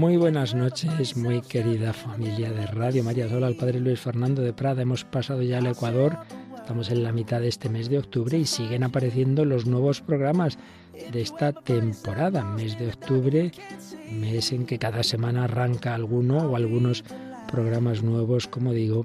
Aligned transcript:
Muy 0.00 0.16
buenas 0.16 0.54
noches, 0.54 1.14
muy 1.14 1.42
querida 1.42 1.92
familia 1.92 2.50
de 2.50 2.66
Radio 2.68 3.04
María 3.04 3.28
Sola, 3.28 3.48
al 3.48 3.54
Padre 3.54 3.80
Luis 3.80 4.00
Fernando 4.00 4.40
de 4.40 4.54
Prada. 4.54 4.80
Hemos 4.80 5.04
pasado 5.04 5.42
ya 5.42 5.58
al 5.58 5.66
Ecuador, 5.66 6.16
estamos 6.56 6.90
en 6.90 7.02
la 7.02 7.12
mitad 7.12 7.42
de 7.42 7.48
este 7.48 7.68
mes 7.68 7.90
de 7.90 7.98
octubre 7.98 8.38
y 8.38 8.46
siguen 8.46 8.82
apareciendo 8.82 9.44
los 9.44 9.66
nuevos 9.66 10.00
programas 10.00 10.56
de 11.12 11.20
esta 11.20 11.52
temporada, 11.52 12.42
mes 12.42 12.78
de 12.78 12.88
octubre, 12.88 13.52
mes 14.10 14.52
en 14.52 14.64
que 14.64 14.78
cada 14.78 15.02
semana 15.02 15.44
arranca 15.44 15.94
alguno 15.94 16.38
o 16.38 16.56
algunos 16.56 17.04
programas 17.52 18.02
nuevos, 18.02 18.48
como 18.48 18.72
digo, 18.72 19.04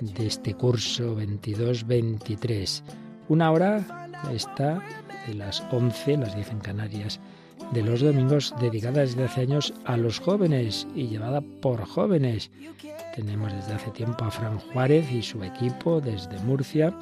de 0.00 0.26
este 0.26 0.54
curso 0.54 1.16
22-23. 1.16 2.82
Una 3.28 3.52
hora 3.52 4.08
está 4.32 4.82
de 5.28 5.34
las 5.34 5.62
11, 5.70 6.16
las 6.16 6.34
10 6.34 6.50
en 6.50 6.58
Canarias, 6.58 7.20
de 7.72 7.82
los 7.82 8.00
domingos 8.00 8.54
dedicada 8.60 9.00
desde 9.00 9.24
hace 9.24 9.42
años 9.42 9.72
a 9.84 9.96
los 9.96 10.20
jóvenes 10.20 10.86
y 10.94 11.08
llevada 11.08 11.40
por 11.40 11.84
jóvenes. 11.84 12.50
Tenemos 13.14 13.52
desde 13.52 13.74
hace 13.74 13.90
tiempo 13.90 14.24
a 14.24 14.30
Fran 14.30 14.58
Juárez 14.58 15.10
y 15.10 15.22
su 15.22 15.42
equipo 15.42 16.00
desde 16.00 16.38
Murcia, 16.40 16.94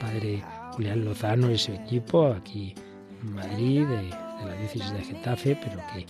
padre 0.00 0.42
Julián 0.72 1.04
Lozano 1.04 1.50
y 1.50 1.58
su 1.58 1.72
equipo 1.72 2.26
aquí 2.26 2.74
en 3.22 3.34
Madrid, 3.34 3.86
de, 3.86 3.96
de 3.96 4.46
la 4.46 4.56
diócesis 4.58 4.92
de 4.92 5.02
Getafe, 5.02 5.58
pero 5.62 5.80
que 5.92 6.06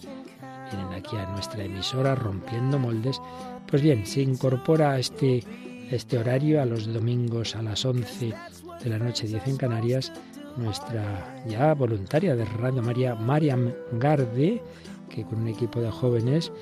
vienen 0.70 0.92
aquí 0.92 1.16
a 1.16 1.26
nuestra 1.30 1.64
emisora 1.64 2.14
rompiendo 2.14 2.78
moldes. 2.78 3.20
Pues 3.66 3.82
bien, 3.82 4.04
se 4.04 4.20
incorpora 4.20 4.92
a 4.92 4.98
este, 4.98 5.42
este 5.90 6.18
horario 6.18 6.60
a 6.60 6.66
los 6.66 6.92
domingos 6.92 7.56
a 7.56 7.62
las 7.62 7.84
11 7.84 8.34
de 8.82 8.90
la 8.90 8.98
noche 8.98 9.26
10 9.26 9.46
en 9.46 9.56
Canarias 9.56 10.12
nuestra 10.56 11.42
ya 11.46 11.74
voluntaria 11.74 12.34
de 12.34 12.44
Radio 12.44 12.82
María, 12.82 13.14
Mariam 13.14 13.72
Garde, 13.92 14.62
que 15.08 15.24
con 15.24 15.42
un 15.42 15.48
equipo 15.48 15.80
de 15.80 15.90
jóvenes 15.90 16.52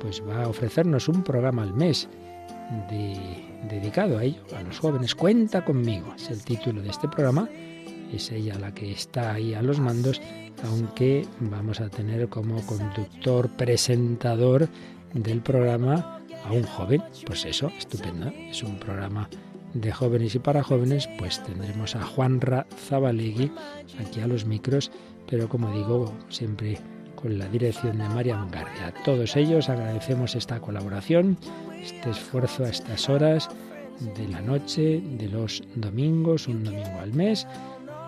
pues 0.00 0.22
va 0.26 0.44
a 0.44 0.48
ofrecernos 0.48 1.08
un 1.08 1.22
programa 1.22 1.62
al 1.62 1.74
mes 1.74 2.08
dedicado 3.68 4.18
a 4.18 4.24
ello, 4.24 4.42
a 4.56 4.62
los 4.62 4.78
jóvenes. 4.78 5.14
Cuenta 5.14 5.64
conmigo, 5.64 6.14
es 6.16 6.30
el 6.30 6.42
título 6.42 6.82
de 6.82 6.90
este 6.90 7.08
programa. 7.08 7.48
Es 8.12 8.30
ella 8.30 8.56
la 8.58 8.72
que 8.72 8.92
está 8.92 9.32
ahí 9.34 9.54
a 9.54 9.62
los 9.62 9.80
mandos, 9.80 10.20
aunque 10.64 11.26
vamos 11.40 11.80
a 11.80 11.88
tener 11.88 12.28
como 12.28 12.64
conductor, 12.66 13.48
presentador 13.50 14.68
del 15.12 15.40
programa 15.40 16.20
a 16.44 16.52
un 16.52 16.62
joven. 16.62 17.02
Pues 17.26 17.44
eso, 17.44 17.68
estupendo. 17.76 18.28
Es 18.28 18.62
un 18.62 18.78
programa 18.78 19.28
de 19.80 19.92
jóvenes 19.92 20.34
y 20.34 20.38
para 20.38 20.62
jóvenes, 20.62 21.08
pues 21.18 21.42
tendremos 21.42 21.96
a 21.96 22.04
Juanra 22.04 22.66
Zabalegui 22.88 23.50
aquí 24.00 24.20
a 24.20 24.26
los 24.26 24.46
micros, 24.46 24.90
pero 25.28 25.48
como 25.48 25.72
digo, 25.72 26.12
siempre 26.28 26.78
con 27.14 27.38
la 27.38 27.48
dirección 27.48 27.98
de 27.98 28.08
María 28.08 28.36
Mangardia. 28.36 28.88
A 28.88 29.04
todos 29.04 29.36
ellos 29.36 29.68
agradecemos 29.68 30.34
esta 30.34 30.60
colaboración, 30.60 31.36
este 31.80 32.10
esfuerzo 32.10 32.64
a 32.64 32.68
estas 32.68 33.08
horas 33.08 33.48
de 34.16 34.28
la 34.28 34.40
noche, 34.40 35.02
de 35.18 35.28
los 35.28 35.62
domingos, 35.74 36.48
un 36.48 36.64
domingo 36.64 37.00
al 37.00 37.12
mes. 37.12 37.46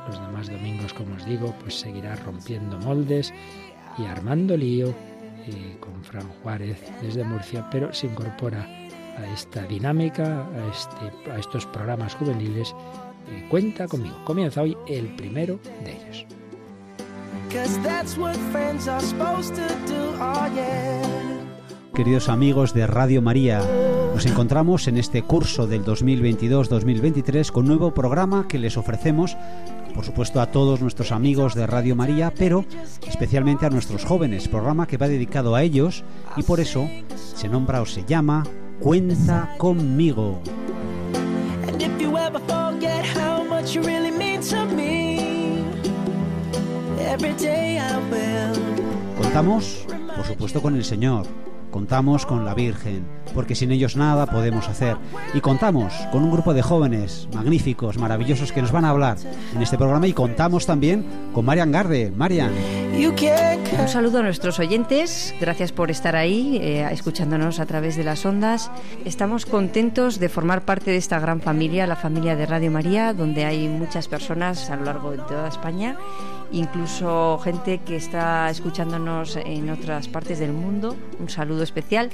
Los 0.06 0.20
demás 0.20 0.50
domingos, 0.50 0.94
como 0.94 1.16
os 1.16 1.27
digo, 1.27 1.55
pues 1.61 1.74
seguirá 1.74 2.16
rompiendo 2.16 2.78
moldes 2.78 3.33
y 3.98 4.05
armando 4.05 4.56
lío 4.56 4.89
eh, 4.89 5.77
con 5.80 6.02
Fran 6.02 6.28
Juárez 6.42 6.78
desde 7.02 7.24
Murcia, 7.24 7.69
pero 7.70 7.92
se 7.92 8.06
incorpora 8.06 8.88
a 9.19 9.33
esta 9.33 9.62
dinámica, 9.62 10.47
a, 10.47 10.70
este, 10.70 11.30
a 11.30 11.38
estos 11.38 11.66
programas 11.66 12.14
juveniles, 12.14 12.74
eh, 13.28 13.47
cuenta 13.50 13.86
conmigo. 13.86 14.16
Comienza 14.24 14.62
hoy 14.62 14.77
el 14.86 15.14
primero 15.16 15.58
de 15.84 15.92
ellos. 15.92 16.27
Queridos 21.94 22.28
amigos 22.28 22.74
de 22.74 22.86
Radio 22.86 23.22
María, 23.22 23.61
nos 24.14 24.27
encontramos 24.27 24.86
en 24.86 24.98
este 24.98 25.23
curso 25.23 25.67
del 25.67 25.85
2022-2023 25.85 27.50
con 27.50 27.64
un 27.64 27.68
nuevo 27.70 27.95
programa 27.95 28.46
que 28.46 28.58
les 28.58 28.77
ofrecemos, 28.77 29.36
por 29.95 30.05
supuesto, 30.05 30.40
a 30.40 30.52
todos 30.52 30.80
nuestros 30.80 31.11
amigos 31.11 31.55
de 31.55 31.67
Radio 31.67 31.96
María, 31.96 32.33
pero 32.36 32.64
especialmente 33.06 33.67
a 33.67 33.70
nuestros 33.70 34.05
jóvenes, 34.05 34.46
programa 34.46 34.86
que 34.86 34.98
va 34.98 35.08
dedicado 35.08 35.55
a 35.55 35.62
ellos 35.62 36.05
y 36.36 36.42
por 36.42 36.61
eso 36.61 36.89
se 37.14 37.48
nombra 37.48 37.80
o 37.80 37.86
se 37.86 38.05
llama 38.05 38.45
Cuenta 38.80 39.55
conmigo. 39.58 40.40
Contamos, 49.20 49.86
por 50.17 50.27
supuesto, 50.27 50.62
con 50.62 50.77
el 50.77 50.84
Señor 50.84 51.27
Contamos 51.70 52.24
con 52.24 52.46
la 52.46 52.55
Virgen, 52.55 53.06
porque 53.34 53.55
sin 53.55 53.70
ellos 53.72 53.96
nada 53.96 54.27
podemos 54.27 54.68
hacer. 54.68 54.96
Y 55.34 55.40
contamos 55.40 55.92
con 56.12 56.22
un 56.22 56.30
grupo 56.30 56.55
de 56.55 56.62
jóvenes 56.62 57.28
magníficos, 57.33 57.98
maravillosos, 57.98 58.52
que 58.52 58.62
nos 58.62 58.72
van 58.72 58.84
a 58.84 58.90
hablar 58.90 59.16
en 59.55 59.62
este 59.62 59.77
programa. 59.77 60.06
Y 60.06 60.12
contamos 60.12 60.66
también 60.66 61.05
con 61.33 61.44
Marian 61.44 61.72
Garde. 61.72 62.12
Marian. 62.14 62.52
Un 63.78 63.88
saludo 63.88 64.18
a 64.18 64.22
nuestros 64.22 64.58
oyentes. 64.58 65.34
Gracias 65.40 65.72
por 65.72 65.90
estar 65.90 66.17
ahí, 66.17 66.58
eh, 66.61 66.88
escuchándonos 66.90 67.61
a 67.61 67.67
través 67.67 67.96
de 67.96 68.05
las 68.05 68.24
ondas. 68.27 68.70
Estamos 69.05 69.46
contentos 69.46 70.18
de 70.18 70.28
formar 70.28 70.62
parte 70.62 70.90
de 70.90 70.96
esta 70.96 71.20
gran 71.20 71.40
familia, 71.40 71.86
la 71.86 71.96
familia 71.96 72.34
de 72.34 72.46
Radio 72.46 72.70
María, 72.70 73.12
donde 73.12 73.44
hay 73.44 73.68
muchas 73.68 74.08
personas 74.08 74.70
a 74.70 74.77
lo 74.77 74.84
largo 74.84 75.12
de 75.12 75.18
toda 75.18 75.48
España 75.48 75.96
incluso 76.52 77.38
gente 77.38 77.78
que 77.78 77.96
está 77.96 78.50
escuchándonos 78.50 79.36
en 79.36 79.70
otras 79.70 80.08
partes 80.08 80.38
del 80.38 80.52
mundo. 80.52 80.96
Un 81.18 81.28
saludo 81.28 81.62
especial. 81.62 82.11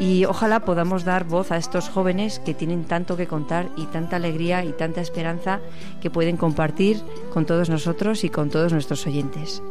Y 0.00 0.24
ojalá 0.24 0.60
podamos 0.64 1.04
dar 1.04 1.24
voz 1.24 1.52
a 1.52 1.58
estos 1.58 1.90
jóvenes 1.90 2.38
que 2.38 2.54
tienen 2.54 2.84
tanto 2.84 3.18
que 3.18 3.26
contar 3.26 3.68
y 3.76 3.84
tanta 3.86 4.16
alegría 4.16 4.64
y 4.64 4.72
tanta 4.72 5.02
esperanza 5.02 5.60
que 6.00 6.08
pueden 6.08 6.38
compartir 6.38 6.96
con 7.34 7.44
todos 7.44 7.68
nosotros 7.68 8.24
y 8.24 8.30
con 8.30 8.48
todos 8.48 8.72
nuestros 8.72 9.06
oyentes. 9.06 9.62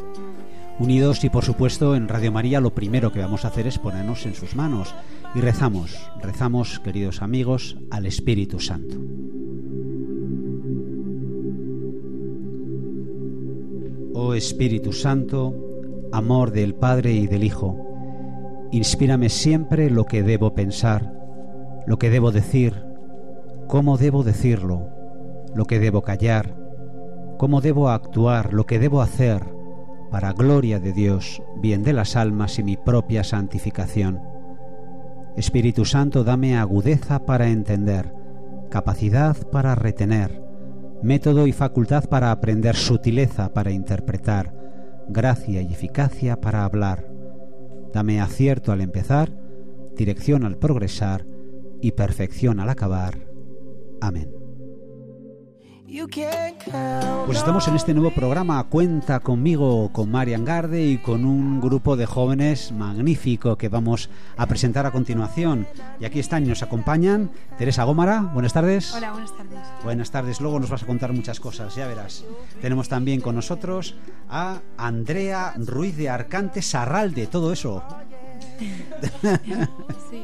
Unidos 0.77 1.23
y 1.23 1.29
por 1.29 1.43
supuesto 1.43 1.95
en 1.95 2.07
Radio 2.07 2.31
María 2.31 2.61
lo 2.61 2.75
primero 2.75 3.11
que 3.11 3.19
vamos 3.19 3.43
a 3.43 3.47
hacer 3.47 3.65
es 3.65 3.79
ponernos 3.79 4.25
en 4.27 4.35
sus 4.35 4.55
manos 4.55 4.93
y 5.33 5.41
rezamos, 5.41 5.97
rezamos 6.21 6.79
queridos 6.79 7.23
amigos 7.23 7.77
al 7.89 8.05
Espíritu 8.05 8.59
Santo. 8.59 8.97
Oh 14.13 14.35
Espíritu 14.35 14.93
Santo, 14.93 15.55
amor 16.11 16.51
del 16.51 16.75
Padre 16.75 17.13
y 17.13 17.27
del 17.27 17.43
Hijo, 17.43 17.88
inspírame 18.71 19.29
siempre 19.29 19.89
lo 19.89 20.05
que 20.05 20.23
debo 20.23 20.53
pensar, 20.53 21.13
lo 21.85 21.97
que 21.97 22.09
debo 22.09 22.31
decir, 22.31 22.85
cómo 23.67 23.97
debo 23.97 24.23
decirlo, 24.23 24.89
lo 25.53 25.65
que 25.65 25.79
debo 25.79 26.01
callar, 26.01 26.55
cómo 27.37 27.61
debo 27.61 27.89
actuar, 27.89 28.53
lo 28.53 28.65
que 28.65 28.79
debo 28.79 29.01
hacer, 29.01 29.43
para 30.11 30.33
gloria 30.33 30.79
de 30.79 30.93
Dios, 30.93 31.41
bien 31.61 31.83
de 31.83 31.93
las 31.93 32.15
almas 32.15 32.59
y 32.59 32.63
mi 32.63 32.77
propia 32.77 33.23
santificación. 33.23 34.21
Espíritu 35.35 35.85
Santo, 35.85 36.23
dame 36.23 36.57
agudeza 36.57 37.25
para 37.25 37.49
entender, 37.49 38.13
capacidad 38.69 39.37
para 39.51 39.75
retener, 39.75 40.43
método 41.01 41.47
y 41.47 41.51
facultad 41.51 42.05
para 42.05 42.31
aprender, 42.31 42.75
sutileza 42.75 43.53
para 43.53 43.71
interpretar, 43.71 44.53
gracia 45.07 45.61
y 45.61 45.71
eficacia 45.71 46.39
para 46.39 46.65
hablar. 46.65 47.08
Dame 47.93 48.21
acierto 48.21 48.71
al 48.71 48.81
empezar, 48.81 49.31
dirección 49.95 50.43
al 50.43 50.57
progresar 50.57 51.25
y 51.81 51.91
perfección 51.91 52.59
al 52.59 52.69
acabar. 52.69 53.27
Amén. 54.01 54.38
Pues 57.25 57.39
estamos 57.39 57.67
en 57.67 57.75
este 57.75 57.95
nuevo 57.95 58.11
programa 58.11 58.63
Cuenta 58.65 59.21
conmigo 59.21 59.91
con 59.91 60.11
Marian 60.11 60.45
Garde 60.45 60.85
y 60.85 60.99
con 60.99 61.25
un 61.25 61.59
grupo 61.59 61.97
de 61.97 62.05
jóvenes 62.05 62.71
magnífico 62.71 63.57
que 63.57 63.69
vamos 63.69 64.11
a 64.37 64.45
presentar 64.45 64.85
a 64.85 64.91
continuación. 64.91 65.67
Y 65.99 66.05
aquí 66.05 66.19
están 66.19 66.45
y 66.45 66.49
nos 66.49 66.61
acompañan 66.61 67.31
Teresa 67.57 67.85
Gómara, 67.85 68.19
buenas 68.33 68.53
tardes. 68.53 68.93
Hola, 68.93 69.13
buenas 69.13 69.35
tardes. 69.35 69.59
Buenas 69.83 70.11
tardes, 70.11 70.41
luego 70.41 70.59
nos 70.59 70.69
vas 70.69 70.83
a 70.83 70.85
contar 70.85 71.11
muchas 71.11 71.39
cosas, 71.39 71.75
ya 71.75 71.87
verás. 71.87 72.23
Tenemos 72.61 72.87
también 72.87 73.19
con 73.19 73.33
nosotros 73.33 73.95
a 74.29 74.59
Andrea 74.77 75.55
Ruiz 75.57 75.97
de 75.97 76.09
Arcante 76.09 76.61
Sarralde, 76.61 77.25
todo 77.25 77.51
eso. 77.51 77.83
sí. 80.11 80.23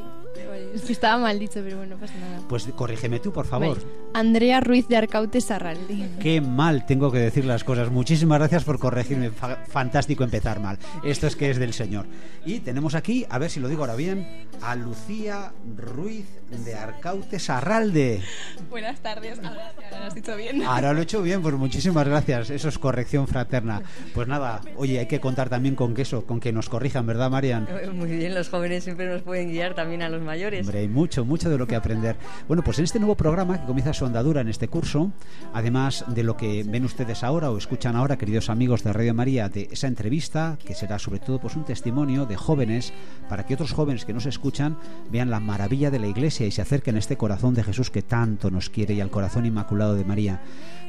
Estaba 0.76 1.18
mal 1.18 1.40
dicho, 1.40 1.62
pero 1.64 1.78
bueno, 1.78 1.96
no 1.96 2.02
pasa 2.02 2.14
nada. 2.18 2.42
Pues 2.48 2.66
corrígeme 2.76 3.20
tú, 3.20 3.32
por 3.32 3.46
favor. 3.46 3.78
Andrea 4.14 4.62
Ruiz 4.62 4.88
de 4.88 4.98
Arcaute 4.98 5.42
Sarraldi. 5.42 6.06
Qué 6.20 6.42
mal 6.42 6.86
tengo 6.86 7.12
que 7.12 7.20
decir 7.20 7.46
las 7.46 7.64
cosas. 7.64 7.92
Muchísimas 7.92 8.40
gracias 8.40 8.64
por 8.64 8.80
corregirme. 8.80 9.32
fantástico 9.32 10.24
empezar 10.24 10.60
mal. 10.60 10.78
Esto 11.04 11.28
es 11.28 11.36
que 11.36 11.50
es 11.50 11.60
del 11.60 11.74
Señor. 11.74 12.06
Y 12.46 12.60
tenemos 12.60 12.96
aquí, 12.96 13.26
a 13.30 13.40
ver 13.40 13.50
si 13.50 13.60
lo 13.60 13.68
digo 13.68 13.82
ahora 13.82 13.96
bien, 13.96 14.48
a 14.62 14.76
Lucía 14.76 15.52
Ruiz 15.76 16.28
de 16.50 16.76
Arcaute 16.76 17.40
Sarralde. 17.40 18.22
Buenas 18.70 19.00
tardes. 19.00 19.40
Ahora, 19.40 19.74
lo 19.92 20.06
has 20.06 20.16
dicho 20.16 20.36
bien. 20.36 20.64
Ahora 20.64 20.94
lo 20.94 21.00
he 21.00 21.04
hecho 21.04 21.22
bien, 21.22 21.42
pues 21.42 21.56
muchísimas 21.56 22.08
gracias. 22.08 22.50
Eso 22.50 22.70
es 22.70 22.78
corrección 22.78 23.28
fraterna. 23.28 23.82
Pues 24.14 24.28
nada, 24.28 24.62
oye, 24.78 25.00
hay 25.00 25.08
que 25.08 25.20
contar 25.20 25.50
también 25.50 25.76
con 25.76 25.94
que 25.94 26.04
eso, 26.04 26.26
con 26.26 26.40
que 26.40 26.54
nos 26.54 26.70
corrijan, 26.70 27.06
¿verdad, 27.06 27.30
Marian? 27.30 27.68
Muy 27.94 28.10
bien, 28.10 28.36
los 28.36 28.50
jóvenes 28.50 28.84
siempre 28.84 29.08
nos 29.08 29.24
pueden 29.24 29.50
guiar 29.50 29.74
también 29.74 30.02
a 30.02 30.10
los 30.10 30.22
mayores. 30.22 30.65
Hombre, 30.66 30.80
hay 30.80 30.88
mucho, 30.88 31.24
mucho 31.24 31.48
de 31.48 31.60
lo 31.60 31.68
que 31.68 31.76
aprender. 31.76 32.16
Bueno, 32.48 32.64
pues 32.64 32.80
en 32.80 32.86
este 32.86 32.98
nuevo 32.98 33.14
programa 33.14 33.62
que 33.62 33.68
comienza 33.68 33.94
su 33.94 34.04
andadura 34.04 34.42
en 34.42 34.48
este 34.48 34.68
curso, 34.68 35.12
además 35.54 36.04
de 36.08 36.24
lo 36.24 36.36
que 36.38 36.64
ven 36.64 36.86
ustedes 36.86 37.24
ahora 37.24 37.52
o 37.52 37.58
escuchan 37.60 37.96
ahora, 37.96 38.18
queridos 38.18 38.50
amigos 38.50 38.84
de 38.84 38.92
Radio 38.92 39.14
María, 39.14 39.48
de 39.48 39.70
esa 39.72 39.86
entrevista, 39.86 40.58
que 40.66 40.74
será 40.74 40.98
sobre 40.98 41.20
todo 41.20 41.40
pues 41.40 41.56
un 41.56 41.66
testimonio 41.66 42.26
de 42.26 42.36
jóvenes, 42.36 42.94
para 43.30 43.46
que 43.46 43.54
otros 43.54 43.74
jóvenes 43.74 44.06
que 44.06 44.14
nos 44.14 44.26
escuchan 44.26 44.80
vean 45.12 45.30
la 45.30 45.40
maravilla 45.40 45.92
de 45.92 46.00
la 46.00 46.08
Iglesia 46.08 46.48
y 46.48 46.52
se 46.52 46.64
acerquen 46.64 46.96
a 46.96 47.00
este 47.00 47.16
corazón 47.16 47.54
de 47.54 47.64
Jesús 47.64 47.92
que 47.92 48.02
tanto 48.02 48.50
nos 48.50 48.72
quiere 48.72 48.96
y 48.96 49.02
al 49.02 49.12
corazón 49.12 49.46
inmaculado 49.46 49.94
de 49.94 50.04
María. 50.04 50.42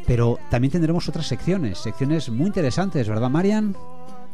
Pero 0.06 0.38
también 0.48 0.72
tendremos 0.72 1.06
otras 1.06 1.26
secciones, 1.26 1.76
secciones 1.76 2.30
muy 2.30 2.46
interesantes, 2.46 3.10
¿verdad, 3.10 3.28
Marian? 3.28 3.76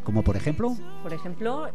Como 0.05 0.23
por 0.23 0.37
ejemplo. 0.37 0.77
Por 1.03 1.13
ejemplo, 1.13 1.69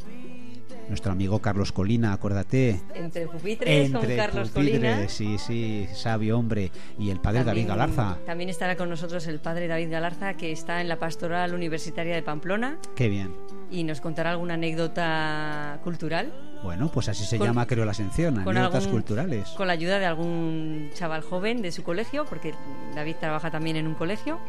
nuestro 0.89 1.11
amigo 1.11 1.39
Carlos 1.39 1.71
Colina, 1.71 2.13
acuérdate. 2.13 2.81
Entre 2.93 3.27
pupitres 3.27 3.91
con 3.91 4.05
Carlos 4.15 4.49
Colina. 4.51 5.07
Sí, 5.09 5.37
sí, 5.37 5.87
sabio 5.93 6.37
hombre. 6.37 6.71
Y 6.97 7.09
el 7.09 7.19
padre 7.19 7.43
David 7.43 7.67
Galarza. 7.67 8.17
También 8.25 8.49
estará 8.49 8.75
con 8.75 8.89
nosotros 8.89 9.27
el 9.27 9.39
padre 9.39 9.67
David 9.67 9.91
Galarza, 9.91 10.35
que 10.35 10.51
está 10.51 10.81
en 10.81 10.87
la 10.87 10.97
Pastoral 10.97 11.53
Universitaria 11.53 12.15
de 12.15 12.21
Pamplona. 12.21 12.77
Qué 12.95 13.09
bien. 13.09 13.35
Y 13.69 13.83
nos 13.83 14.01
contará 14.01 14.31
alguna 14.31 14.53
anécdota 14.53 15.79
cultural. 15.83 16.31
Bueno, 16.63 16.89
pues 16.91 17.09
así 17.09 17.23
se 17.23 17.37
llama, 17.37 17.67
creo, 17.67 17.85
la 17.85 17.93
sección, 17.93 18.39
anécdotas 18.39 18.87
culturales. 18.87 19.49
Con 19.49 19.67
la 19.67 19.73
ayuda 19.73 19.99
de 19.99 20.05
algún 20.05 20.89
chaval 20.93 21.21
joven 21.21 21.61
de 21.61 21.71
su 21.71 21.83
colegio, 21.83 22.25
porque 22.25 22.53
David 22.95 23.15
trabaja 23.19 23.51
también 23.51 23.75
en 23.75 23.87
un 23.87 23.95
colegio. 23.95 24.39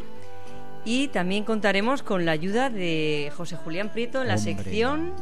Y 0.85 1.09
también 1.09 1.45
contaremos 1.45 2.03
con 2.03 2.25
la 2.25 2.33
ayuda 2.33 2.71
de 2.71 3.31
José 3.37 3.57
Julián 3.57 3.91
Prieto 3.91 4.23
en 4.23 4.29
la 4.29 4.39
sección 4.39 5.13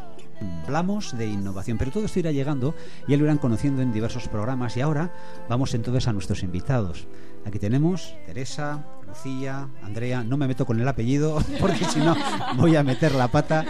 Hablamos 0.65 1.17
de 1.17 1.27
innovación, 1.27 1.79
pero 1.79 1.91
todo 1.91 2.05
esto 2.05 2.19
irá 2.19 2.33
llegando, 2.33 2.75
y 3.06 3.17
lo 3.17 3.25
irán 3.25 3.38
conociendo 3.38 3.83
en 3.83 3.93
diversos 3.93 4.29
programas 4.29 4.77
y 4.77 4.81
ahora 4.81 5.12
vamos 5.49 5.75
entonces 5.75 6.09
a 6.09 6.12
nuestros 6.12 6.43
invitados. 6.43 7.06
Aquí 7.44 7.59
tenemos 7.59 8.15
Teresa, 8.27 8.85
Lucía, 9.06 9.69
Andrea, 9.83 10.25
no 10.25 10.37
me 10.37 10.49
meto 10.49 10.67
con 10.67 10.81
el 10.81 10.88
apellido 10.88 11.38
porque 11.61 11.85
si 11.85 12.00
no 12.00 12.17
voy 12.56 12.77
a 12.77 12.83
meter 12.83 13.15
la 13.15 13.29
pata. 13.29 13.65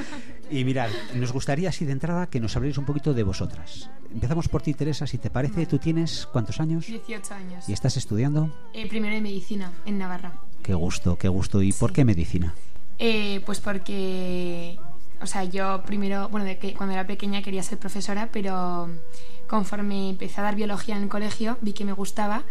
Y 0.48 0.64
mirad, 0.64 0.88
nos 1.14 1.32
gustaría 1.32 1.70
así 1.70 1.84
de 1.84 1.92
entrada 1.92 2.28
que 2.28 2.38
nos 2.38 2.56
habléis 2.56 2.78
un 2.78 2.84
poquito 2.84 3.12
de 3.12 3.24
vosotras. 3.24 3.90
Empezamos 4.12 4.48
por 4.48 4.62
ti, 4.62 4.74
Teresa, 4.74 5.06
si 5.06 5.18
te 5.18 5.28
parece. 5.28 5.66
¿Tú 5.66 5.78
tienes 5.78 6.26
cuántos 6.32 6.60
años? 6.60 6.86
18 6.86 7.34
años. 7.34 7.68
¿Y 7.68 7.72
estás 7.72 7.96
estudiando? 7.96 8.54
Eh, 8.72 8.88
primero 8.88 9.16
en 9.16 9.24
medicina, 9.24 9.72
en 9.84 9.98
Navarra. 9.98 10.34
Qué 10.62 10.72
gusto, 10.74 11.18
qué 11.18 11.28
gusto. 11.28 11.62
¿Y 11.62 11.72
por 11.72 11.92
qué 11.92 12.04
medicina? 12.04 12.54
Eh, 12.98 13.42
pues 13.44 13.60
porque 13.60 14.78
o 15.20 15.26
sea, 15.26 15.44
yo 15.44 15.82
primero, 15.84 16.28
bueno, 16.28 16.46
de 16.46 16.58
que 16.58 16.74
cuando 16.74 16.94
era 16.94 17.06
pequeña 17.06 17.42
quería 17.42 17.62
ser 17.62 17.78
profesora, 17.78 18.28
pero 18.32 18.88
conforme 19.46 20.10
empecé 20.10 20.40
a 20.40 20.44
dar 20.44 20.56
biología 20.56 20.96
en 20.96 21.04
el 21.04 21.08
colegio, 21.08 21.58
vi 21.60 21.72
que 21.72 21.84
me 21.84 21.92
gustaba 21.92 22.44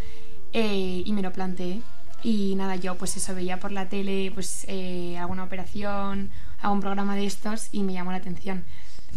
eh, 0.53 1.03
y 1.05 1.13
me 1.13 1.21
lo 1.21 1.31
planteé. 1.31 1.81
Y 2.23 2.55
nada, 2.55 2.75
yo 2.75 2.95
pues 2.95 3.15
eso 3.17 3.35
veía 3.35 3.59
por 3.59 3.71
la 3.71 3.87
tele, 3.87 4.31
pues 4.33 4.65
eh, 4.67 5.17
alguna 5.17 5.43
operación, 5.43 6.31
algún 6.59 6.79
programa 6.79 7.15
de 7.15 7.25
estos 7.25 7.69
y 7.71 7.83
me 7.83 7.93
llamó 7.93 8.11
la 8.11 8.17
atención. 8.17 8.63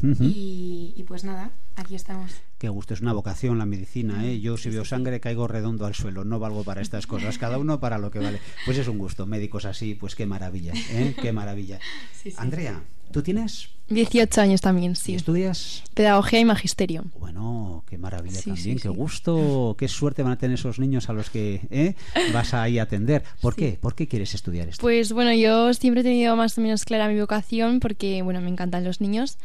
y, 0.02 1.04
pues 1.08 1.24
nada, 1.24 1.50
aquí 1.76 1.94
estamos. 1.94 2.32
Qué 2.58 2.68
gusto, 2.68 2.94
es 2.94 3.00
una 3.00 3.12
vocación 3.12 3.58
la 3.58 3.66
medicina, 3.66 4.26
¿eh? 4.26 4.40
Yo 4.40 4.56
si 4.56 4.68
veo 4.68 4.84
sangre 4.84 5.20
caigo 5.20 5.48
redondo 5.48 5.86
al 5.86 5.94
suelo, 5.94 6.24
no 6.24 6.38
valgo 6.38 6.64
para 6.64 6.82
estas 6.82 7.06
cosas, 7.06 7.38
cada 7.38 7.58
uno 7.58 7.80
para 7.80 7.98
lo 7.98 8.10
que 8.10 8.18
vale. 8.18 8.40
Pues 8.64 8.78
es 8.78 8.88
un 8.88 8.98
gusto, 8.98 9.26
médicos 9.26 9.64
así, 9.64 9.94
pues 9.94 10.14
qué 10.14 10.26
maravilla, 10.26 10.72
¿eh? 10.90 11.16
Qué 11.20 11.32
maravilla. 11.32 11.80
Andrea, 12.36 12.82
¿Tú 13.12 13.22
tienes? 13.22 13.70
18 13.88 14.40
años 14.40 14.60
también, 14.60 14.96
sí. 14.96 15.12
¿Y 15.12 15.14
estudias? 15.16 15.82
Pedagogía 15.94 16.40
y 16.40 16.44
magisterio. 16.44 17.04
Bueno, 17.18 17.84
qué 17.88 17.96
maravilla 17.96 18.40
también, 18.42 18.78
qué 18.78 18.88
gusto, 18.88 19.76
qué 19.78 19.88
suerte 19.88 20.22
van 20.22 20.32
a 20.32 20.38
tener 20.38 20.58
esos 20.58 20.78
niños 20.78 21.08
a 21.08 21.14
los 21.14 21.30
que 21.30 21.62
¿eh? 21.70 21.94
vas 22.34 22.52
a 22.52 22.68
ir 22.68 22.80
a 22.80 22.82
atender. 22.82 23.22
¿Por 23.40 23.54
qué? 23.54 23.78
¿Por 23.80 23.94
qué 23.94 24.06
quieres 24.06 24.34
estudiar 24.34 24.68
esto? 24.68 24.82
Pues 24.82 25.12
bueno, 25.12 25.32
yo 25.32 25.72
siempre 25.72 26.02
he 26.02 26.04
tenido 26.04 26.36
más 26.36 26.58
o 26.58 26.60
menos 26.60 26.84
clara 26.84 27.08
mi 27.08 27.18
vocación 27.18 27.80
porque, 27.80 28.20
bueno, 28.20 28.42
me 28.42 28.50
encantan 28.50 28.84
los 28.84 29.00
niños, 29.00 29.38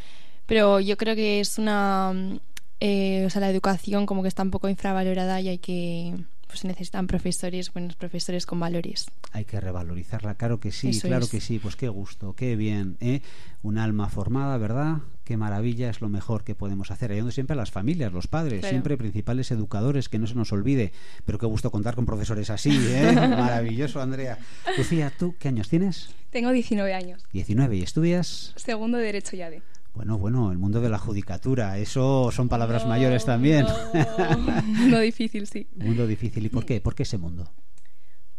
pero 0.46 0.80
yo 0.80 0.98
creo 0.98 1.16
que 1.16 1.40
es 1.40 1.58
una... 1.58 2.14
Eh, 2.82 3.24
o 3.26 3.30
sea, 3.30 3.40
la 3.40 3.50
educación 3.50 4.06
como 4.06 4.24
que 4.24 4.28
está 4.28 4.44
un 4.44 4.52
poco 4.52 4.68
infravalorada 4.68 5.40
y 5.40 5.48
hay 5.48 5.58
que 5.58 6.16
pues 6.54 6.60
se 6.60 6.68
necesitan 6.68 7.08
profesores, 7.08 7.74
buenos 7.74 7.96
profesores 7.96 8.46
con 8.46 8.60
valores. 8.60 9.08
Hay 9.32 9.44
que 9.44 9.60
revalorizarla, 9.60 10.36
claro 10.36 10.60
que 10.60 10.72
sí, 10.72 11.00
claro 11.02 11.28
que 11.28 11.42
sí, 11.42 11.58
pues 11.58 11.76
qué 11.76 11.90
gusto, 11.90 12.36
qué 12.36 12.56
bien, 12.56 12.96
¿eh? 13.00 13.22
Un 13.64 13.80
alma 13.80 14.08
formada, 14.08 14.56
¿verdad? 14.60 14.98
Qué 15.24 15.36
maravilla, 15.36 15.90
es 15.90 16.00
lo 16.00 16.10
mejor 16.10 16.44
que 16.44 16.54
podemos 16.54 16.92
hacer. 16.92 17.12
Ayudando 17.12 17.32
siempre 17.32 17.56
a 17.56 17.58
las 17.58 17.72
familias, 17.72 18.14
los 18.14 18.28
padres, 18.28 18.64
siempre 18.68 18.98
principales 18.98 19.50
educadores, 19.50 20.10
que 20.10 20.20
no 20.20 20.28
se 20.28 20.36
nos 20.36 20.52
olvide. 20.52 20.92
Pero 21.26 21.40
qué 21.40 21.48
gusto 21.48 21.72
contar 21.72 21.96
con 21.96 22.06
profesores 22.06 22.52
así, 22.52 22.70
¿eh? 22.70 23.12
Maravilloso, 23.16 24.00
Andrea. 24.00 24.38
Lucía, 24.78 25.12
¿tú 25.18 25.34
qué 25.40 25.48
años 25.48 25.70
tienes? 25.70 26.10
Tengo 26.30 26.52
19 26.52 26.94
años. 26.94 27.24
19, 27.34 27.78
¿y 27.78 27.82
estudias? 27.82 28.54
Segundo 28.58 29.00
Derecho 29.00 29.36
ya 29.36 29.50
de. 29.50 29.64
Bueno, 29.94 30.18
bueno, 30.18 30.52
el 30.52 30.58
mundo 30.58 30.82
de 30.82 30.90
la 30.90 30.98
judicatura, 30.98 31.78
eso 31.78 32.32
son 32.32 32.50
palabras 32.50 32.88
mayores 32.88 33.26
también. 33.26 33.66
mundo 34.66 35.00
difícil, 35.00 35.46
sí. 35.48 35.68
Mundo 35.76 36.08
difícil. 36.08 36.46
¿Y 36.46 36.50
por 36.50 36.66
qué? 36.66 36.82
¿Por 36.82 36.96
qué 36.96 37.04
ese 37.04 37.20
mundo? 37.20 37.52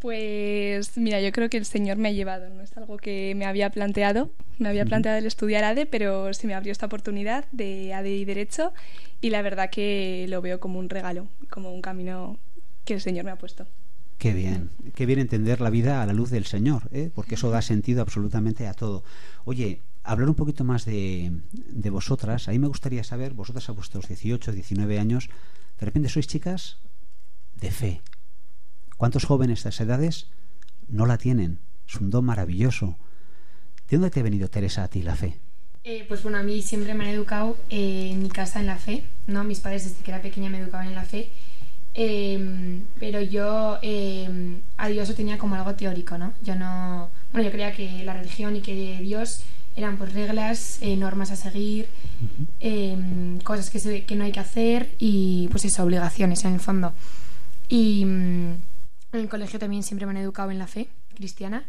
Pues 0.04 0.98
mira, 0.98 1.18
yo 1.22 1.32
creo 1.32 1.48
que 1.48 1.56
el 1.56 1.64
Señor 1.64 1.96
me 1.96 2.08
ha 2.08 2.12
llevado, 2.12 2.50
no 2.50 2.60
es 2.60 2.76
algo 2.76 2.98
que 2.98 3.34
me 3.36 3.46
había 3.46 3.70
planteado, 3.70 4.30
me 4.58 4.68
había 4.68 4.84
planteado 4.84 5.16
el 5.16 5.24
estudiar 5.24 5.64
ADE, 5.64 5.86
pero 5.86 6.34
se 6.34 6.46
me 6.46 6.52
abrió 6.52 6.72
esta 6.72 6.84
oportunidad 6.84 7.46
de 7.52 7.94
ADE 7.94 8.16
y 8.16 8.24
Derecho 8.26 8.74
y 9.22 9.30
la 9.30 9.40
verdad 9.40 9.70
que 9.70 10.26
lo 10.28 10.42
veo 10.42 10.60
como 10.60 10.78
un 10.78 10.90
regalo, 10.90 11.28
como 11.48 11.72
un 11.72 11.80
camino 11.80 12.36
que 12.84 12.92
el 12.92 13.00
Señor 13.00 13.24
me 13.24 13.30
ha 13.30 13.36
puesto. 13.36 13.66
Qué 14.18 14.34
bien, 14.34 14.68
qué 14.94 15.06
bien 15.06 15.20
entender 15.20 15.62
la 15.62 15.70
vida 15.70 16.02
a 16.02 16.06
la 16.06 16.12
luz 16.12 16.30
del 16.30 16.44
Señor, 16.44 16.82
¿eh? 16.92 17.10
porque 17.14 17.36
eso 17.36 17.48
da 17.48 17.62
sentido 17.62 18.02
absolutamente 18.02 18.66
a 18.66 18.74
todo. 18.74 19.04
Oye, 19.46 19.80
hablar 20.04 20.28
un 20.28 20.34
poquito 20.34 20.62
más 20.64 20.84
de, 20.84 21.32
vosotras. 21.90 22.48
A 22.48 22.52
mí 22.52 22.58
me 22.58 22.68
gustaría 22.68 23.02
saber, 23.02 23.32
vosotras 23.32 23.68
a 23.68 23.72
vuestros 23.72 24.06
18, 24.06 24.52
19 24.52 24.98
años, 24.98 25.30
de 25.80 25.86
repente 25.86 26.08
sois 26.08 26.28
chicas 26.28 26.78
de 27.56 27.70
fe. 27.70 28.02
¿Cuántos 28.96 29.24
jóvenes 29.24 29.64
de 29.64 29.70
esas 29.70 29.80
edades 29.80 30.28
no 30.88 31.06
la 31.06 31.18
tienen? 31.18 31.58
Es 31.88 31.96
un 31.96 32.10
don 32.10 32.24
maravilloso. 32.24 32.96
¿De 33.88 33.96
dónde 33.96 34.10
te 34.10 34.20
ha 34.20 34.22
venido, 34.22 34.48
Teresa, 34.48 34.84
a 34.84 34.88
ti 34.88 35.02
la 35.02 35.16
fe? 35.16 35.40
Eh, 35.82 36.04
pues 36.08 36.22
bueno, 36.22 36.38
a 36.38 36.42
mí 36.42 36.62
siempre 36.62 36.94
me 36.94 37.04
han 37.04 37.10
educado 37.10 37.58
eh, 37.68 38.10
en 38.12 38.22
mi 38.22 38.28
casa 38.28 38.60
en 38.60 38.66
la 38.66 38.76
fe, 38.76 39.04
¿no? 39.26 39.44
Mis 39.44 39.60
padres 39.60 39.84
desde 39.84 40.02
que 40.02 40.10
era 40.10 40.22
pequeña 40.22 40.48
me 40.48 40.58
educaban 40.58 40.88
en 40.88 40.94
la 40.94 41.04
fe, 41.04 41.30
em, 41.92 42.84
pero 42.98 43.20
yo 43.20 43.78
em, 43.82 44.62
a 44.78 44.88
Dios 44.88 45.08
lo 45.10 45.14
tenía 45.14 45.36
como 45.36 45.56
algo 45.56 45.74
teórico, 45.74 46.16
¿no? 46.16 46.32
Yo 46.42 46.54
no... 46.54 47.10
Bueno, 47.32 47.44
yo 47.46 47.52
creía 47.52 47.72
que 47.74 48.02
la 48.02 48.14
religión 48.14 48.56
y 48.56 48.62
que 48.62 48.98
Dios 49.02 49.44
eran 49.76 49.96
pues 49.96 50.12
reglas, 50.12 50.78
eh, 50.80 50.96
normas 50.96 51.30
a 51.30 51.36
seguir, 51.36 51.88
em, 52.60 53.38
cosas 53.40 53.70
que, 53.70 54.04
que, 54.04 54.14
no 54.16 54.24
hay 54.24 54.32
que 54.32 54.40
hacer 54.40 54.94
y 54.98 55.48
pues 55.50 55.64
eso, 55.64 55.82
obligaciones 55.82 56.44
en 56.44 56.54
el 56.54 56.60
fondo. 56.60 56.92
Y 57.68 58.04
mm, 58.04 58.52
en 59.12 59.20
el 59.20 59.28
colegio 59.28 59.58
también 59.58 59.82
siempre 59.82 60.06
me 60.06 60.10
han 60.10 60.18
educado 60.18 60.50
en 60.50 60.58
la 60.58 60.66
fe 60.66 60.88
cristiana, 61.14 61.64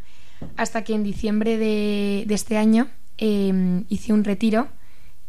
hasta 0.57 0.83
que 0.83 0.93
en 0.93 1.03
diciembre 1.03 1.57
de, 1.57 2.25
de 2.27 2.35
este 2.35 2.57
año 2.57 2.89
em, 3.17 3.85
hice 3.89 4.13
un 4.13 4.23
retiro 4.23 4.67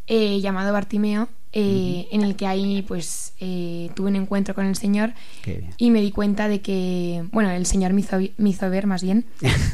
eh, 0.06 0.40
llamado 0.40 0.72
Bartimeo 0.72 1.28
eh, 1.58 2.08
en 2.10 2.22
el 2.22 2.36
que 2.36 2.46
ahí 2.46 2.82
pues 2.82 3.32
eh, 3.40 3.88
tuve 3.94 4.08
un 4.08 4.16
encuentro 4.16 4.54
con 4.54 4.66
el 4.66 4.76
Señor 4.76 5.14
y 5.78 5.90
me 5.90 6.02
di 6.02 6.10
cuenta 6.10 6.48
de 6.48 6.60
que, 6.60 7.24
bueno, 7.32 7.50
el 7.50 7.64
Señor 7.64 7.94
me 7.94 8.02
hizo, 8.50 8.68
ver 8.68 8.86
más 8.86 9.02
bien 9.02 9.24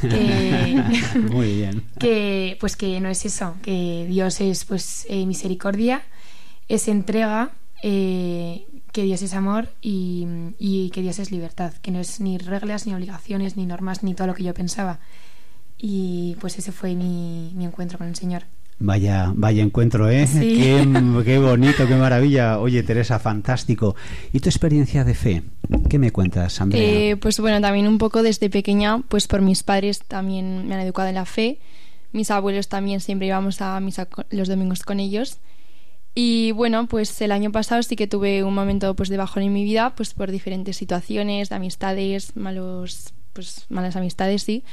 que, 0.01 0.81
Muy 1.29 1.55
bien. 1.55 1.83
que 1.99 2.55
pues 2.61 2.77
que 2.77 3.01
no 3.01 3.09
es 3.09 3.25
eso, 3.25 3.57
que 3.61 4.05
Dios 4.07 4.39
es 4.39 4.63
pues 4.63 5.05
eh, 5.09 5.25
misericordia, 5.25 6.03
es 6.69 6.87
entrega, 6.87 7.51
que 7.81 8.63
Dios 8.93 9.21
es 9.21 9.33
amor 9.33 9.67
y, 9.81 10.25
y, 10.57 10.89
que 10.91 11.01
Dios 11.01 11.19
es 11.19 11.31
libertad, 11.31 11.73
que 11.81 11.91
no 11.91 11.99
es 11.99 12.21
ni 12.21 12.37
reglas, 12.37 12.87
ni 12.87 12.93
obligaciones, 12.93 13.57
ni 13.57 13.65
normas, 13.65 14.03
ni 14.03 14.13
todo 14.13 14.27
lo 14.27 14.35
que 14.35 14.43
yo 14.43 14.53
pensaba. 14.53 15.01
Y 15.77 16.37
pues 16.39 16.57
ese 16.57 16.71
fue 16.71 16.95
mi, 16.95 17.51
mi 17.55 17.65
encuentro 17.65 17.97
con 17.97 18.07
el 18.07 18.15
Señor. 18.15 18.45
Vaya, 18.79 19.31
vaya 19.35 19.63
encuentro, 19.63 20.09
¿eh? 20.09 20.27
Qué, 20.33 21.37
bonito, 21.39 21.87
qué 21.87 21.95
maravilla. 21.95 22.59
Oye, 22.59 22.83
Teresa, 22.83 23.19
fantástico. 23.19 23.95
¿Y 24.31 24.39
tu 24.39 24.49
experiencia 24.49 25.03
de 25.03 25.13
fe? 25.13 25.43
¿Qué 25.89 25.99
me 25.99 26.11
cuentas, 26.11 26.59
Andrea? 26.59 26.83
Eh, 26.83 27.15
pues 27.17 27.39
bueno, 27.39 27.61
también 27.61 27.87
un 27.87 27.97
poco 27.97 28.23
desde 28.23 28.49
pequeña, 28.49 28.99
pues 29.07 29.27
por 29.27 29.41
mis 29.41 29.63
padres 29.63 29.99
también 29.99 30.67
me 30.67 30.75
han 30.75 30.81
educado 30.81 31.07
en 31.07 31.15
la 31.15 31.25
fe. 31.25 31.59
Mis 32.11 32.29
abuelos 32.29 32.67
también 32.67 32.99
siempre 32.99 33.27
íbamos 33.27 33.61
a 33.61 33.79
misa 33.79 34.07
los 34.29 34.47
domingos 34.47 34.83
con 34.83 34.99
ellos. 34.99 35.39
Y 36.15 36.51
bueno, 36.51 36.87
pues 36.87 37.21
el 37.21 37.31
año 37.31 37.51
pasado 37.51 37.81
sí 37.81 37.95
que 37.95 38.07
tuve 38.07 38.43
un 38.43 38.53
momento 38.53 38.95
pues 38.95 39.09
de 39.09 39.17
bajón 39.17 39.43
en 39.43 39.53
mi 39.53 39.63
vida, 39.63 39.95
pues 39.95 40.13
por 40.13 40.29
diferentes 40.29 40.77
situaciones, 40.77 41.49
de 41.49 41.55
amistades, 41.55 42.35
malos 42.35 43.13
pues 43.33 43.65
malas 43.69 43.95
amistades, 43.95 44.43
sí, 44.43 44.63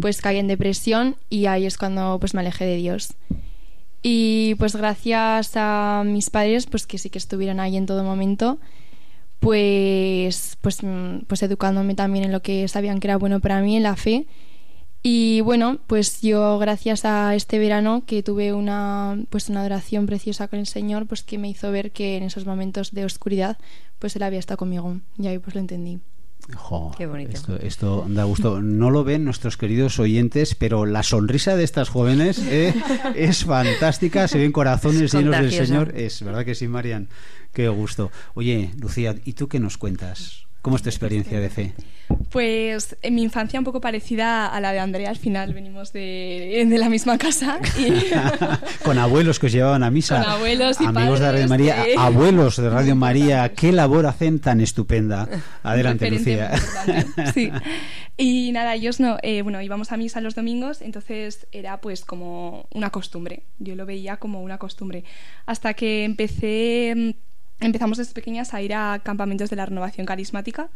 pues 0.00 0.20
caí 0.20 0.38
en 0.38 0.48
depresión 0.48 1.16
y 1.28 1.46
ahí 1.46 1.66
es 1.66 1.76
cuando 1.76 2.18
pues 2.20 2.34
me 2.34 2.40
alejé 2.40 2.64
de 2.64 2.76
Dios. 2.76 3.14
Y 4.02 4.54
pues 4.56 4.76
gracias 4.76 5.52
a 5.56 6.02
mis 6.04 6.30
padres, 6.30 6.66
pues 6.66 6.86
que 6.86 6.98
sí 6.98 7.10
que 7.10 7.18
estuvieron 7.18 7.58
ahí 7.58 7.76
en 7.76 7.86
todo 7.86 8.04
momento, 8.04 8.58
pues, 9.40 10.58
pues, 10.60 10.78
pues 11.26 11.42
educándome 11.42 11.94
también 11.94 12.24
en 12.24 12.32
lo 12.32 12.42
que 12.42 12.68
sabían 12.68 13.00
que 13.00 13.08
era 13.08 13.16
bueno 13.16 13.40
para 13.40 13.60
mí, 13.60 13.76
en 13.76 13.82
la 13.82 13.96
fe. 13.96 14.26
Y 15.02 15.42
bueno, 15.42 15.80
pues 15.86 16.22
yo 16.22 16.58
gracias 16.58 17.04
a 17.04 17.34
este 17.34 17.58
verano 17.58 18.04
que 18.06 18.22
tuve 18.22 18.54
una 18.54 19.18
pues 19.28 19.50
una 19.50 19.60
adoración 19.60 20.06
preciosa 20.06 20.48
con 20.48 20.58
el 20.58 20.66
Señor, 20.66 21.06
pues 21.06 21.22
que 21.22 21.36
me 21.36 21.48
hizo 21.48 21.70
ver 21.70 21.90
que 21.90 22.16
en 22.16 22.22
esos 22.22 22.46
momentos 22.46 22.92
de 22.92 23.04
oscuridad, 23.04 23.58
pues 23.98 24.16
él 24.16 24.22
había 24.22 24.38
estado 24.38 24.56
conmigo. 24.58 24.98
Y 25.18 25.26
ahí 25.26 25.38
pues 25.38 25.54
lo 25.54 25.60
entendí. 25.60 26.00
Qué 26.96 27.06
bonito. 27.06 27.56
Esto, 27.56 28.04
da 28.08 28.24
gusto. 28.24 28.60
No 28.60 28.90
lo 28.90 29.04
ven 29.04 29.24
nuestros 29.24 29.56
queridos 29.56 29.98
oyentes, 29.98 30.54
pero 30.54 30.84
la 30.86 31.02
sonrisa 31.02 31.56
de 31.56 31.64
estas 31.64 31.88
jóvenes 31.88 32.38
eh, 32.38 32.74
es 33.14 33.44
fantástica. 33.44 34.28
Se 34.28 34.38
ven 34.38 34.52
corazones 34.52 35.12
llenos 35.12 35.38
del 35.38 35.52
Señor. 35.52 35.92
Es 35.96 36.22
verdad 36.22 36.44
que 36.44 36.54
sí, 36.54 36.68
Marian. 36.68 37.08
Qué 37.52 37.68
gusto. 37.68 38.10
Oye, 38.34 38.72
Lucía, 38.78 39.14
¿y 39.24 39.32
tú 39.34 39.48
qué 39.48 39.60
nos 39.60 39.78
cuentas? 39.78 40.46
¿Cómo 40.64 40.76
es 40.76 40.82
tu 40.82 40.88
experiencia 40.88 41.38
de 41.40 41.50
fe? 41.50 41.74
Pues 42.30 42.96
en 43.02 43.14
mi 43.14 43.22
infancia 43.22 43.60
un 43.60 43.66
poco 43.66 43.82
parecida 43.82 44.46
a 44.46 44.58
la 44.62 44.72
de 44.72 44.78
Andrea, 44.78 45.10
al 45.10 45.18
final 45.18 45.52
venimos 45.52 45.92
de, 45.92 46.64
de 46.66 46.78
la 46.78 46.88
misma 46.88 47.18
casa. 47.18 47.58
Y... 47.78 47.92
Con 48.82 48.96
abuelos 48.96 49.38
que 49.38 49.44
os 49.44 49.52
llevaban 49.52 49.82
a 49.82 49.90
misa. 49.90 50.22
Con 50.22 50.30
abuelos 50.30 50.80
y 50.80 50.86
Amigos 50.86 51.20
de 51.20 51.32
Radio 51.32 51.48
María, 51.48 51.84
abuelos 51.98 52.56
de 52.56 52.70
Radio 52.70 52.96
María, 52.96 53.52
qué 53.52 53.72
labor 53.72 54.06
hacen 54.06 54.40
tan 54.40 54.62
estupenda. 54.62 55.28
Adelante, 55.62 56.10
Lucía. 56.10 56.52
Sí. 57.34 57.52
Y 58.16 58.50
nada, 58.52 58.74
ellos 58.74 59.00
no, 59.00 59.18
eh, 59.22 59.42
bueno, 59.42 59.60
íbamos 59.60 59.92
a 59.92 59.98
misa 59.98 60.22
los 60.22 60.34
domingos, 60.34 60.80
entonces 60.80 61.46
era 61.52 61.82
pues 61.82 62.06
como 62.06 62.68
una 62.72 62.88
costumbre. 62.88 63.42
Yo 63.58 63.74
lo 63.74 63.84
veía 63.84 64.16
como 64.16 64.40
una 64.40 64.56
costumbre. 64.56 65.04
Hasta 65.44 65.74
que 65.74 66.04
empecé 66.04 67.16
empezamos 67.66 67.98
desde 67.98 68.12
pequeñas 68.12 68.54
a 68.54 68.62
ir 68.62 68.74
a 68.74 69.00
campamentos 69.02 69.50
de 69.50 69.56
la 69.56 69.66
renovación 69.66 70.06
carismática 70.06 70.68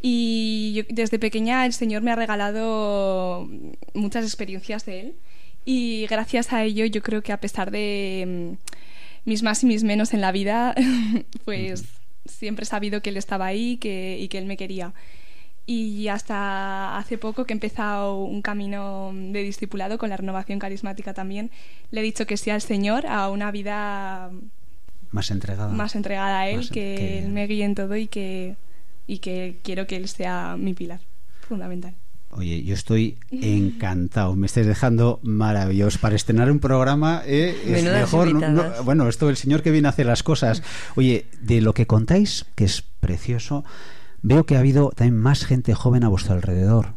y 0.00 0.84
desde 0.88 1.18
pequeña 1.18 1.66
el 1.66 1.72
Señor 1.72 2.02
me 2.02 2.10
ha 2.10 2.16
regalado 2.16 3.48
muchas 3.94 4.24
experiencias 4.24 4.84
de 4.84 5.00
Él 5.00 5.14
y 5.64 6.06
gracias 6.08 6.52
a 6.52 6.64
ello 6.64 6.84
yo 6.86 7.02
creo 7.02 7.22
que 7.22 7.32
a 7.32 7.40
pesar 7.40 7.70
de 7.70 8.56
mm, 8.56 8.72
mis 9.24 9.42
más 9.42 9.62
y 9.62 9.66
mis 9.66 9.84
menos 9.84 10.12
en 10.14 10.20
la 10.20 10.32
vida, 10.32 10.74
pues 11.44 11.84
siempre 12.24 12.64
he 12.64 12.66
sabido 12.66 13.02
que 13.02 13.10
Él 13.10 13.16
estaba 13.16 13.46
ahí 13.46 13.76
que, 13.76 14.18
y 14.20 14.28
que 14.28 14.38
Él 14.38 14.46
me 14.46 14.56
quería. 14.56 14.92
Y 15.64 16.08
hasta 16.08 16.98
hace 16.98 17.18
poco 17.18 17.44
que 17.44 17.52
he 17.52 17.54
empezado 17.54 18.24
un 18.24 18.42
camino 18.42 19.12
de 19.14 19.44
discipulado 19.44 19.96
con 19.96 20.10
la 20.10 20.16
renovación 20.16 20.58
carismática 20.58 21.14
también, 21.14 21.52
le 21.92 22.00
he 22.00 22.02
dicho 22.02 22.26
que 22.26 22.36
sí 22.36 22.50
al 22.50 22.62
Señor, 22.62 23.06
a 23.06 23.28
una 23.30 23.52
vida 23.52 24.32
más 25.12 25.30
entregada. 25.30 25.72
Más 25.72 25.94
entregada 25.94 26.40
a 26.40 26.48
Él, 26.48 26.68
que, 26.70 27.20
Él 27.20 27.28
me 27.30 27.46
guíe 27.46 27.64
en 27.64 27.74
todo 27.74 27.96
y 27.96 28.08
que, 28.08 28.56
y 29.06 29.18
que 29.18 29.60
quiero 29.62 29.86
que 29.86 29.96
Él 29.96 30.08
sea 30.08 30.56
mi 30.58 30.74
pilar 30.74 31.00
fundamental. 31.40 31.94
Oye, 32.34 32.62
yo 32.64 32.72
estoy 32.72 33.18
encantado. 33.30 34.34
Me 34.36 34.46
estáis 34.46 34.66
dejando 34.66 35.20
maravilloso. 35.22 35.98
Para 36.00 36.16
estrenar 36.16 36.50
un 36.50 36.60
programa 36.60 37.22
eh, 37.26 37.54
es 37.66 37.84
mejor. 37.84 38.32
bueno, 38.84 39.06
esto 39.06 39.28
el 39.28 39.36
señor 39.36 39.62
que 39.62 39.70
viene 39.70 39.86
a 39.86 39.90
hacer 39.90 40.06
las 40.06 40.22
cosas. 40.22 40.62
Oye, 40.96 41.26
de 41.42 41.60
lo 41.60 41.74
que 41.74 41.86
contáis, 41.86 42.46
que 42.54 42.64
es 42.64 42.82
precioso, 43.00 43.64
veo 44.22 44.46
que 44.46 44.56
ha 44.56 44.60
habido 44.60 44.92
también 44.96 45.18
más 45.18 45.44
gente 45.44 45.74
joven 45.74 46.04
a 46.04 46.08
vuestro 46.08 46.32
alrededor. 46.32 46.94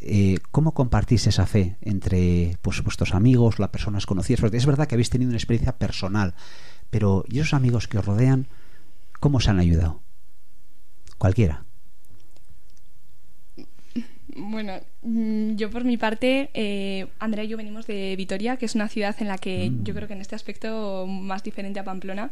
Eh, 0.00 0.36
¿Cómo 0.50 0.74
compartís 0.74 1.26
esa 1.28 1.46
fe 1.46 1.78
entre 1.80 2.58
pues, 2.60 2.82
vuestros 2.82 3.14
amigos, 3.14 3.58
las 3.58 3.70
personas 3.70 4.04
conocidas? 4.04 4.42
Porque 4.42 4.58
es 4.58 4.66
verdad 4.66 4.86
que 4.86 4.96
habéis 4.96 5.08
tenido 5.08 5.30
una 5.30 5.38
experiencia 5.38 5.78
personal 5.78 6.34
pero 6.94 7.24
¿y 7.28 7.40
esos 7.40 7.54
amigos 7.54 7.88
que 7.88 7.98
os 7.98 8.04
rodean, 8.04 8.46
cómo 9.18 9.38
os 9.38 9.48
han 9.48 9.58
ayudado? 9.58 10.00
Cualquiera. 11.18 11.64
Bueno, 14.36 14.74
mm, 15.02 15.56
yo 15.56 15.70
por 15.70 15.82
mi 15.82 15.96
parte, 15.96 16.50
eh, 16.54 17.08
Andrea 17.18 17.42
y 17.42 17.48
yo 17.48 17.56
venimos 17.56 17.88
de 17.88 18.14
Vitoria, 18.14 18.58
que 18.58 18.66
es 18.66 18.76
una 18.76 18.88
ciudad 18.88 19.16
en 19.18 19.26
la 19.26 19.38
que 19.38 19.70
mm. 19.70 19.82
yo 19.82 19.92
creo 19.92 20.06
que 20.06 20.14
en 20.14 20.20
este 20.20 20.36
aspecto 20.36 21.08
más 21.08 21.42
diferente 21.42 21.80
a 21.80 21.84
Pamplona. 21.84 22.30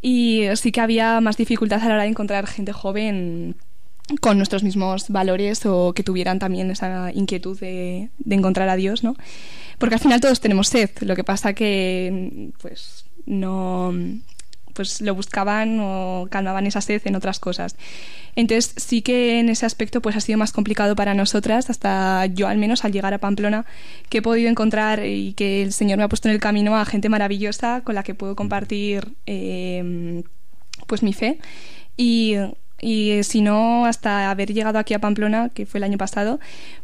Y 0.00 0.44
sí 0.54 0.70
que 0.70 0.80
había 0.80 1.20
más 1.20 1.36
dificultad 1.36 1.82
a 1.82 1.88
la 1.88 1.94
hora 1.94 2.02
de 2.04 2.10
encontrar 2.10 2.46
gente 2.46 2.72
joven 2.72 3.56
con 4.20 4.36
nuestros 4.36 4.62
mismos 4.62 5.08
valores 5.08 5.66
o 5.66 5.92
que 5.92 6.04
tuvieran 6.04 6.38
también 6.38 6.70
esa 6.70 7.10
inquietud 7.12 7.58
de, 7.58 8.10
de 8.18 8.34
encontrar 8.36 8.68
a 8.68 8.76
Dios, 8.76 9.02
¿no? 9.02 9.16
Porque 9.78 9.96
al 9.96 10.00
final 10.00 10.20
todos 10.20 10.40
tenemos 10.40 10.68
sed, 10.68 10.90
lo 11.00 11.16
que 11.16 11.24
pasa 11.24 11.52
que 11.52 12.52
pues 12.62 13.07
no 13.28 13.92
pues 14.78 15.00
lo 15.00 15.12
buscaban 15.12 15.80
o 15.80 16.28
calmaban 16.30 16.64
esa 16.68 16.80
sed 16.80 17.02
en 17.04 17.16
otras 17.16 17.40
cosas. 17.40 17.74
Entonces 18.36 18.74
sí 18.76 19.02
que 19.02 19.40
en 19.40 19.48
ese 19.48 19.66
aspecto 19.66 20.00
pues 20.00 20.14
ha 20.14 20.20
sido 20.20 20.38
más 20.38 20.52
complicado 20.52 20.94
para 20.94 21.14
nosotras, 21.14 21.68
hasta 21.68 22.26
yo 22.26 22.46
al 22.46 22.58
menos 22.58 22.84
al 22.84 22.92
llegar 22.92 23.12
a 23.12 23.18
Pamplona, 23.18 23.66
que 24.08 24.18
he 24.18 24.22
podido 24.22 24.48
encontrar 24.48 25.04
y 25.04 25.32
que 25.32 25.62
el 25.62 25.72
Señor 25.72 25.98
me 25.98 26.04
ha 26.04 26.08
puesto 26.08 26.28
en 26.28 26.34
el 26.34 26.40
camino 26.40 26.76
a 26.76 26.84
gente 26.84 27.08
maravillosa 27.08 27.80
con 27.82 27.96
la 27.96 28.04
que 28.04 28.14
puedo 28.14 28.36
compartir 28.36 29.14
eh, 29.26 30.22
pues 30.86 31.02
mi 31.02 31.12
fe. 31.12 31.40
Y, 31.96 32.36
y 32.80 33.24
si 33.24 33.42
no, 33.42 33.84
hasta 33.84 34.30
haber 34.30 34.54
llegado 34.54 34.78
aquí 34.78 34.94
a 34.94 35.00
Pamplona, 35.00 35.48
que 35.48 35.66
fue 35.66 35.78
el 35.78 35.84
año 35.84 35.98
pasado, 35.98 36.38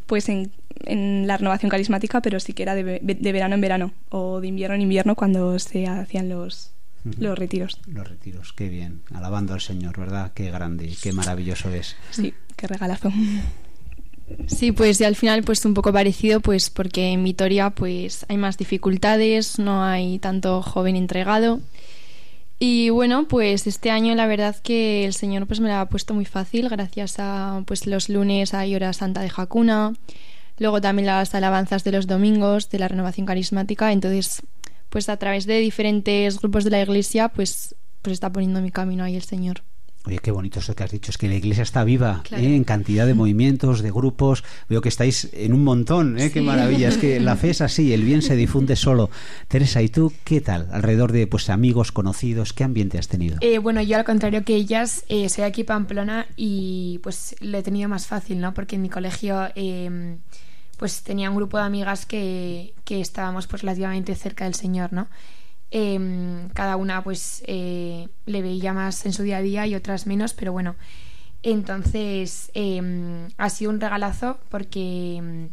pues 0.06 0.28
en 0.28 0.50
en 0.84 1.26
la 1.26 1.36
renovación 1.36 1.70
carismática, 1.70 2.20
pero 2.20 2.40
sí 2.40 2.52
que 2.52 2.62
era 2.62 2.74
de, 2.74 3.00
verano 3.02 3.54
en 3.54 3.60
verano 3.60 3.92
o 4.10 4.40
de 4.40 4.48
invierno 4.48 4.74
en 4.74 4.82
invierno 4.82 5.14
cuando 5.14 5.58
se 5.58 5.86
hacían 5.86 6.28
los, 6.28 6.72
los 7.18 7.38
retiros. 7.38 7.80
Los 7.86 8.08
retiros, 8.08 8.52
qué 8.52 8.68
bien. 8.68 9.02
Alabando 9.14 9.54
al 9.54 9.60
Señor, 9.60 9.98
¿verdad? 9.98 10.32
Qué 10.34 10.50
grande, 10.50 10.92
qué 11.02 11.12
maravilloso 11.12 11.70
es. 11.70 11.96
Sí, 12.10 12.34
qué 12.56 12.66
regalazo. 12.66 13.12
Sí, 14.46 14.72
pues 14.72 15.00
y 15.00 15.04
al 15.04 15.16
final 15.16 15.42
pues 15.42 15.64
un 15.64 15.74
poco 15.74 15.92
parecido 15.92 16.40
pues 16.40 16.70
porque 16.70 17.12
en 17.12 17.22
Vitoria 17.24 17.70
pues 17.70 18.24
hay 18.28 18.36
más 18.36 18.56
dificultades, 18.56 19.58
no 19.58 19.84
hay 19.84 20.18
tanto 20.18 20.62
joven 20.62 20.96
entregado. 20.96 21.60
Y 22.58 22.88
bueno, 22.90 23.26
pues 23.28 23.66
este 23.66 23.90
año 23.90 24.14
la 24.14 24.26
verdad 24.26 24.56
que 24.62 25.04
el 25.04 25.12
Señor 25.12 25.46
pues 25.46 25.60
me 25.60 25.68
lo 25.68 25.74
ha 25.74 25.88
puesto 25.88 26.14
muy 26.14 26.24
fácil 26.24 26.68
gracias 26.68 27.16
a 27.18 27.62
pues 27.66 27.86
los 27.86 28.08
lunes 28.08 28.54
hay 28.54 28.74
hora 28.74 28.92
santa 28.92 29.20
de 29.20 29.28
Jacuna, 29.28 29.92
luego 30.58 30.80
también 30.80 31.06
las 31.06 31.34
alabanzas 31.34 31.84
de 31.84 31.92
los 31.92 32.06
domingos 32.06 32.70
de 32.70 32.78
la 32.78 32.88
renovación 32.88 33.26
carismática, 33.26 33.92
entonces 33.92 34.42
pues 34.88 35.08
a 35.08 35.16
través 35.16 35.46
de 35.46 35.58
diferentes 35.58 36.38
grupos 36.38 36.64
de 36.64 36.70
la 36.70 36.82
iglesia 36.82 37.28
pues 37.28 37.74
pues 38.02 38.12
está 38.12 38.30
poniendo 38.30 38.60
mi 38.60 38.70
camino 38.70 39.02
ahí 39.02 39.16
el 39.16 39.22
Señor. 39.22 39.62
Oye, 40.06 40.18
qué 40.18 40.30
bonito 40.30 40.58
eso 40.58 40.76
que 40.76 40.84
has 40.84 40.90
dicho, 40.90 41.10
es 41.10 41.16
que 41.16 41.28
la 41.28 41.34
iglesia 41.34 41.62
está 41.62 41.82
viva 41.82 42.22
¿eh? 42.30 42.54
en 42.54 42.64
cantidad 42.64 43.06
de 43.06 43.14
movimientos, 43.14 43.80
de 43.80 43.90
grupos, 43.90 44.44
veo 44.68 44.82
que 44.82 44.90
estáis 44.90 45.30
en 45.32 45.54
un 45.54 45.64
montón, 45.64 46.18
¿eh? 46.18 46.30
qué 46.30 46.42
maravilla, 46.42 46.88
es 46.88 46.98
que 46.98 47.18
la 47.20 47.36
fe 47.36 47.50
es 47.50 47.62
así, 47.62 47.94
el 47.94 48.04
bien 48.04 48.20
se 48.20 48.36
difunde 48.36 48.76
solo. 48.76 49.08
Teresa, 49.48 49.80
¿y 49.80 49.88
tú 49.88 50.12
qué 50.24 50.42
tal? 50.42 50.68
Alrededor 50.72 51.10
de 51.10 51.26
pues 51.26 51.48
amigos, 51.48 51.90
conocidos, 51.90 52.52
¿qué 52.52 52.64
ambiente 52.64 52.98
has 52.98 53.08
tenido? 53.08 53.38
Eh, 53.40 53.56
bueno, 53.56 53.80
yo 53.80 53.96
al 53.96 54.04
contrario 54.04 54.44
que 54.44 54.56
ellas, 54.56 55.04
soy 55.08 55.44
aquí 55.44 55.64
Pamplona 55.64 56.26
y 56.36 57.00
pues 57.02 57.34
lo 57.40 57.56
he 57.56 57.62
tenido 57.62 57.88
más 57.88 58.06
fácil, 58.06 58.40
¿no? 58.40 58.52
Porque 58.52 58.76
en 58.76 58.82
mi 58.82 58.90
colegio 58.90 59.48
em, 59.54 60.18
pues 60.76 61.02
tenía 61.02 61.30
un 61.30 61.36
grupo 61.36 61.56
de 61.56 61.64
amigas 61.64 62.04
que, 62.04 62.74
que 62.84 63.00
estábamos 63.00 63.46
pues 63.46 63.62
relativamente 63.62 64.14
cerca 64.14 64.44
del 64.44 64.54
Señor, 64.54 64.92
¿no? 64.92 65.08
Em, 65.76 66.50
cada 66.50 66.76
una 66.76 67.02
pues 67.02 67.42
eh, 67.48 68.08
le 68.26 68.42
veía 68.42 68.72
más 68.72 69.06
en 69.06 69.12
su 69.12 69.24
día 69.24 69.38
a 69.38 69.42
día 69.42 69.66
y 69.66 69.74
otras 69.74 70.06
menos, 70.06 70.32
pero 70.32 70.52
bueno, 70.52 70.76
entonces 71.42 72.52
em, 72.54 73.28
ha 73.38 73.50
sido 73.50 73.72
un 73.72 73.80
regalazo 73.80 74.38
porque, 74.50 75.16
em, 75.16 75.48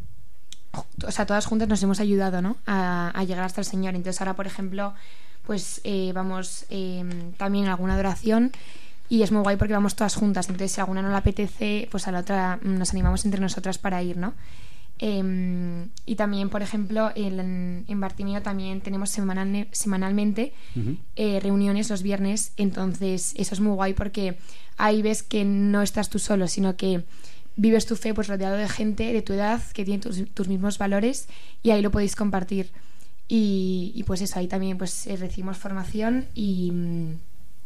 o 1.07 1.09
sea, 1.09 1.25
todas 1.25 1.47
juntas 1.47 1.67
nos 1.67 1.81
hemos 1.81 1.99
ayudado, 1.99 2.43
¿no? 2.43 2.57
A, 2.67 3.23
llegar 3.25 3.43
hasta 3.43 3.61
el 3.61 3.65
Señor. 3.65 3.95
Entonces 3.95 4.21
ahora, 4.21 4.35
por 4.35 4.45
ejemplo, 4.45 4.93
pues 5.43 5.81
eh, 5.85 6.11
vamos 6.13 6.67
también 7.37 7.67
a 7.67 7.71
alguna 7.71 7.95
adoración 7.95 8.51
y 9.09 9.23
es 9.23 9.31
muy 9.31 9.41
guay 9.41 9.57
porque 9.57 9.73
vamos 9.73 9.95
todas 9.95 10.13
juntas. 10.13 10.49
Entonces, 10.49 10.71
si 10.71 10.81
alguna 10.81 11.01
no 11.01 11.09
la 11.09 11.17
apetece, 11.17 11.87
pues 11.89 12.07
a 12.07 12.11
la 12.11 12.19
otra 12.19 12.59
nos 12.61 12.91
animamos 12.91 13.25
entre 13.25 13.41
nosotras 13.41 13.79
para 13.79 14.03
ir, 14.03 14.17
¿no? 14.17 14.35
Em, 15.03 15.89
y 16.05 16.13
también, 16.13 16.49
por 16.49 16.61
ejemplo, 16.61 17.11
en, 17.15 17.85
en 17.87 17.99
Bartimeo 17.99 18.43
también 18.43 18.81
tenemos 18.81 19.09
semanalmente 19.09 20.53
eh, 21.15 21.39
reuniones 21.41 21.89
los 21.89 22.03
viernes, 22.03 22.53
entonces 22.55 23.33
eso 23.35 23.55
es 23.55 23.59
muy 23.61 23.73
guay 23.73 23.95
porque 23.95 24.37
ahí 24.77 25.01
ves 25.01 25.23
que 25.23 25.43
no 25.43 25.81
estás 25.81 26.11
tú 26.11 26.19
solo, 26.19 26.47
sino 26.47 26.77
que 26.77 27.03
vives 27.55 27.87
tu 27.87 27.95
fe 27.95 28.13
pues 28.13 28.27
rodeado 28.27 28.57
de 28.57 28.69
gente 28.69 29.11
de 29.11 29.23
tu 29.23 29.33
edad 29.33 29.59
que 29.73 29.85
tiene 29.85 30.03
tus, 30.03 30.47
mismos 30.47 30.77
valores 30.77 31.27
y 31.63 31.71
ahí 31.71 31.81
lo 31.81 31.89
podéis 31.89 32.15
compartir. 32.15 32.69
Y, 33.27 34.03
pues 34.05 34.21
eso, 34.21 34.37
ahí 34.37 34.47
también 34.47 34.77
pues 34.77 35.07
eh, 35.07 35.15
recibimos 35.15 35.57
formación 35.57 36.27
y, 36.35 36.71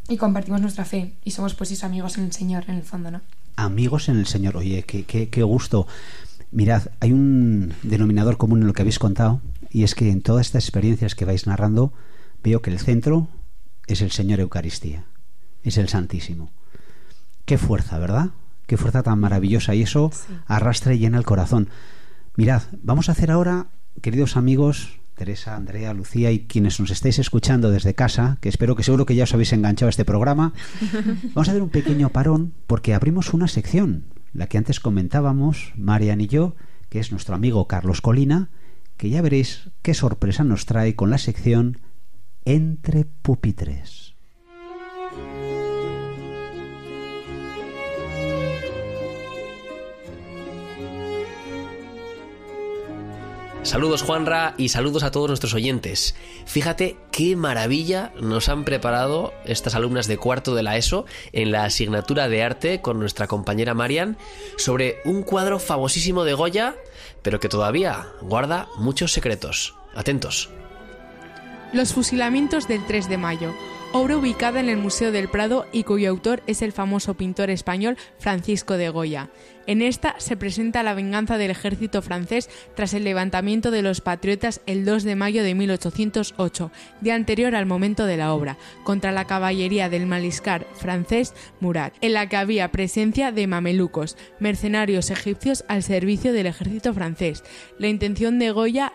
y, 0.07 0.15
compartimos 0.15 0.61
nuestra 0.61 0.85
fe 0.85 1.15
y 1.25 1.31
somos 1.31 1.53
pues 1.53 1.71
eso, 1.71 1.85
amigos 1.85 2.17
en 2.17 2.25
el 2.25 2.31
Señor 2.31 2.63
en 2.67 2.75
el 2.75 2.83
fondo, 2.83 3.11
¿no? 3.11 3.21
Amigos 3.57 4.07
en 4.07 4.19
el 4.19 4.27
Señor, 4.27 4.55
oye, 4.55 4.83
qué, 4.83 5.03
qué, 5.03 5.27
qué 5.27 5.43
gusto. 5.43 5.87
Mirad, 6.55 6.83
hay 7.01 7.11
un 7.11 7.73
denominador 7.83 8.37
común 8.37 8.61
en 8.61 8.67
lo 8.67 8.71
que 8.71 8.81
habéis 8.81 8.97
contado 8.97 9.41
y 9.69 9.83
es 9.83 9.93
que 9.93 10.09
en 10.09 10.21
todas 10.21 10.45
estas 10.45 10.63
experiencias 10.63 11.13
que 11.13 11.25
vais 11.25 11.47
narrando 11.47 11.91
veo 12.45 12.61
que 12.61 12.69
el 12.69 12.79
centro 12.79 13.27
es 13.87 14.01
el 14.01 14.11
Señor 14.11 14.39
Eucaristía, 14.39 15.03
es 15.63 15.77
el 15.77 15.89
Santísimo. 15.89 16.49
Qué 17.43 17.57
fuerza, 17.57 17.99
¿verdad? 17.99 18.29
Qué 18.67 18.77
fuerza 18.77 19.03
tan 19.03 19.19
maravillosa 19.19 19.75
y 19.75 19.81
eso 19.81 20.11
arrastra 20.45 20.93
y 20.93 20.99
llena 20.99 21.17
el 21.17 21.25
corazón. 21.25 21.67
Mirad, 22.37 22.63
vamos 22.81 23.09
a 23.09 23.11
hacer 23.11 23.31
ahora, 23.31 23.67
queridos 24.01 24.37
amigos, 24.37 24.99
Teresa, 25.15 25.57
Andrea, 25.57 25.93
Lucía 25.93 26.31
y 26.31 26.45
quienes 26.45 26.79
nos 26.79 26.89
estáis 26.89 27.19
escuchando 27.19 27.69
desde 27.69 27.95
casa, 27.95 28.37
que 28.39 28.47
espero 28.47 28.77
que 28.77 28.83
seguro 28.83 29.05
que 29.05 29.15
ya 29.15 29.25
os 29.25 29.33
habéis 29.33 29.51
enganchado 29.51 29.87
a 29.87 29.89
este 29.89 30.05
programa, 30.05 30.53
vamos 31.33 31.49
a 31.49 31.51
hacer 31.51 31.61
un 31.61 31.69
pequeño 31.69 32.11
parón 32.11 32.53
porque 32.65 32.93
abrimos 32.93 33.33
una 33.33 33.49
sección, 33.49 34.05
la 34.35 34.47
que 34.47 34.57
antes 34.57 34.81
comentábamos, 34.81 35.71
Marian 35.77 36.19
y 36.19 36.27
yo, 36.27 36.55
que 36.89 36.99
es 36.99 37.11
nuestro 37.11 37.35
amigo 37.35 37.67
Carlos 37.67 38.01
Colina, 38.01 38.51
que 38.97 39.09
ya 39.09 39.21
veréis 39.21 39.71
qué 39.81 39.93
sorpresa 39.93 40.43
nos 40.43 40.65
trae 40.65 40.95
con 40.95 41.09
la 41.09 41.17
sección 41.17 41.79
Entre 42.43 43.05
Pupitres. 43.05 44.04
Saludos 53.65 54.03
Juanra 54.03 54.53
y 54.59 54.69
saludos 54.69 55.01
a 55.01 55.09
todos 55.09 55.27
nuestros 55.27 55.55
oyentes. 55.55 56.15
Fíjate 56.45 56.97
qué 57.11 57.35
maravilla 57.35 58.13
nos 58.21 58.47
han 58.47 58.63
preparado 58.63 59.33
estas 59.43 59.73
alumnas 59.73 60.05
de 60.05 60.17
cuarto 60.17 60.53
de 60.53 60.61
la 60.61 60.77
ESO 60.77 61.07
en 61.33 61.51
la 61.51 61.63
asignatura 61.63 62.27
de 62.27 62.43
arte 62.43 62.81
con 62.81 62.99
nuestra 62.99 63.25
compañera 63.25 63.73
Marian 63.73 64.17
sobre 64.57 64.97
un 65.03 65.23
cuadro 65.23 65.57
famosísimo 65.57 66.25
de 66.25 66.35
Goya, 66.35 66.75
pero 67.23 67.39
que 67.39 67.49
todavía 67.49 68.05
guarda 68.21 68.67
muchos 68.77 69.11
secretos. 69.11 69.73
Atentos. 69.95 70.51
Los 71.73 71.91
fusilamientos 71.91 72.67
del 72.67 72.85
3 72.85 73.09
de 73.09 73.17
mayo 73.17 73.55
obra 73.97 74.17
ubicada 74.17 74.59
en 74.59 74.67
el 74.67 74.77
Museo 74.77 75.13
del 75.13 75.29
Prado 75.29 75.67
y 75.71 75.83
cuyo 75.83 76.09
autor 76.09 76.43
es 76.47 76.61
el 76.61 76.73
famoso 76.73 77.13
pintor 77.13 77.49
español 77.49 77.97
Francisco 78.19 78.75
de 78.75 78.89
Goya. 78.89 79.29
En 79.67 79.81
esta 79.81 80.15
se 80.19 80.37
presenta 80.37 80.83
la 80.83 80.93
venganza 80.93 81.37
del 81.37 81.49
ejército 81.49 82.01
francés 82.01 82.49
tras 82.75 82.93
el 82.93 83.03
levantamiento 83.03 83.71
de 83.71 83.81
los 83.81 83.99
patriotas 83.99 84.61
el 84.67 84.85
2 84.85 85.03
de 85.03 85.15
mayo 85.15 85.43
de 85.43 85.55
1808, 85.55 86.71
día 87.01 87.15
anterior 87.15 87.55
al 87.55 87.65
momento 87.65 88.05
de 88.05 88.17
la 88.17 88.33
obra, 88.33 88.57
contra 88.83 89.11
la 89.11 89.25
caballería 89.25 89.89
del 89.89 90.05
maliscar 90.05 90.67
francés 90.75 91.33
Murat, 91.59 91.93
en 92.01 92.13
la 92.13 92.29
que 92.29 92.37
había 92.37 92.71
presencia 92.71 93.31
de 93.31 93.47
mamelucos, 93.47 94.17
mercenarios 94.39 95.09
egipcios 95.09 95.65
al 95.67 95.81
servicio 95.81 96.31
del 96.31 96.45
ejército 96.45 96.93
francés. 96.93 97.43
La 97.79 97.87
intención 97.87 98.37
de 98.37 98.51
Goya 98.51 98.93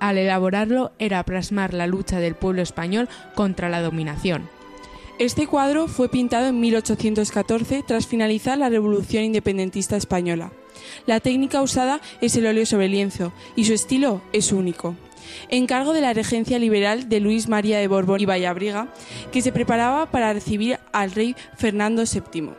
al 0.00 0.18
elaborarlo 0.18 0.92
era 0.98 1.24
plasmar 1.24 1.72
la 1.72 1.86
lucha 1.86 2.20
del 2.20 2.34
pueblo 2.34 2.62
español 2.62 3.08
contra 3.34 3.68
la 3.68 3.80
dominación. 3.80 4.59
Este 5.20 5.46
cuadro 5.46 5.86
fue 5.86 6.08
pintado 6.08 6.46
en 6.46 6.58
1814 6.60 7.84
tras 7.86 8.06
finalizar 8.06 8.56
la 8.56 8.70
Revolución 8.70 9.22
Independentista 9.22 9.98
Española. 9.98 10.50
La 11.04 11.20
técnica 11.20 11.60
usada 11.60 12.00
es 12.22 12.36
el 12.36 12.46
óleo 12.46 12.64
sobre 12.64 12.88
lienzo 12.88 13.30
y 13.54 13.66
su 13.66 13.74
estilo 13.74 14.22
es 14.32 14.50
único. 14.50 14.96
Encargo 15.50 15.92
de 15.92 16.00
la 16.00 16.14
regencia 16.14 16.58
liberal 16.58 17.10
de 17.10 17.20
Luis 17.20 17.50
María 17.50 17.78
de 17.78 17.86
Borbón 17.86 18.22
y 18.22 18.24
Vallabriga, 18.24 18.94
que 19.30 19.42
se 19.42 19.52
preparaba 19.52 20.10
para 20.10 20.32
recibir 20.32 20.78
al 20.90 21.12
rey 21.12 21.36
Fernando 21.58 22.04
VII. 22.04 22.52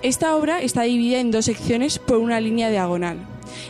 Esta 0.00 0.36
obra 0.36 0.62
está 0.62 0.82
dividida 0.82 1.18
en 1.18 1.32
dos 1.32 1.46
secciones 1.46 1.98
por 1.98 2.18
una 2.18 2.40
línea 2.40 2.70
diagonal. 2.70 3.18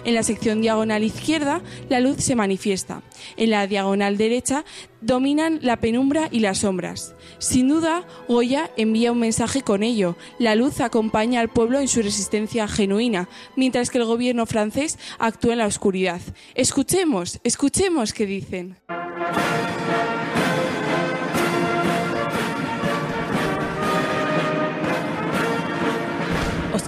En 0.04 0.14
la 0.14 0.22
sección 0.22 0.60
diagonal 0.60 1.02
izquierda, 1.02 1.62
la 1.88 2.00
luz 2.00 2.18
se 2.18 2.34
manifiesta. 2.34 3.02
En 3.36 3.50
la 3.50 3.66
diagonal 3.66 4.18
derecha, 4.18 4.66
dominan 5.00 5.60
la 5.62 5.78
penumbra 5.78 6.28
y 6.30 6.40
las 6.40 6.58
sombras. 6.58 7.14
Sin 7.38 7.68
duda, 7.68 8.06
Goya 8.26 8.70
envía 8.76 9.12
un 9.12 9.20
mensaje 9.20 9.62
con 9.62 9.82
ello. 9.82 10.16
La 10.38 10.54
luz 10.54 10.80
acompaña 10.80 11.40
al 11.40 11.48
pueblo 11.48 11.78
en 11.78 11.88
su 11.88 12.02
resistencia 12.02 12.68
genuina, 12.68 13.28
mientras 13.56 13.90
que 13.90 13.98
el 13.98 14.04
gobierno 14.04 14.46
francés 14.46 14.98
actúa 15.18 15.52
en 15.52 15.58
la 15.58 15.66
oscuridad. 15.66 16.20
Escuchemos, 16.54 17.40
escuchemos 17.44 18.12
qué 18.12 18.26
dicen. 18.26 18.76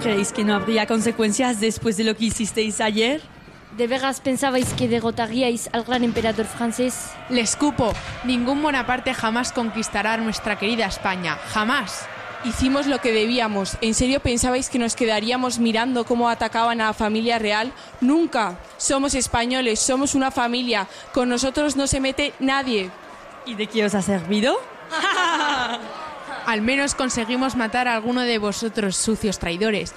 ¿Creéis 0.01 0.31
que 0.31 0.43
no 0.43 0.55
habría 0.55 0.87
consecuencias 0.87 1.61
después 1.61 1.95
de 1.95 2.03
lo 2.03 2.15
que 2.15 2.25
hicisteis 2.25 2.81
ayer? 2.81 3.21
¿De 3.77 3.87
veras 3.87 4.19
pensabais 4.19 4.73
que 4.73 4.89
derrotaríais 4.89 5.69
al 5.71 5.85
gran 5.85 6.03
emperador 6.03 6.45
francés? 6.45 7.11
Le 7.29 7.39
escupo. 7.39 7.93
Ningún 8.25 8.61
Bonaparte 8.61 9.13
jamás 9.13 9.53
conquistará 9.53 10.17
nuestra 10.17 10.59
querida 10.59 10.87
España. 10.87 11.37
Jamás. 11.53 12.05
Hicimos 12.43 12.85
lo 12.87 12.99
que 12.99 13.13
debíamos. 13.13 13.77
¿En 13.79 13.93
serio 13.93 14.19
pensabais 14.19 14.69
que 14.69 14.79
nos 14.79 14.95
quedaríamos 14.95 15.59
mirando 15.59 16.03
cómo 16.03 16.27
atacaban 16.27 16.81
a 16.81 16.87
la 16.87 16.93
familia 16.93 17.39
real? 17.39 17.71
Nunca. 18.01 18.57
Somos 18.75 19.15
españoles, 19.15 19.79
somos 19.79 20.15
una 20.15 20.31
familia. 20.31 20.87
Con 21.13 21.29
nosotros 21.29 21.77
no 21.77 21.87
se 21.87 22.01
mete 22.01 22.33
nadie. 22.39 22.89
¿Y 23.45 23.55
de 23.55 23.67
qué 23.67 23.85
os 23.85 23.95
ha 23.95 24.01
servido? 24.01 24.59
Al 26.45 26.61
menos 26.61 26.93
conseguimos 26.95 27.55
matar 27.55 27.87
a 27.87 27.95
alguno 27.95 28.21
de 28.21 28.37
vosotros 28.37 28.97
sucios 28.97 29.39
traidores 29.39 29.93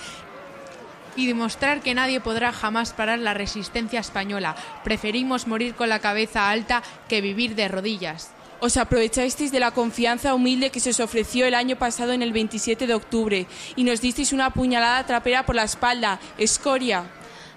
y 1.16 1.26
demostrar 1.26 1.80
que 1.80 1.94
nadie 1.94 2.20
podrá 2.20 2.52
jamás 2.52 2.92
parar 2.92 3.18
la 3.18 3.34
resistencia 3.34 4.00
española. 4.00 4.56
Preferimos 4.84 5.46
morir 5.46 5.74
con 5.74 5.88
la 5.88 5.98
cabeza 5.98 6.50
alta 6.50 6.82
que 7.08 7.20
vivir 7.20 7.54
de 7.54 7.68
rodillas. 7.68 8.32
Os 8.60 8.76
aprovechasteis 8.76 9.52
de 9.52 9.60
la 9.60 9.72
confianza 9.72 10.34
humilde 10.34 10.70
que 10.70 10.80
se 10.80 10.90
os 10.90 11.00
ofreció 11.00 11.44
el 11.44 11.54
año 11.54 11.76
pasado 11.76 12.12
en 12.12 12.22
el 12.22 12.32
27 12.32 12.86
de 12.86 12.94
octubre 12.94 13.46
y 13.76 13.84
nos 13.84 14.00
disteis 14.00 14.32
una 14.32 14.50
puñalada 14.50 15.04
trapera 15.04 15.44
por 15.44 15.54
la 15.54 15.64
espalda. 15.64 16.18
Escoria. 16.38 17.04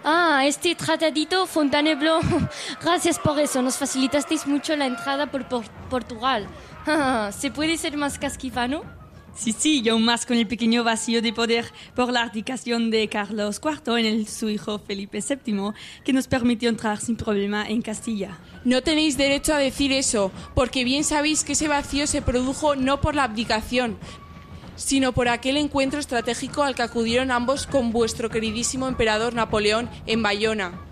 Ah, 0.04 0.43
este 0.46 0.76
tratadito 0.76 1.46
Fontainebleau. 1.48 2.20
Gracias 2.82 3.20
por 3.20 3.39
eso. 3.39 3.62
Nos 3.62 3.78
facilitasteis 3.78 4.48
mucho 4.48 4.76
la 4.76 4.86
entrada 4.86 5.28
por 5.28 5.46
Portugal. 5.89 6.48
¿Se 7.38 7.52
puede 7.52 7.78
ser 7.78 7.96
más 7.96 8.20
casquivano? 8.20 8.97
Sí, 9.38 9.54
sí, 9.56 9.84
yo 9.84 10.00
más 10.00 10.26
con 10.26 10.36
el 10.36 10.47
pequeño 10.47 10.84
vacío 10.84 11.21
de 11.21 11.32
poder 11.32 11.65
por 11.95 12.12
la 12.12 12.23
abdicación 12.23 12.89
de 12.89 13.08
Carlos 13.08 13.62
IV 13.63 14.00
en 14.00 14.06
el, 14.08 14.28
su 14.28 14.50
hijo 14.50 14.80
Felipe 14.80 15.19
VII, 15.19 15.73
que 16.04 16.12
nos 16.12 16.28
permitió 16.28 16.69
entrar 16.69 17.00
sin 17.00 17.15
problema 17.17 17.63
en 17.69 17.84
Castilla. 17.84 18.39
No 18.65 18.82
tenéis 18.82 19.15
derecho 19.15 19.54
a 19.54 19.60
decir 19.60 19.91
eso, 19.91 20.32
porque 20.56 20.84
bien 20.84 21.04
sabéis 21.04 21.43
que 21.43 21.54
ese 21.54 21.67
vacío 21.67 22.08
se 22.08 22.23
produjo 22.23 22.76
no 22.76 23.00
por 23.00 23.13
la 23.13 23.26
abdicación, 23.26 24.00
sino 24.76 25.13
por 25.13 25.28
aquel 25.28 25.58
encuentro 25.58 26.00
estratégico 26.00 26.63
al 26.63 26.73
que 26.73 26.82
acudieron 26.82 27.30
ambos 27.30 27.67
con 27.67 27.91
vuestro 27.91 28.32
queridísimo 28.32 28.88
emperador 28.88 29.36
Napoleón 29.36 29.88
en 30.08 30.23
Bayona. 30.23 30.87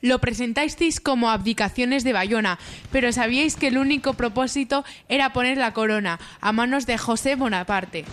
Lo 0.00 0.20
presentasteis 0.20 1.00
como 1.00 1.28
abdicaciones 1.28 2.04
de 2.04 2.12
Bayona, 2.12 2.58
pero 2.92 3.12
sabíais 3.12 3.56
que 3.56 3.68
el 3.68 3.78
único 3.78 4.14
propósito 4.14 4.84
era 5.08 5.32
poner 5.32 5.58
la 5.58 5.72
corona 5.72 6.20
a 6.40 6.52
manos 6.52 6.86
de 6.86 6.98
José 6.98 7.34
Bonaparte. 7.34 8.04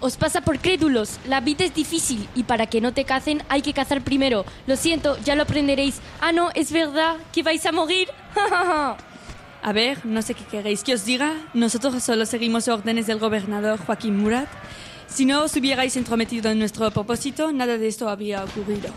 Os 0.00 0.16
pasa 0.16 0.40
por 0.40 0.58
crédulos, 0.58 1.18
la 1.26 1.40
vida 1.40 1.64
es 1.64 1.74
difícil 1.74 2.28
y 2.34 2.44
para 2.44 2.66
que 2.66 2.80
no 2.80 2.92
te 2.92 3.04
cacen 3.04 3.42
hay 3.48 3.62
que 3.62 3.72
cazar 3.72 4.02
primero. 4.02 4.44
Lo 4.66 4.76
siento, 4.76 5.18
ya 5.24 5.34
lo 5.34 5.42
aprenderéis. 5.44 6.00
Ah, 6.20 6.32
no, 6.32 6.50
es 6.54 6.72
verdad 6.72 7.16
que 7.32 7.42
vais 7.42 7.64
a 7.66 7.72
morir. 7.72 8.08
a 9.62 9.72
ver, 9.72 10.04
no 10.04 10.22
sé 10.22 10.34
qué 10.34 10.44
queréis 10.44 10.84
que 10.84 10.94
os 10.94 11.04
diga. 11.04 11.34
Nosotros 11.54 12.02
solo 12.02 12.26
seguimos 12.26 12.68
órdenes 12.68 13.06
del 13.06 13.18
gobernador 13.18 13.78
Joaquín 13.78 14.18
Murat. 14.18 14.48
Si 15.06 15.24
no 15.26 15.42
os 15.42 15.54
hubierais 15.56 15.96
entrometido 15.96 16.50
en 16.50 16.58
nuestro 16.58 16.90
propósito, 16.90 17.52
nada 17.52 17.78
de 17.78 17.88
esto 17.88 18.08
habría 18.08 18.44
ocurrido. 18.44 18.90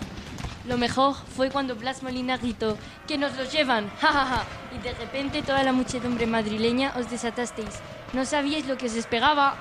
Lo 0.68 0.78
mejor 0.78 1.16
fue 1.36 1.50
cuando 1.50 1.76
Blas 1.76 2.04
Molina 2.04 2.38
gritó, 2.38 2.78
¡que 3.08 3.18
nos 3.18 3.36
los 3.38 3.52
llevan! 3.54 3.90
¡Ja, 4.02 4.44
Y 4.76 4.84
de 4.84 4.94
repente 4.94 5.42
toda 5.42 5.64
la 5.64 5.72
muchedumbre 5.72 6.28
madrileña 6.28 6.94
os 6.98 7.10
desatasteis. 7.10 7.80
No 8.14 8.26
sabíais 8.26 8.68
lo 8.68 8.78
que 8.78 8.88
os 8.88 8.94
despegaba. 8.94 9.56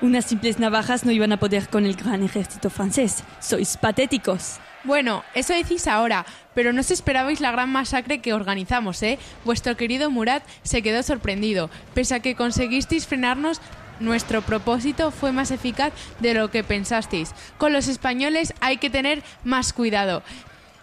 Unas 0.00 0.26
simples 0.26 0.58
navajas 0.58 1.04
no 1.04 1.10
iban 1.10 1.32
a 1.32 1.38
poder 1.38 1.68
con 1.68 1.84
el 1.84 1.96
gran 1.96 2.22
ejército 2.22 2.70
francés. 2.70 3.24
Sois 3.40 3.76
patéticos. 3.76 4.60
Bueno, 4.84 5.24
eso 5.34 5.52
decís 5.52 5.88
ahora, 5.88 6.24
pero 6.54 6.72
no 6.72 6.80
os 6.80 6.92
esperabais 6.92 7.40
la 7.40 7.50
gran 7.50 7.70
masacre 7.72 8.20
que 8.20 8.32
organizamos, 8.32 9.02
¿eh? 9.02 9.18
Vuestro 9.44 9.76
querido 9.76 10.10
Murat 10.10 10.44
se 10.62 10.80
quedó 10.80 11.02
sorprendido. 11.02 11.70
Pese 11.92 12.14
a 12.14 12.20
que 12.20 12.36
conseguisteis 12.36 13.06
frenarnos, 13.06 13.60
nuestro 14.00 14.42
propósito 14.42 15.10
fue 15.10 15.32
más 15.32 15.50
eficaz 15.50 15.92
de 16.20 16.34
lo 16.34 16.50
que 16.50 16.64
pensasteis. 16.64 17.32
Con 17.58 17.72
los 17.72 17.88
españoles 17.88 18.54
hay 18.60 18.78
que 18.78 18.90
tener 18.90 19.22
más 19.44 19.72
cuidado. 19.72 20.22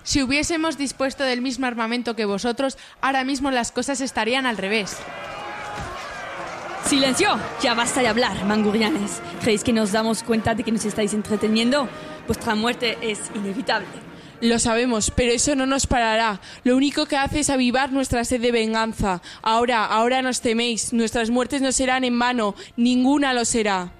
Si 0.03 0.21
hubiésemos 0.21 0.77
dispuesto 0.77 1.23
del 1.23 1.41
mismo 1.41 1.65
armamento 1.65 2.15
que 2.15 2.25
vosotros, 2.25 2.77
ahora 3.01 3.23
mismo 3.23 3.51
las 3.51 3.71
cosas 3.71 4.01
estarían 4.01 4.45
al 4.45 4.57
revés. 4.57 4.97
¡Silencio! 6.85 7.39
Ya 7.61 7.73
basta 7.73 8.01
de 8.01 8.09
hablar, 8.09 8.43
mangurianes. 8.45 9.21
¿Creéis 9.41 9.63
que 9.63 9.71
nos 9.71 9.93
damos 9.93 10.21
cuenta 10.21 10.53
de 10.53 10.63
que 10.63 10.71
nos 10.71 10.83
estáis 10.83 11.13
entreteniendo? 11.13 11.87
Vuestra 12.27 12.55
muerte 12.55 12.97
es 13.01 13.19
inevitable. 13.33 14.12
Lo 14.43 14.59
sabemos, 14.59 15.09
pero 15.09 15.31
eso 15.31 15.55
no 15.55 15.65
nos 15.65 15.87
parará. 15.87 16.41
Lo 16.65 16.75
único 16.75 17.05
que 17.05 17.15
hace 17.15 17.39
es 17.39 17.49
avivar 17.49 17.93
nuestra 17.93 18.25
sed 18.25 18.41
de 18.41 18.51
venganza. 18.51 19.21
Ahora, 19.41 19.85
ahora 19.85 20.21
nos 20.21 20.41
teméis. 20.41 20.91
Nuestras 20.91 21.29
muertes 21.29 21.61
no 21.61 21.71
serán 21.71 22.03
en 22.03 22.19
vano. 22.19 22.53
Ninguna 22.75 23.33
lo 23.33 23.45
será. 23.45 23.93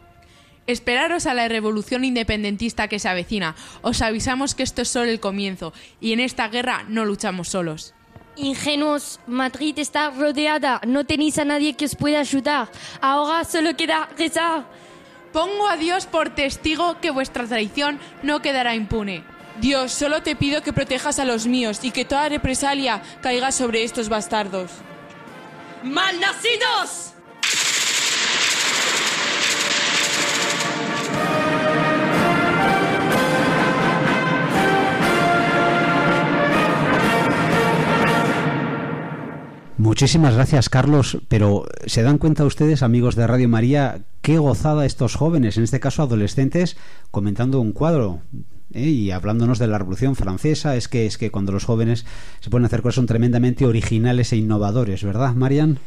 Esperaros 0.68 1.28
a 1.28 1.34
la 1.34 1.48
revolución 1.48 2.04
independentista 2.04 2.90
que 2.90 3.00
se 3.00 3.08
avecina. 3.08 3.56
Os 3.84 4.02
avisamos 4.02 4.54
que 4.54 4.64
esto 4.64 4.82
es 4.82 4.90
solo 4.90 5.10
el 5.10 5.22
comienzo 5.22 5.72
y 6.02 6.12
en 6.12 6.20
esta 6.20 6.50
guerra 6.50 6.84
no 6.90 7.06
luchamos 7.06 7.48
solos. 7.48 7.94
Ingenuos, 8.36 9.22
Madrid 9.28 9.80
está 9.80 10.10
rodeada, 10.10 10.82
no 10.86 11.06
tenéis 11.06 11.38
a 11.38 11.46
nadie 11.46 11.76
que 11.76 11.86
os 11.86 11.96
pueda 11.96 12.20
ayudar. 12.20 12.70
Ahora 13.00 13.46
solo 13.46 13.78
queda 13.78 14.10
rezar. 14.18 14.66
Pongo 15.32 15.70
a 15.70 15.78
Dios 15.78 16.06
por 16.06 16.36
testigo 16.36 17.00
que 17.00 17.12
vuestra 17.12 17.46
traición 17.48 17.98
no 18.24 18.42
quedará 18.42 18.76
impune. 18.76 19.24
Dios, 19.62 19.92
solo 19.92 20.24
te 20.24 20.36
pido 20.36 20.62
que 20.62 20.74
protejas 20.74 21.20
a 21.20 21.26
los 21.26 21.48
míos 21.48 21.80
y 21.84 21.92
que 21.92 22.06
toda 22.06 22.30
represalia 22.30 23.02
caiga 23.22 23.52
sobre 23.52 23.84
estos 23.84 24.10
bastardos. 24.10 24.72
¡Malnacidos! 25.84 27.14
Muchísimas 39.78 40.36
gracias, 40.36 40.70
Carlos. 40.70 41.18
Pero 41.28 41.66
¿se 41.86 42.04
dan 42.04 42.18
cuenta 42.18 42.46
ustedes, 42.46 42.84
amigos 42.84 43.16
de 43.16 43.28
Radio 43.28 43.50
María, 43.50 44.06
qué 44.22 44.38
gozada 44.38 44.86
estos 44.86 45.16
jóvenes, 45.16 45.58
en 45.58 45.66
este 45.66 45.82
caso 45.82 46.04
adolescentes, 46.04 46.78
comentando 47.12 47.60
un 47.60 47.74
cuadro 47.74 48.22
¿eh? 48.74 48.82
y 48.82 49.12
hablándonos 49.12 49.60
de 49.60 49.68
la 49.68 49.78
Revolución 49.78 50.16
Francesa? 50.16 50.76
Es 50.76 50.88
que 50.88 51.06
es 51.06 51.18
que 51.18 51.32
cuando 51.32 51.52
los 51.52 51.66
jóvenes 51.66 52.06
se 52.40 52.50
pueden 52.50 52.66
hacer 52.66 52.82
cosas 52.82 52.96
son 52.96 53.06
tremendamente 53.06 53.66
originales 53.66 54.34
e 54.34 54.38
innovadores, 54.38 55.04
¿verdad, 55.04 55.34
Marian? 55.34 55.80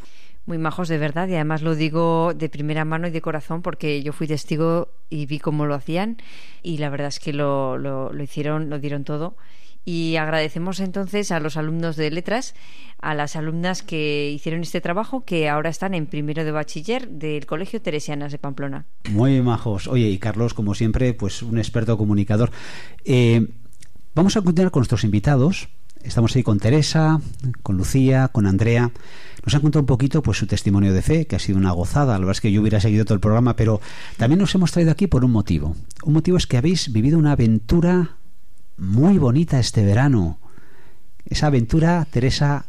Muy 0.45 0.57
majos 0.57 0.87
de 0.87 0.97
verdad 0.97 1.27
y 1.27 1.35
además 1.35 1.61
lo 1.61 1.75
digo 1.75 2.33
de 2.33 2.47
primera 2.47 2.85
mano 2.85 3.07
y 3.07 3.11
de 3.11 3.21
corazón 3.21 3.61
porque 3.61 4.01
yo 4.01 4.13
fui 4.13 4.27
testigo 4.27 4.87
y 5.09 5.25
vi 5.25 5.39
cómo 5.39 5.65
lo 5.65 5.75
hacían 5.75 6.17
y 6.63 6.77
la 6.77 6.89
verdad 6.89 7.09
es 7.09 7.19
que 7.19 7.33
lo, 7.33 7.77
lo, 7.77 8.13
lo 8.13 8.23
hicieron, 8.23 8.69
lo 8.69 8.79
dieron 8.79 9.03
todo 9.03 9.35
y 9.87 10.17
agradecemos 10.17 10.81
entonces 10.81 11.31
a 11.31 11.39
los 11.39 11.55
alumnos 11.55 11.95
de 11.95 12.11
letras, 12.11 12.55
a 12.99 13.13
las 13.13 13.37
alumnas 13.37 13.83
que 13.83 14.29
hicieron 14.31 14.59
este 14.59 14.81
trabajo, 14.81 15.23
que 15.23 15.47
ahora 15.47 15.69
están 15.69 15.93
en 15.93 16.07
primero 16.07 16.43
de 16.43 16.51
bachiller 16.51 17.07
del 17.07 17.45
Colegio 17.45 17.81
Teresianas 17.81 18.33
de 18.33 18.37
Pamplona. 18.37 18.85
Muy 19.09 19.41
majos. 19.41 19.87
Oye, 19.87 20.09
y 20.09 20.17
Carlos, 20.17 20.53
como 20.53 20.75
siempre, 20.75 21.13
pues 21.13 21.41
un 21.41 21.57
experto 21.57 21.97
comunicador. 21.97 22.51
Eh, 23.05 23.47
vamos 24.13 24.35
a 24.35 24.41
continuar 24.41 24.71
con 24.71 24.81
nuestros 24.81 25.05
invitados. 25.05 25.69
Estamos 26.03 26.35
ahí 26.35 26.43
con 26.43 26.59
Teresa, 26.59 27.21
con 27.63 27.77
Lucía, 27.77 28.27
con 28.27 28.45
Andrea. 28.45 28.91
Nos 29.45 29.55
han 29.55 29.61
contado 29.61 29.83
un 29.83 29.87
poquito 29.87 30.21
pues 30.21 30.37
su 30.37 30.47
testimonio 30.47 30.91
de 30.91 31.01
fe, 31.01 31.27
que 31.27 31.37
ha 31.37 31.39
sido 31.39 31.57
una 31.57 31.71
gozada. 31.71 32.11
La 32.11 32.19
verdad 32.19 32.31
es 32.31 32.41
que 32.41 32.51
yo 32.51 32.59
hubiera 32.59 32.81
seguido 32.81 33.05
todo 33.05 33.13
el 33.13 33.21
programa, 33.21 33.55
pero 33.55 33.79
también 34.17 34.39
nos 34.39 34.53
hemos 34.53 34.73
traído 34.73 34.91
aquí 34.91 35.07
por 35.07 35.23
un 35.23 35.31
motivo. 35.31 35.77
Un 36.03 36.11
motivo 36.11 36.35
es 36.35 36.45
que 36.45 36.57
habéis 36.57 36.91
vivido 36.91 37.17
una 37.17 37.31
aventura 37.31 38.17
muy 38.77 39.17
bonita 39.17 39.59
este 39.59 39.83
verano. 39.83 40.39
Esa 41.25 41.47
aventura, 41.47 42.07
Teresa, 42.09 42.65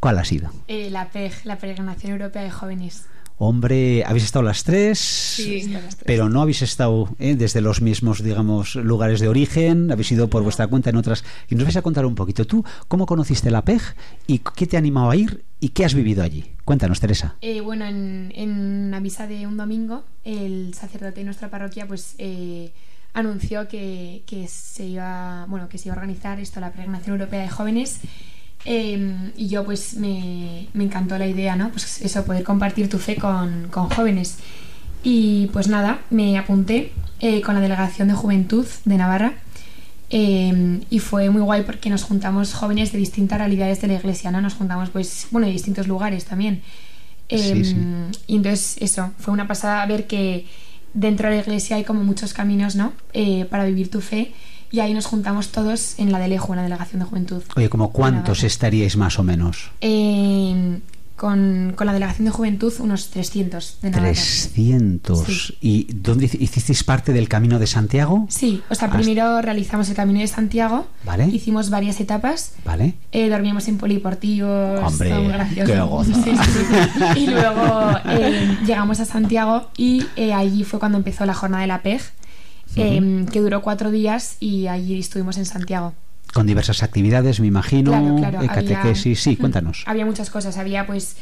¿cuál 0.00 0.18
ha 0.18 0.24
sido? 0.24 0.50
Eh, 0.68 0.90
la 0.90 1.10
PEG, 1.10 1.44
la 1.44 1.58
Peregrinación 1.58 2.12
Europea 2.12 2.42
de 2.42 2.50
Jóvenes. 2.50 3.06
Hombre, 3.36 4.04
habéis 4.06 4.24
estado 4.24 4.44
las 4.44 4.62
tres, 4.62 4.98
Sí, 4.98 5.74
pero 6.06 6.28
no 6.28 6.40
habéis 6.40 6.62
estado 6.62 7.08
¿eh? 7.18 7.34
desde 7.34 7.60
los 7.60 7.82
mismos, 7.82 8.22
digamos, 8.22 8.76
lugares 8.76 9.18
de 9.18 9.26
origen, 9.26 9.90
habéis 9.90 10.12
ido 10.12 10.30
por 10.30 10.44
vuestra 10.44 10.68
cuenta 10.68 10.90
en 10.90 10.96
otras. 10.96 11.24
Y 11.50 11.56
nos 11.56 11.64
vais 11.64 11.76
a 11.76 11.82
contar 11.82 12.06
un 12.06 12.14
poquito. 12.14 12.46
¿Tú 12.46 12.64
cómo 12.86 13.06
conociste 13.06 13.50
la 13.50 13.62
PEG 13.62 13.82
y 14.28 14.38
qué 14.38 14.68
te 14.68 14.76
ha 14.76 14.78
animado 14.78 15.10
a 15.10 15.16
ir 15.16 15.42
y 15.58 15.70
qué 15.70 15.84
has 15.84 15.94
vivido 15.94 16.22
allí? 16.22 16.52
Cuéntanos, 16.64 17.00
Teresa. 17.00 17.34
Eh, 17.40 17.60
bueno, 17.60 17.84
en, 17.86 18.32
en 18.36 18.50
una 18.86 19.00
misa 19.00 19.26
de 19.26 19.48
un 19.48 19.56
domingo, 19.56 20.04
el 20.22 20.72
sacerdote 20.74 21.16
de 21.20 21.24
nuestra 21.24 21.50
parroquia, 21.50 21.88
pues 21.88 22.14
eh, 22.18 22.72
anunció 23.14 23.68
que, 23.68 24.22
que 24.26 24.46
se 24.48 24.84
iba, 24.84 25.46
bueno, 25.48 25.68
que 25.68 25.78
se 25.78 25.88
iba 25.88 25.94
a 25.94 25.98
organizar 25.98 26.40
esto, 26.40 26.60
la 26.60 26.70
Peregrinación 26.70 27.18
Europea 27.18 27.42
de 27.42 27.48
Jóvenes. 27.48 28.00
Eh, 28.66 29.32
y 29.36 29.48
yo 29.48 29.64
pues 29.64 29.94
me, 29.94 30.68
me 30.72 30.84
encantó 30.84 31.16
la 31.16 31.26
idea, 31.26 31.54
¿no? 31.54 31.70
Pues 31.70 32.00
eso, 32.00 32.24
poder 32.24 32.42
compartir 32.42 32.88
tu 32.88 32.98
fe 32.98 33.16
con, 33.16 33.68
con 33.68 33.88
jóvenes. 33.88 34.38
Y 35.02 35.48
pues 35.52 35.68
nada, 35.68 36.00
me 36.10 36.38
apunté 36.38 36.92
eh, 37.20 37.40
con 37.42 37.54
la 37.54 37.60
Delegación 37.60 38.08
de 38.08 38.14
Juventud 38.14 38.66
de 38.84 38.96
Navarra 38.96 39.34
eh, 40.10 40.80
y 40.90 40.98
fue 40.98 41.28
muy 41.30 41.42
guay 41.42 41.62
porque 41.62 41.90
nos 41.90 42.04
juntamos 42.04 42.54
jóvenes 42.54 42.92
de 42.92 42.98
distintas 42.98 43.38
realidades 43.38 43.80
de 43.80 43.88
la 43.88 43.94
iglesia, 43.94 44.30
¿no? 44.30 44.40
Nos 44.40 44.54
juntamos 44.54 44.90
pues, 44.90 45.26
bueno, 45.30 45.46
de 45.46 45.52
distintos 45.52 45.86
lugares 45.86 46.24
también. 46.24 46.62
Sí, 47.28 47.64
sí. 47.64 47.76
Y 48.26 48.36
entonces 48.36 48.76
eso, 48.80 49.12
fue 49.18 49.32
una 49.32 49.46
pasada 49.46 49.84
ver 49.86 50.06
que 50.06 50.46
dentro 50.94 51.28
de 51.28 51.36
la 51.36 51.42
iglesia 51.42 51.76
hay 51.76 51.84
como 51.84 52.02
muchos 52.02 52.32
caminos, 52.32 52.76
¿no? 52.76 52.92
Eh, 53.12 53.44
para 53.50 53.64
vivir 53.64 53.90
tu 53.90 54.00
fe 54.00 54.32
y 54.70 54.80
ahí 54.80 54.94
nos 54.94 55.06
juntamos 55.06 55.50
todos 55.50 55.98
en 55.98 56.10
la 56.10 56.18
Delejo, 56.18 56.52
en 56.52 56.56
la 56.56 56.62
Delegación 56.62 57.00
de 57.00 57.06
Juventud. 57.06 57.42
Oye, 57.54 57.68
¿como 57.68 57.92
cuántos 57.92 58.42
estaríais 58.42 58.96
más 58.96 59.18
o 59.18 59.22
menos? 59.22 59.70
Eh, 59.80 60.80
con, 61.16 61.74
con 61.76 61.86
la 61.86 61.92
Delegación 61.92 62.24
de 62.24 62.30
Juventud 62.32 62.72
unos 62.80 63.08
300 63.10 63.78
de 63.82 63.90
Navarra. 63.90 64.12
300. 64.12 65.24
Sí. 65.26 65.56
¿Y 65.60 65.86
dónde 65.94 66.26
hici- 66.26 66.40
hicisteis 66.40 66.82
parte 66.84 67.12
del 67.12 67.28
Camino 67.28 67.58
de 67.58 67.66
Santiago? 67.66 68.26
Sí, 68.28 68.62
o 68.68 68.74
sea, 68.74 68.88
Hasta- 68.88 68.98
primero 68.98 69.40
realizamos 69.40 69.88
el 69.88 69.94
Camino 69.94 70.20
de 70.20 70.26
Santiago, 70.26 70.86
Vale. 71.04 71.26
hicimos 71.28 71.70
varias 71.70 72.00
etapas, 72.00 72.52
¿Vale? 72.64 72.94
eh, 73.12 73.28
dormíamos 73.28 73.68
en 73.68 73.78
poliportivos, 73.78 74.80
Hombre, 74.82 75.10
qué 75.64 75.80
gozo. 75.80 76.10
Sí, 76.24 76.32
sí, 76.36 76.36
sí. 77.14 77.20
Y 77.20 77.26
luego 77.28 77.90
eh, 78.06 78.58
llegamos 78.66 79.00
a 79.00 79.04
Santiago 79.04 79.68
y 79.76 80.04
eh, 80.16 80.32
allí 80.32 80.64
fue 80.64 80.78
cuando 80.80 80.98
empezó 80.98 81.24
la 81.26 81.34
jornada 81.34 81.60
de 81.62 81.68
la 81.68 81.82
PEG, 81.82 82.00
eh, 82.76 83.24
que 83.30 83.40
duró 83.40 83.62
cuatro 83.62 83.90
días 83.92 84.36
y 84.40 84.66
allí 84.66 84.98
estuvimos 84.98 85.38
en 85.38 85.44
Santiago. 85.46 85.94
Con 86.34 86.46
diversas 86.46 86.82
actividades, 86.82 87.40
me 87.40 87.46
imagino. 87.46 87.92
Claro, 87.92 88.16
claro, 88.16 88.42
eh, 88.42 88.48
había- 88.50 88.76
catequesis. 88.76 89.20
Sí, 89.22 89.30
Mm, 89.32 89.36
cuéntanos. 89.36 89.84
Había 89.86 90.04
muchas 90.04 90.30
cosas, 90.30 90.58
había 90.58 90.86
pues 90.86 91.16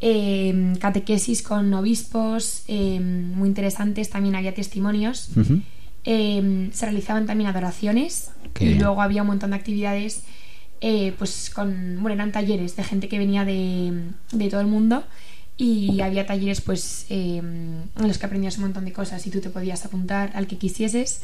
eh, 0.00 0.74
catequesis 0.80 1.42
con 1.42 1.72
obispos 1.72 2.64
eh, 2.68 3.00
muy 3.00 3.48
interesantes, 3.48 4.10
también 4.10 4.34
había 4.34 4.52
testimonios. 4.52 5.30
Eh, 6.04 6.68
se 6.72 6.86
realizaban 6.86 7.26
también 7.26 7.48
adoraciones 7.50 8.30
Qué 8.54 8.64
y 8.64 8.68
bien. 8.68 8.80
luego 8.82 9.02
había 9.02 9.22
un 9.22 9.28
montón 9.28 9.50
de 9.50 9.56
actividades 9.56 10.22
eh, 10.80 11.12
pues 11.18 11.50
con 11.52 11.98
bueno 12.00 12.14
eran 12.14 12.30
talleres 12.30 12.76
de 12.76 12.84
gente 12.84 13.08
que 13.08 13.18
venía 13.18 13.44
de, 13.44 14.04
de 14.30 14.48
todo 14.48 14.60
el 14.60 14.66
mundo 14.68 15.02
y 15.56 16.00
había 16.02 16.24
talleres 16.26 16.60
pues 16.60 17.06
eh, 17.08 17.38
en 17.38 17.90
los 18.06 18.18
que 18.18 18.26
aprendías 18.26 18.56
un 18.58 18.64
montón 18.64 18.84
de 18.84 18.92
cosas 18.92 19.26
y 19.26 19.30
tú 19.30 19.40
te 19.40 19.48
podías 19.50 19.84
apuntar 19.84 20.30
al 20.34 20.46
que 20.46 20.58
quisieses 20.58 21.20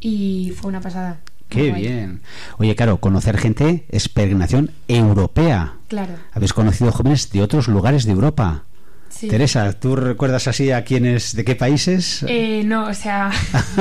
y 0.00 0.52
fue 0.56 0.68
una 0.70 0.80
pasada 0.80 1.20
Qué 1.54 1.70
bien. 1.72 2.20
Oye, 2.58 2.74
claro, 2.76 2.98
conocer 2.98 3.38
gente 3.38 3.84
es 3.90 4.08
peregrinación 4.08 4.70
europea. 4.88 5.74
claro 5.88 6.12
Habéis 6.32 6.52
conocido 6.52 6.90
jóvenes 6.92 7.30
de 7.30 7.42
otros 7.42 7.68
lugares 7.68 8.04
de 8.04 8.12
Europa. 8.12 8.64
sí. 9.08 9.28
Teresa, 9.28 9.72
¿tú 9.72 9.94
recuerdas 9.96 10.48
así 10.48 10.70
a 10.72 10.82
quiénes, 10.84 11.34
de 11.36 11.44
qué 11.44 11.54
países? 11.54 12.24
Eh, 12.28 12.62
no, 12.64 12.86
o 12.88 12.94
sea, 12.94 13.30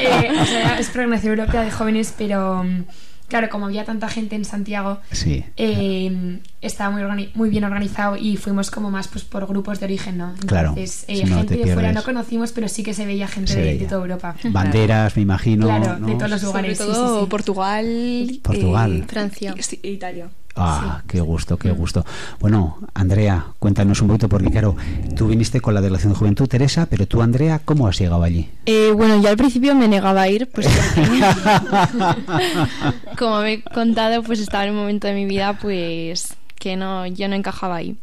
eh, 0.00 0.30
o 0.40 0.44
sea, 0.46 0.78
es 0.78 0.88
programación 0.88 1.38
europea 1.38 1.62
de 1.62 1.70
jóvenes, 1.70 2.14
pero 2.16 2.64
mm, 2.64 2.84
claro, 3.28 3.48
como 3.50 3.66
había 3.66 3.84
tanta 3.84 4.08
gente 4.08 4.36
en 4.36 4.44
Santiago, 4.44 5.00
Sí. 5.12 5.44
eh, 5.56 6.38
estaba 6.60 6.90
muy, 6.90 7.30
muy 7.34 7.50
bien 7.50 7.64
organizado 7.64 8.16
y 8.16 8.36
fuimos 8.36 8.70
como 8.70 8.90
más 8.90 9.08
pues 9.08 9.24
por 9.24 9.46
grupos 9.46 9.80
de 9.80 9.86
origen, 9.86 10.18
¿no? 10.18 10.34
Claro, 10.46 10.70
Entonces, 10.70 11.04
eh, 11.08 11.16
si 11.18 11.24
no 11.24 11.36
gente 11.38 11.56
te 11.56 11.64
de 11.64 11.72
fuera 11.74 11.92
no 11.92 12.02
conocimos, 12.02 12.52
pero 12.52 12.68
sí 12.68 12.82
que 12.82 12.94
se 12.94 13.06
veía 13.06 13.28
gente 13.28 13.52
Se 13.52 13.60
de, 13.60 13.78
de 13.78 13.84
toda 13.86 14.00
Europa. 14.02 14.34
Banderas, 14.50 15.14
me 15.16 15.22
imagino. 15.22 15.66
Claro, 15.66 15.98
¿no? 15.98 16.06
de 16.08 16.14
todos 16.14 16.30
los 16.30 16.40
Sobre 16.40 16.70
lugares. 16.70 16.78
sí, 16.78 16.84
todo 16.84 17.18
sí, 17.18 17.24
sí. 17.24 17.30
Portugal, 17.30 18.40
Portugal. 18.42 18.96
eh, 18.96 19.04
Francia. 19.06 19.54
e 19.82 19.90
Italia. 19.90 20.28
Ah, 20.60 21.02
qué 21.06 21.20
gusto, 21.20 21.56
qué 21.56 21.70
gusto. 21.70 22.04
Bueno, 22.40 22.78
Andrea, 22.92 23.46
cuéntanos 23.60 24.00
un 24.02 24.08
poquito, 24.08 24.28
porque 24.28 24.50
claro, 24.50 24.74
tú 25.14 25.28
viniste 25.28 25.60
con 25.60 25.72
la 25.72 25.80
delegación 25.80 26.14
de 26.14 26.18
juventud, 26.18 26.48
Teresa, 26.48 26.86
pero 26.90 27.06
tú, 27.06 27.22
Andrea, 27.22 27.60
¿cómo 27.64 27.86
has 27.86 27.96
llegado 28.00 28.24
allí? 28.24 28.50
Eh, 28.66 28.90
bueno, 28.92 29.22
yo 29.22 29.28
al 29.28 29.36
principio 29.36 29.76
me 29.76 29.86
negaba 29.86 30.22
a 30.22 30.28
ir, 30.28 30.48
pues 30.52 30.66
como 33.18 33.38
me 33.40 33.52
he 33.52 33.62
contado, 33.62 34.24
pues 34.24 34.40
estaba 34.40 34.64
en 34.64 34.70
un 34.72 34.78
momento 34.78 35.06
de 35.06 35.14
mi 35.14 35.26
vida, 35.26 35.56
pues 35.60 36.34
que 36.58 36.76
no, 36.76 37.06
yo 37.06 37.28
no 37.28 37.34
encajaba 37.34 37.76
ahí. 37.76 37.96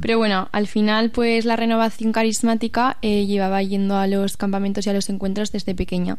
Pero 0.00 0.18
bueno, 0.18 0.48
al 0.52 0.66
final, 0.66 1.10
pues 1.10 1.44
la 1.44 1.56
renovación 1.56 2.12
carismática 2.12 2.98
eh, 3.02 3.26
llevaba 3.26 3.62
yendo 3.62 3.96
a 3.96 4.06
los 4.06 4.36
campamentos 4.36 4.86
y 4.86 4.90
a 4.90 4.92
los 4.92 5.08
encuentros 5.08 5.52
desde 5.52 5.74
pequeña. 5.74 6.18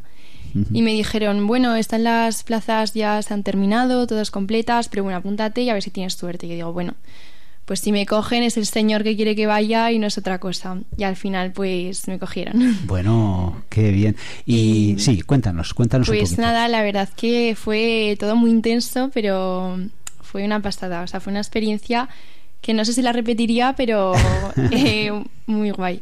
Y 0.72 0.84
me 0.84 0.92
dijeron, 0.92 1.48
bueno, 1.48 1.76
están 1.76 2.04
las 2.04 2.44
plazas 2.44 2.94
ya 2.94 3.20
se 3.24 3.34
han 3.34 3.42
terminado, 3.42 4.06
todas 4.06 4.30
completas, 4.30 4.88
pero 4.88 5.02
bueno, 5.02 5.18
apúntate 5.18 5.64
y 5.64 5.70
a 5.70 5.74
ver 5.74 5.82
si 5.82 5.90
tienes 5.90 6.14
suerte. 6.14 6.46
Y 6.46 6.50
yo 6.50 6.56
digo, 6.56 6.74
bueno, 6.74 6.94
pues 7.66 7.80
si 7.80 7.92
me 7.92 8.06
cogen 8.06 8.44
es 8.44 8.58
el 8.58 8.66
señor 8.66 9.04
que 9.04 9.16
quiere 9.16 9.36
que 9.36 9.48
vaya 9.48 9.92
y 9.92 9.98
no 9.98 10.08
es 10.08 10.18
otra 10.18 10.40
cosa. 10.40 10.78
Y 10.98 11.04
al 11.04 11.16
final 11.16 11.54
pues 11.54 12.08
me 12.08 12.20
cogieron. 12.20 12.78
Bueno, 12.86 13.64
qué 13.70 13.92
bien. 13.92 14.16
Y, 14.46 14.96
sí, 15.00 15.22
cuéntanos, 15.22 15.74
cuéntanos 15.74 16.08
pues 16.08 16.20
un 16.20 16.26
poquito. 16.26 16.42
nada, 16.42 16.68
la 16.68 16.84
verdad 16.84 17.10
que 17.16 17.56
fue 17.58 18.16
todo 18.20 18.36
muy 18.36 18.52
intenso, 18.52 19.10
pero 19.14 19.80
fue 20.34 20.44
una 20.44 20.60
pasada. 20.64 21.04
O 21.04 21.08
sea, 21.08 21.20
fue 21.20 21.30
una 21.30 21.40
experiencia 21.40 22.10
que 22.60 22.74
no 22.74 22.84
sé 22.86 22.94
si 22.94 23.04
la 23.04 23.14
repetiría, 23.14 23.76
pero 23.78 24.14
eh, 24.72 25.12
muy 25.46 25.70
guay. 25.70 26.02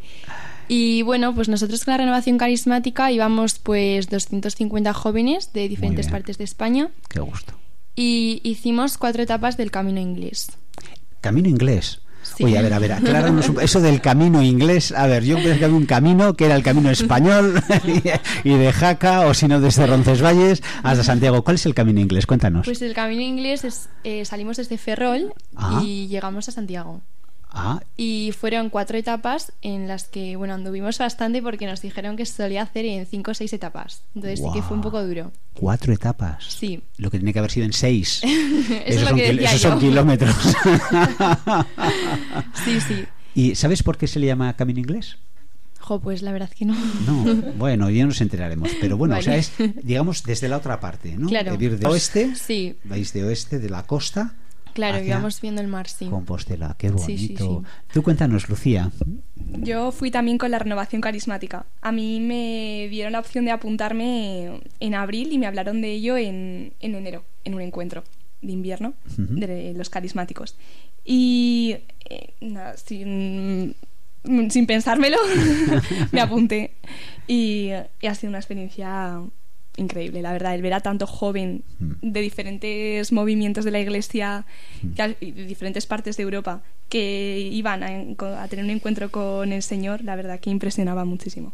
Y 0.70 1.02
bueno, 1.02 1.36
pues 1.36 1.50
nosotros 1.50 1.84
con 1.84 1.92
la 1.92 1.98
renovación 1.98 2.38
carismática 2.38 3.12
íbamos 3.12 3.60
pues 3.60 4.10
250 4.10 4.94
jóvenes 4.94 5.52
de 5.52 5.68
diferentes 5.68 6.08
partes 6.08 6.38
de 6.38 6.46
España. 6.46 6.90
Qué 7.10 7.20
gusto. 7.20 7.54
Y 7.94 8.40
hicimos 8.46 8.98
cuatro 8.98 9.22
etapas 9.22 9.58
del 9.58 9.70
camino 9.70 10.00
inglés. 10.00 10.54
Camino 11.20 11.50
inglés. 11.50 12.00
Oye, 12.40 12.58
a 12.58 12.62
ver, 12.62 12.74
a 12.74 12.80
ver, 12.80 12.94
acláranos 12.94 13.50
un- 13.50 13.62
eso 13.62 13.82
del 13.82 14.02
camino 14.02 14.42
inglés. 14.42 14.92
A 14.94 15.06
ver, 15.08 15.24
yo 15.24 15.36
pensé 15.36 15.60
que 15.60 15.66
había 15.66 15.78
un 15.78 15.86
camino 15.86 16.34
que 16.34 16.46
era 16.46 16.56
el 16.56 16.64
camino 16.64 16.90
español 16.90 17.62
y 18.44 18.54
de 18.56 18.72
Jaca, 18.74 19.28
o 19.28 19.34
si 19.34 19.48
no, 19.48 19.60
desde 19.60 19.86
Roncesvalles 19.88 20.64
hasta 20.84 21.04
Santiago. 21.04 21.44
¿Cuál 21.44 21.56
es 21.56 21.66
el 21.66 21.74
camino 21.76 22.00
inglés? 22.00 22.26
Cuéntanos. 22.26 22.66
Pues 22.66 22.82
el 22.82 22.94
camino 22.94 23.22
inglés 23.22 23.64
es, 23.64 23.90
eh, 24.04 24.26
salimos 24.26 24.58
desde 24.58 24.78
Ferrol 24.78 25.34
y 25.84 26.08
llegamos 26.08 26.48
a 26.48 26.52
Santiago. 26.52 27.02
Ah, 27.54 27.82
Y 27.98 28.32
fueron 28.32 28.70
cuatro 28.70 28.98
etapas 28.98 29.52
en 29.62 29.88
las 29.88 30.06
que, 30.06 30.38
bueno, 30.38 30.54
anduvimos 30.54 30.98
bastante 30.98 31.42
porque 31.42 31.66
nos 31.66 31.82
dijeron 31.82 32.16
que 32.16 32.26
se 32.26 32.34
solía 32.44 32.62
hacer 32.62 32.86
en 32.86 33.06
cinco 33.06 33.32
o 33.32 33.34
seis 33.34 33.52
etapas. 33.52 34.04
Entonces 34.16 34.40
sí 34.40 34.46
que 34.54 34.62
fue 34.62 34.78
un 34.78 34.82
poco 34.84 35.06
duro. 35.06 35.32
cuatro 35.54 35.92
etapas. 35.94 36.46
Sí. 36.46 36.82
Lo 36.98 37.12
que 37.12 37.18
tiene 37.20 37.34
que 37.34 37.40
haber 37.40 37.52
sido 37.52 37.66
en 37.66 37.74
seis. 37.74 38.22
Eso 38.24 38.36
es 38.86 38.96
esos 38.96 39.10
son, 39.10 39.20
esos 39.30 39.80
kilómetros. 39.80 40.36
Sí, 42.64 42.80
sí. 42.82 43.06
¿Y 43.36 43.56
sabes 43.56 43.84
por 43.84 43.98
qué 43.98 44.08
se 44.08 44.20
le 44.20 44.28
llama 44.28 44.54
camino 44.56 44.80
inglés? 44.80 45.18
Jo, 45.80 46.00
pues 46.00 46.22
la 46.22 46.32
verdad 46.32 46.50
que 46.50 46.66
no. 46.66 46.76
No, 47.08 47.36
bueno, 47.58 47.90
ya 47.90 48.06
nos 48.06 48.22
enteraremos. 48.22 48.70
Pero 48.80 48.98
bueno, 48.98 49.18
o 49.18 49.22
sea, 49.22 49.36
es, 49.36 49.52
digamos, 49.82 50.24
desde 50.24 50.48
la 50.48 50.58
otra 50.58 50.80
parte, 50.80 51.16
¿no? 51.18 51.28
Claro. 51.28 51.58
De 51.58 51.66
ir 51.66 51.80
de 51.80 51.88
oeste, 51.88 52.36
Sí, 52.36 52.78
vais 52.84 53.12
de 53.14 53.24
oeste 53.24 53.60
de 53.60 53.70
la 53.70 53.84
costa. 53.84 54.36
Claro, 54.74 55.04
íbamos 55.04 55.40
viendo 55.42 55.62
el 55.62 55.68
mar, 55.68 55.88
sí. 55.88 56.06
Compostela, 56.08 56.76
qué 56.78 56.90
Sí, 56.90 57.18
sí, 57.18 57.34
bonito. 57.36 57.64
sí. 57.66 57.72
Tú 57.94 58.04
cuéntanos, 58.04 58.50
Lucía. 58.50 58.92
Yo 59.36 59.92
fui 59.92 60.12
también 60.12 60.38
con 60.38 60.52
la 60.52 60.60
renovación 60.60 61.02
carismática. 61.02 61.66
A 61.82 61.92
mí 61.92 62.20
me 62.20 62.88
dieron 62.90 63.14
la 63.14 63.20
opción 63.20 63.46
de 63.46 63.52
apuntarme 63.52 64.62
en 64.80 64.96
abril 64.96 65.32
y 65.34 65.38
me 65.38 65.48
hablaron 65.48 65.82
de 65.82 65.92
ello 65.92 66.18
en, 66.18 66.74
en 66.80 66.96
enero, 66.96 67.24
en 67.44 67.54
un 67.56 67.62
encuentro 67.62 68.04
de 68.42 68.52
invierno 68.52 68.94
de 69.18 69.74
los 69.76 69.90
carismáticos. 69.90 70.56
Y 71.06 71.76
eh, 72.10 72.34
nada, 72.42 72.76
sin, 72.78 73.76
sin 74.50 74.66
pensármelo, 74.66 75.18
me 76.12 76.22
apunté. 76.22 76.76
Y, 77.28 77.70
y 78.02 78.08
ha 78.08 78.16
sido 78.16 78.30
una 78.30 78.40
experiencia 78.40 79.22
increíble, 79.78 80.22
la 80.22 80.32
verdad, 80.34 80.54
el 80.56 80.62
ver 80.62 80.74
a 80.74 80.80
tanto 80.82 81.08
joven 81.08 81.64
de 82.02 82.22
diferentes 82.22 83.12
movimientos 83.12 83.64
de 83.66 83.72
la 83.72 83.80
iglesia 83.80 84.46
que 84.96 85.02
al- 85.02 85.18
y 85.22 85.32
de 85.32 85.46
diferentes 85.46 85.86
partes 85.86 86.18
de 86.18 86.24
Europa 86.24 86.62
que 86.90 87.50
iban 87.52 87.84
a, 87.84 88.42
a 88.44 88.48
tener 88.50 88.66
un 88.66 88.72
encuentro 88.72 89.10
con 89.12 89.54
el 89.54 89.64
Señor, 89.64 90.04
la 90.04 90.16
verdad 90.16 90.40
que 90.40 90.50
impresionaba 90.50 91.06
muchísimo. 91.06 91.54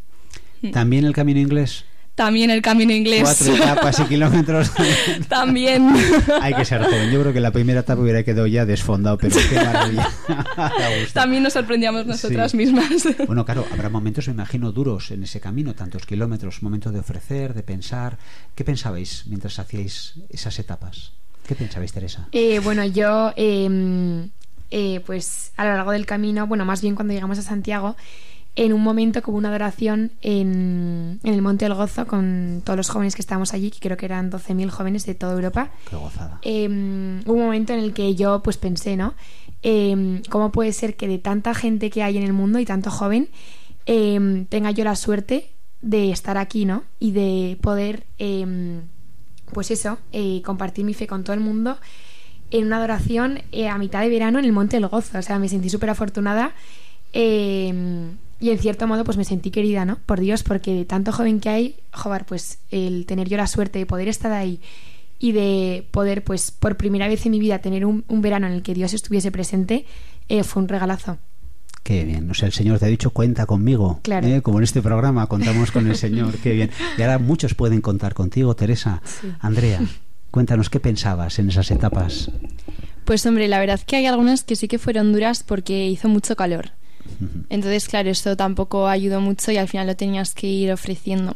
Mm. 0.63 0.71
También 0.71 1.05
el 1.05 1.13
camino 1.13 1.39
inglés. 1.39 1.85
También 2.17 2.49
el 2.49 2.63
camino 2.63 2.91
inglés. 2.93 3.21
Cuatro 3.21 3.53
etapas 3.55 3.99
y 3.99 4.03
kilómetros. 4.05 4.71
También. 5.29 5.87
Hay 6.41 6.55
que 6.55 6.65
ser 6.65 6.81
joven. 6.83 7.11
Yo 7.11 7.21
creo 7.21 7.31
que 7.31 7.39
la 7.39 7.51
primera 7.51 7.81
etapa 7.81 8.01
hubiera 8.01 8.23
quedado 8.23 8.47
ya 8.47 8.65
desfondado, 8.65 9.19
pero 9.19 9.35
qué 9.47 9.55
maravilla. 9.55 10.09
También 11.13 11.43
nos 11.43 11.53
sorprendíamos 11.53 12.07
nosotras 12.07 12.49
Sí. 12.51 12.57
mismas. 12.57 12.89
Bueno, 13.27 13.45
claro, 13.45 13.67
habrá 13.71 13.89
momentos, 13.89 14.25
me 14.29 14.33
imagino, 14.33 14.71
duros 14.71 15.11
en 15.11 15.21
ese 15.25 15.39
camino, 15.39 15.75
tantos 15.75 16.07
kilómetros, 16.07 16.63
momento 16.63 16.91
de 16.91 16.97
ofrecer, 17.01 17.53
de 17.53 17.61
pensar. 17.61 18.17
¿Qué 18.55 18.63
pensabais 18.63 19.25
mientras 19.27 19.59
hacíais 19.59 20.15
esas 20.29 20.57
etapas? 20.57 21.11
¿Qué 21.47 21.53
pensabais, 21.53 21.93
Teresa? 21.93 22.29
Eh, 22.31 22.57
bueno, 22.63 22.83
yo, 22.83 23.31
eh, 23.35 24.27
eh, 24.71 25.01
pues 25.05 25.51
a 25.55 25.65
lo 25.65 25.75
largo 25.75 25.91
del 25.91 26.07
camino, 26.07 26.47
bueno, 26.47 26.65
más 26.65 26.81
bien 26.81 26.95
cuando 26.95 27.13
llegamos 27.13 27.37
a 27.37 27.43
Santiago, 27.43 27.95
en 28.57 28.73
un 28.73 28.81
momento 28.81 29.21
hubo 29.27 29.37
una 29.37 29.49
adoración 29.49 30.11
en, 30.21 31.19
en 31.23 31.33
el 31.33 31.41
Monte 31.43 31.65
del 31.65 31.75
Gozo 31.75 32.07
con 32.07 32.63
todos 32.65 32.75
los 32.75 32.89
jóvenes 32.89 33.15
que 33.15 33.21
estábamos 33.21 33.53
allí, 33.53 33.69
que 33.69 33.79
creo 33.79 33.97
que 33.97 34.05
eran 34.05 34.31
12.000 34.31 34.69
jóvenes 34.69 35.05
de 35.05 35.13
toda 35.13 35.33
Europa. 35.33 35.69
Qué 35.89 35.95
gozada. 35.95 36.39
Eh, 36.41 36.67
un 36.67 37.23
momento 37.25 37.73
en 37.73 37.79
el 37.79 37.93
que 37.93 38.15
yo 38.15 38.41
pues 38.41 38.57
pensé, 38.57 38.97
¿no? 38.97 39.13
Eh, 39.61 40.21
¿Cómo 40.29 40.51
puede 40.51 40.73
ser 40.73 40.95
que 40.95 41.07
de 41.07 41.19
tanta 41.19 41.53
gente 41.53 41.91
que 41.91 42.01
hay 42.01 42.17
en 42.17 42.23
el 42.23 42.33
mundo 42.33 42.57
y 42.57 42.65
tanto 42.65 42.89
joven, 42.89 43.29
eh, 43.85 44.45
tenga 44.49 44.71
yo 44.71 44.83
la 44.83 44.95
suerte 44.95 45.51
de 45.81 46.11
estar 46.11 46.37
aquí, 46.37 46.65
¿no? 46.65 46.83
Y 46.99 47.11
de 47.11 47.59
poder, 47.61 48.07
pues 49.53 49.69
eso, 49.69 49.99
eh, 50.11 50.41
compartir 50.43 50.83
mi 50.83 50.95
fe 50.95 51.05
con 51.05 51.23
todo 51.23 51.35
el 51.35 51.41
mundo 51.41 51.77
en 52.49 52.65
una 52.65 52.77
adoración 52.77 53.41
eh, 53.51 53.67
a 53.67 53.77
mitad 53.77 54.01
de 54.01 54.09
verano 54.09 54.39
en 54.39 54.45
el 54.45 54.51
Monte 54.51 54.77
del 54.77 54.87
Gozo. 54.87 55.19
O 55.19 55.21
sea, 55.21 55.37
me 55.37 55.47
sentí 55.47 55.69
súper 55.69 55.91
afortunada 55.91 56.53
eh, 57.13 57.73
y 58.39 58.49
en 58.51 58.59
cierto 58.59 58.87
modo 58.87 59.03
pues 59.03 59.17
me 59.17 59.23
sentí 59.23 59.51
querida, 59.51 59.85
¿no? 59.85 59.97
Por 60.05 60.19
Dios, 60.19 60.43
porque 60.43 60.73
de 60.73 60.85
tanto 60.85 61.11
joven 61.11 61.39
que 61.39 61.49
hay, 61.49 61.75
joder, 61.91 62.25
pues 62.25 62.59
el 62.71 63.05
tener 63.05 63.27
yo 63.29 63.37
la 63.37 63.47
suerte 63.47 63.79
de 63.79 63.85
poder 63.85 64.07
estar 64.07 64.31
ahí 64.31 64.61
y 65.19 65.31
de 65.31 65.87
poder, 65.91 66.23
pues 66.23 66.51
por 66.51 66.77
primera 66.77 67.07
vez 67.07 67.25
en 67.25 67.31
mi 67.31 67.39
vida, 67.39 67.59
tener 67.59 67.85
un, 67.85 68.05
un 68.07 68.21
verano 68.21 68.47
en 68.47 68.53
el 68.53 68.61
que 68.61 68.73
Dios 68.73 68.93
estuviese 68.93 69.31
presente, 69.31 69.85
eh, 70.29 70.43
fue 70.43 70.61
un 70.61 70.69
regalazo. 70.69 71.17
Qué 71.83 72.03
bien. 72.03 72.29
O 72.29 72.33
sea, 72.33 72.47
el 72.47 72.53
Señor 72.53 72.79
te 72.79 72.85
ha 72.85 72.89
dicho, 72.89 73.11
cuenta 73.11 73.45
conmigo. 73.45 74.01
Claro. 74.03 74.27
¿eh? 74.27 74.41
Como 74.41 74.57
en 74.57 74.65
este 74.65 74.81
programa 74.81 75.25
contamos 75.27 75.71
con 75.71 75.87
el 75.87 75.95
Señor. 75.97 76.37
Qué 76.37 76.51
bien. 76.51 76.69
Y 76.97 77.01
ahora 77.01 77.17
muchos 77.17 77.53
pueden 77.53 77.79
contar 77.79 78.13
contigo, 78.13 78.55
Teresa. 78.55 79.01
Sí. 79.05 79.31
Andrea, 79.39 79.79
cuéntanos 80.31 80.69
qué 80.69 80.81
pensabas 80.81 81.39
en 81.39 81.49
esas 81.49 81.71
etapas. 81.71 82.29
Pues 83.05 83.25
hombre, 83.25 83.47
la 83.47 83.59
verdad 83.59 83.79
que 83.79 83.95
hay 83.95 84.05
algunas 84.05 84.43
que 84.43 84.57
sí 84.57 84.67
que 84.67 84.79
fueron 84.79 85.13
duras 85.13 85.43
porque 85.43 85.87
hizo 85.87 86.09
mucho 86.09 86.35
calor. 86.35 86.71
Entonces, 87.49 87.87
claro, 87.87 88.09
eso 88.09 88.35
tampoco 88.35 88.87
ayudó 88.87 89.21
mucho 89.21 89.51
y 89.51 89.57
al 89.57 89.67
final 89.67 89.87
lo 89.87 89.95
tenías 89.95 90.33
que 90.33 90.47
ir 90.47 90.71
ofreciendo. 90.71 91.33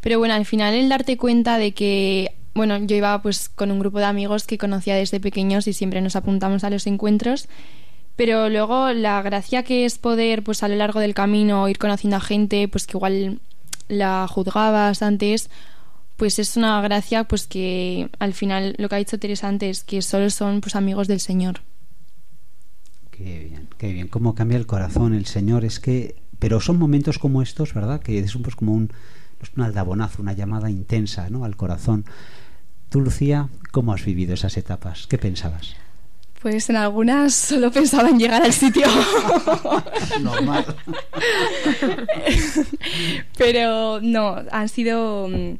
Pero 0.00 0.18
bueno, 0.18 0.34
al 0.34 0.44
final 0.44 0.74
el 0.74 0.88
darte 0.88 1.16
cuenta 1.16 1.56
de 1.56 1.72
que, 1.72 2.34
bueno, 2.54 2.78
yo 2.78 2.96
iba 2.96 3.20
pues 3.22 3.48
con 3.48 3.70
un 3.70 3.78
grupo 3.78 3.98
de 3.98 4.04
amigos 4.04 4.46
que 4.46 4.58
conocía 4.58 4.96
desde 4.96 5.20
pequeños 5.20 5.66
y 5.66 5.72
siempre 5.72 6.00
nos 6.00 6.16
apuntamos 6.16 6.62
a 6.62 6.70
los 6.70 6.86
encuentros, 6.86 7.48
pero 8.16 8.48
luego 8.48 8.92
la 8.92 9.22
gracia 9.22 9.62
que 9.62 9.84
es 9.84 9.98
poder 9.98 10.44
pues 10.44 10.62
a 10.62 10.68
lo 10.68 10.76
largo 10.76 11.00
del 11.00 11.14
camino 11.14 11.68
ir 11.68 11.78
conociendo 11.78 12.16
a 12.16 12.20
gente 12.20 12.68
pues 12.68 12.86
que 12.86 12.96
igual 12.96 13.40
la 13.88 14.26
juzgabas 14.28 15.02
antes, 15.02 15.50
pues 16.16 16.38
es 16.38 16.56
una 16.56 16.80
gracia 16.80 17.24
pues 17.24 17.46
que 17.46 18.08
al 18.18 18.34
final 18.34 18.74
lo 18.78 18.88
que 18.88 18.94
ha 18.94 18.98
dicho 18.98 19.18
Teresa 19.18 19.48
antes, 19.48 19.84
que 19.84 20.02
solo 20.02 20.30
son 20.30 20.60
pues 20.60 20.76
amigos 20.76 21.08
del 21.08 21.20
Señor. 21.20 21.60
Qué 23.16 23.44
bien, 23.48 23.68
qué 23.78 23.92
bien. 23.92 24.08
Cómo 24.08 24.34
cambia 24.34 24.58
el 24.58 24.66
corazón 24.66 25.14
el 25.14 25.26
Señor. 25.26 25.64
Es 25.64 25.78
que, 25.78 26.16
pero 26.38 26.60
son 26.60 26.78
momentos 26.78 27.18
como 27.18 27.42
estos, 27.42 27.72
¿verdad? 27.74 28.00
Que 28.00 28.18
es 28.18 28.34
un, 28.34 28.42
pues 28.42 28.56
como 28.56 28.72
un, 28.72 28.90
pues 29.38 29.52
un 29.56 29.62
aldabonazo, 29.62 30.20
una 30.20 30.32
llamada 30.32 30.70
intensa, 30.70 31.30
¿no? 31.30 31.44
Al 31.44 31.56
corazón. 31.56 32.04
Tú, 32.88 33.00
Lucía, 33.00 33.48
¿cómo 33.70 33.92
has 33.92 34.04
vivido 34.04 34.34
esas 34.34 34.56
etapas? 34.56 35.06
¿Qué 35.06 35.18
pensabas? 35.18 35.76
Pues 36.42 36.68
en 36.68 36.76
algunas 36.76 37.34
solo 37.34 37.70
pensaba 37.70 38.10
en 38.10 38.18
llegar 38.18 38.42
al 38.42 38.52
sitio. 38.52 38.86
Normal. 40.20 40.66
Pero 43.38 44.00
no, 44.02 44.36
han 44.50 44.68
sido, 44.68 45.28
mm, 45.28 45.54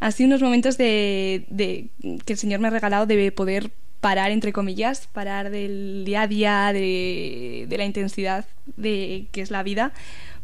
han 0.00 0.12
sido 0.12 0.26
unos 0.28 0.42
momentos 0.42 0.76
de, 0.78 1.46
de- 1.48 1.88
que 2.24 2.32
el 2.34 2.38
Señor 2.38 2.60
me 2.60 2.68
ha 2.68 2.70
regalado 2.70 3.06
de 3.06 3.32
poder 3.32 3.70
parar, 4.00 4.30
entre 4.30 4.52
comillas, 4.52 5.08
parar 5.12 5.50
del 5.50 6.04
día 6.04 6.22
a 6.22 6.26
día, 6.28 6.72
de, 6.72 7.66
de 7.68 7.78
la 7.78 7.84
intensidad 7.84 8.46
de 8.76 9.26
que 9.32 9.40
es 9.40 9.50
la 9.50 9.62
vida, 9.62 9.92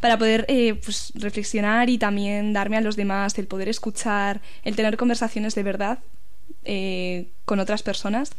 para 0.05 0.19
poder 0.19 0.45
eh, 0.49 0.75
pues, 0.75 1.13
reflexionar 1.15 1.89
y 1.89 1.97
también 1.97 2.53
darme 2.53 2.77
a 2.77 2.83
los 2.83 2.95
demás, 2.95 3.39
el 3.39 3.47
poder 3.47 3.71
escuchar, 3.71 4.43
el 4.63 4.77
tener 4.77 4.99
conversaciones 4.99 5.55
de 5.55 5.63
verdad 5.63 5.99
eh, 6.65 7.29
con 7.47 7.59
otras 7.59 7.83
personas 7.83 8.33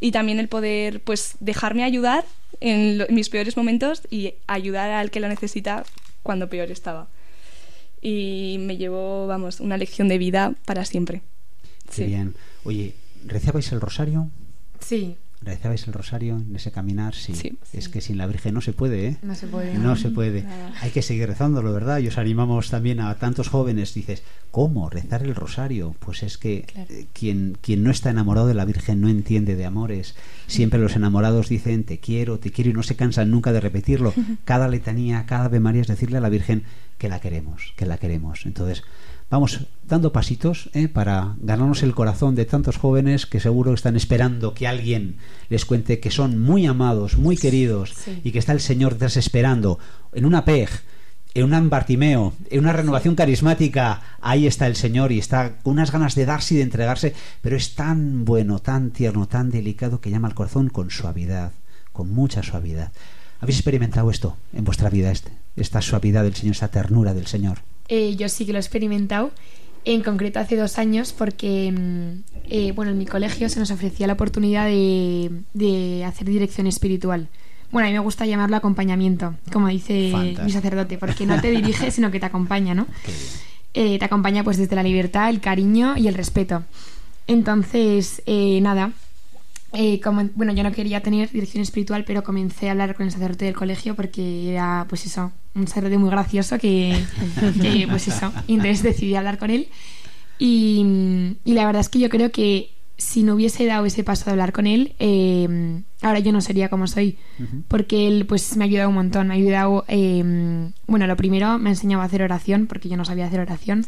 y 0.00 0.12
también 0.12 0.38
el 0.38 0.48
poder 0.48 1.00
pues 1.00 1.34
dejarme 1.40 1.84
ayudar 1.84 2.24
en, 2.60 3.06
mis 3.10 3.28
peores 3.28 3.58
momentos 3.58 4.00
y 4.10 4.32
ayudar 4.46 4.90
al 4.90 5.10
que 5.10 5.20
lo 5.20 5.28
necesita 5.28 5.84
cuando 6.22 6.48
peor 6.48 6.70
estaba. 6.70 7.08
Y 8.00 8.56
me 8.60 8.78
llevó, 8.78 9.26
vamos, 9.26 9.60
una 9.60 9.76
lección 9.76 10.08
de 10.08 10.16
vida 10.16 10.54
para 10.64 10.86
siempre. 10.86 11.20
Qué 11.94 12.06
bien. 12.06 12.34
Oye, 12.64 12.94
¿rezabais 13.26 13.70
el 13.72 13.80
rosario? 13.82 14.30
Sí. 14.80 15.16
¿Rezabais 15.42 15.86
el 15.86 15.94
rosario 15.94 16.36
en 16.36 16.54
ese 16.54 16.70
caminar? 16.70 17.14
Sí. 17.14 17.58
Es 17.72 17.88
que 17.88 18.02
sin 18.02 18.18
la 18.18 18.26
Virgen 18.26 18.52
no 18.52 18.60
se 18.60 18.74
puede, 18.74 19.06
¿eh? 19.06 19.16
No 19.22 19.34
se 19.34 19.46
puede. 19.46 19.72
No 19.72 19.96
se 19.96 20.10
puede. 20.10 20.44
Hay 20.82 20.90
que 20.90 21.00
seguir 21.00 21.26
rezándolo, 21.28 21.72
¿verdad? 21.72 21.98
Y 21.98 22.08
os 22.08 22.18
animamos 22.18 22.68
también 22.68 23.00
a 23.00 23.14
tantos 23.14 23.48
jóvenes. 23.48 23.94
Dices, 23.94 24.22
¿cómo 24.50 24.90
rezar 24.90 25.22
el 25.22 25.34
rosario? 25.34 25.96
Pues 25.98 26.22
es 26.22 26.36
que 26.36 26.66
eh, 26.76 27.06
quien, 27.14 27.56
quien 27.62 27.82
no 27.82 27.90
está 27.90 28.10
enamorado 28.10 28.48
de 28.48 28.54
la 28.54 28.66
Virgen 28.66 29.00
no 29.00 29.08
entiende 29.08 29.56
de 29.56 29.64
amores. 29.64 30.14
Siempre 30.46 30.78
los 30.78 30.94
enamorados 30.94 31.48
dicen, 31.48 31.84
te 31.84 32.00
quiero, 32.00 32.38
te 32.38 32.50
quiero, 32.50 32.70
y 32.70 32.74
no 32.74 32.82
se 32.82 32.96
cansan 32.96 33.30
nunca 33.30 33.54
de 33.54 33.60
repetirlo. 33.60 34.12
Cada 34.44 34.68
letanía, 34.68 35.24
cada 35.24 35.46
Ave 35.46 35.60
María 35.60 35.80
es 35.80 35.88
decirle 35.88 36.18
a 36.18 36.20
la 36.20 36.28
Virgen 36.28 36.64
que 36.98 37.08
la 37.08 37.18
queremos, 37.18 37.72
que 37.76 37.86
la 37.86 37.96
queremos. 37.96 38.44
Entonces, 38.44 38.82
vamos 39.30 39.60
dando 39.84 40.12
pasitos 40.12 40.70
¿eh? 40.74 40.88
para 40.88 41.36
ganarnos 41.40 41.82
el 41.82 41.94
corazón 41.94 42.34
de 42.34 42.44
tantos 42.44 42.76
jóvenes 42.76 43.26
que 43.26 43.40
seguro 43.40 43.72
están 43.72 43.96
esperando 43.96 44.54
que 44.54 44.66
alguien 44.66 45.16
les 45.48 45.64
cuente 45.64 46.00
que 46.00 46.10
son 46.10 46.38
muy 46.38 46.66
amados, 46.66 47.16
muy 47.16 47.36
queridos 47.36 47.94
y 48.24 48.32
que 48.32 48.40
está 48.40 48.52
el 48.52 48.60
Señor 48.60 48.94
detrás 48.94 49.16
esperando 49.16 49.78
en 50.12 50.26
una 50.26 50.44
PEG, 50.44 50.68
en 51.34 51.54
un 51.54 51.70
Bartimeo, 51.70 52.34
en 52.50 52.60
una 52.60 52.72
renovación 52.72 53.14
carismática, 53.14 54.02
ahí 54.20 54.48
está 54.48 54.66
el 54.66 54.74
Señor 54.74 55.12
y 55.12 55.20
está 55.20 55.58
con 55.62 55.74
unas 55.74 55.92
ganas 55.92 56.16
de 56.16 56.26
darse 56.26 56.54
y 56.54 56.56
de 56.58 56.64
entregarse, 56.64 57.14
pero 57.40 57.56
es 57.56 57.76
tan 57.76 58.24
bueno, 58.24 58.58
tan 58.58 58.90
tierno, 58.90 59.28
tan 59.28 59.50
delicado 59.50 60.00
que 60.00 60.10
llama 60.10 60.26
al 60.26 60.34
corazón 60.34 60.68
con 60.68 60.90
suavidad, 60.90 61.52
con 61.92 62.12
mucha 62.12 62.42
suavidad. 62.42 62.90
¿Habéis 63.40 63.58
experimentado 63.58 64.10
esto 64.10 64.36
en 64.52 64.64
vuestra 64.64 64.90
vida, 64.90 65.12
este, 65.12 65.30
esta 65.56 65.80
suavidad 65.80 66.24
del 66.24 66.34
Señor, 66.34 66.52
esta 66.52 66.68
ternura 66.68 67.14
del 67.14 67.28
Señor? 67.28 67.58
Eh, 67.90 68.16
yo 68.16 68.28
sí 68.28 68.46
que 68.46 68.52
lo 68.52 68.58
he 68.58 68.60
experimentado, 68.60 69.32
en 69.84 70.02
concreto 70.02 70.38
hace 70.38 70.56
dos 70.56 70.78
años, 70.78 71.12
porque 71.12 71.72
mm, 71.72 72.40
eh, 72.48 72.72
bueno, 72.72 72.92
en 72.92 72.98
mi 72.98 73.04
colegio 73.04 73.48
se 73.48 73.58
nos 73.58 73.70
ofrecía 73.70 74.06
la 74.06 74.12
oportunidad 74.12 74.66
de, 74.66 76.04
hacer 76.06 76.28
dirección 76.28 76.66
espiritual. 76.66 77.28
Bueno, 77.70 77.86
a 77.86 77.90
mí 77.90 77.94
me 77.94 78.00
gusta 78.00 78.26
llamarlo 78.26 78.56
acompañamiento, 78.56 79.34
como 79.52 79.68
dice 79.68 80.36
mi 80.42 80.50
sacerdote, 80.50 80.96
porque 80.96 81.26
no 81.26 81.40
te 81.40 81.50
dirige, 81.50 81.90
sino 81.90 82.10
que 82.10 82.18
te 82.18 82.26
acompaña, 82.26 82.74
¿no? 82.74 82.86
Eh, 83.74 83.98
te 83.98 84.04
acompaña 84.04 84.42
pues 84.42 84.56
desde 84.56 84.74
la 84.74 84.82
libertad, 84.82 85.28
el 85.28 85.40
cariño 85.40 85.96
y 85.96 86.08
el 86.08 86.14
respeto. 86.14 86.64
Entonces, 87.26 88.22
nada, 88.26 88.92
eh, 89.72 90.00
como, 90.00 90.28
bueno, 90.34 90.52
yo 90.52 90.64
no 90.64 90.72
quería 90.72 91.00
tener 91.00 91.30
dirección 91.30 91.62
espiritual, 91.62 92.04
pero 92.04 92.24
comencé 92.24 92.68
a 92.68 92.72
hablar 92.72 92.94
con 92.96 93.06
el 93.06 93.12
sacerdote 93.12 93.44
del 93.44 93.54
colegio 93.54 93.94
porque 93.94 94.52
era, 94.52 94.86
pues 94.88 95.06
eso, 95.06 95.30
un 95.54 95.66
sacerdote 95.66 95.98
muy 95.98 96.10
gracioso 96.10 96.58
que, 96.58 96.96
pues 97.90 98.08
eso, 98.08 98.32
y 98.46 98.54
entonces 98.54 98.82
decidí 98.82 99.14
hablar 99.14 99.38
con 99.38 99.50
él. 99.50 99.68
Y, 100.38 101.36
la 101.44 101.66
verdad 101.66 101.80
es 101.80 101.88
que 101.88 101.98
yo 101.98 102.08
creo 102.08 102.30
que 102.30 102.70
si 102.96 103.22
no 103.22 103.34
hubiese 103.34 103.64
dado 103.66 103.86
ese 103.86 104.04
paso 104.04 104.26
de 104.26 104.32
hablar 104.32 104.52
con 104.52 104.66
él, 104.66 104.94
eh, 104.98 105.82
ahora 106.02 106.18
yo 106.18 106.32
no 106.32 106.40
sería 106.40 106.68
como 106.68 106.86
soy, 106.86 107.18
porque 107.68 108.06
él 108.06 108.26
pues 108.26 108.56
me 108.56 108.64
ha 108.64 108.66
ayudado 108.66 108.90
un 108.90 108.94
montón, 108.94 109.28
me 109.28 109.34
ha 109.34 109.36
ayudado, 109.36 109.84
eh, 109.88 110.70
bueno, 110.86 111.06
lo 111.06 111.16
primero 111.16 111.58
me 111.58 111.70
ha 111.70 111.72
enseñado 111.72 112.02
a 112.02 112.06
hacer 112.06 112.22
oración, 112.22 112.66
porque 112.66 112.88
yo 112.88 112.96
no 112.96 113.04
sabía 113.04 113.26
hacer 113.26 113.40
oración. 113.40 113.86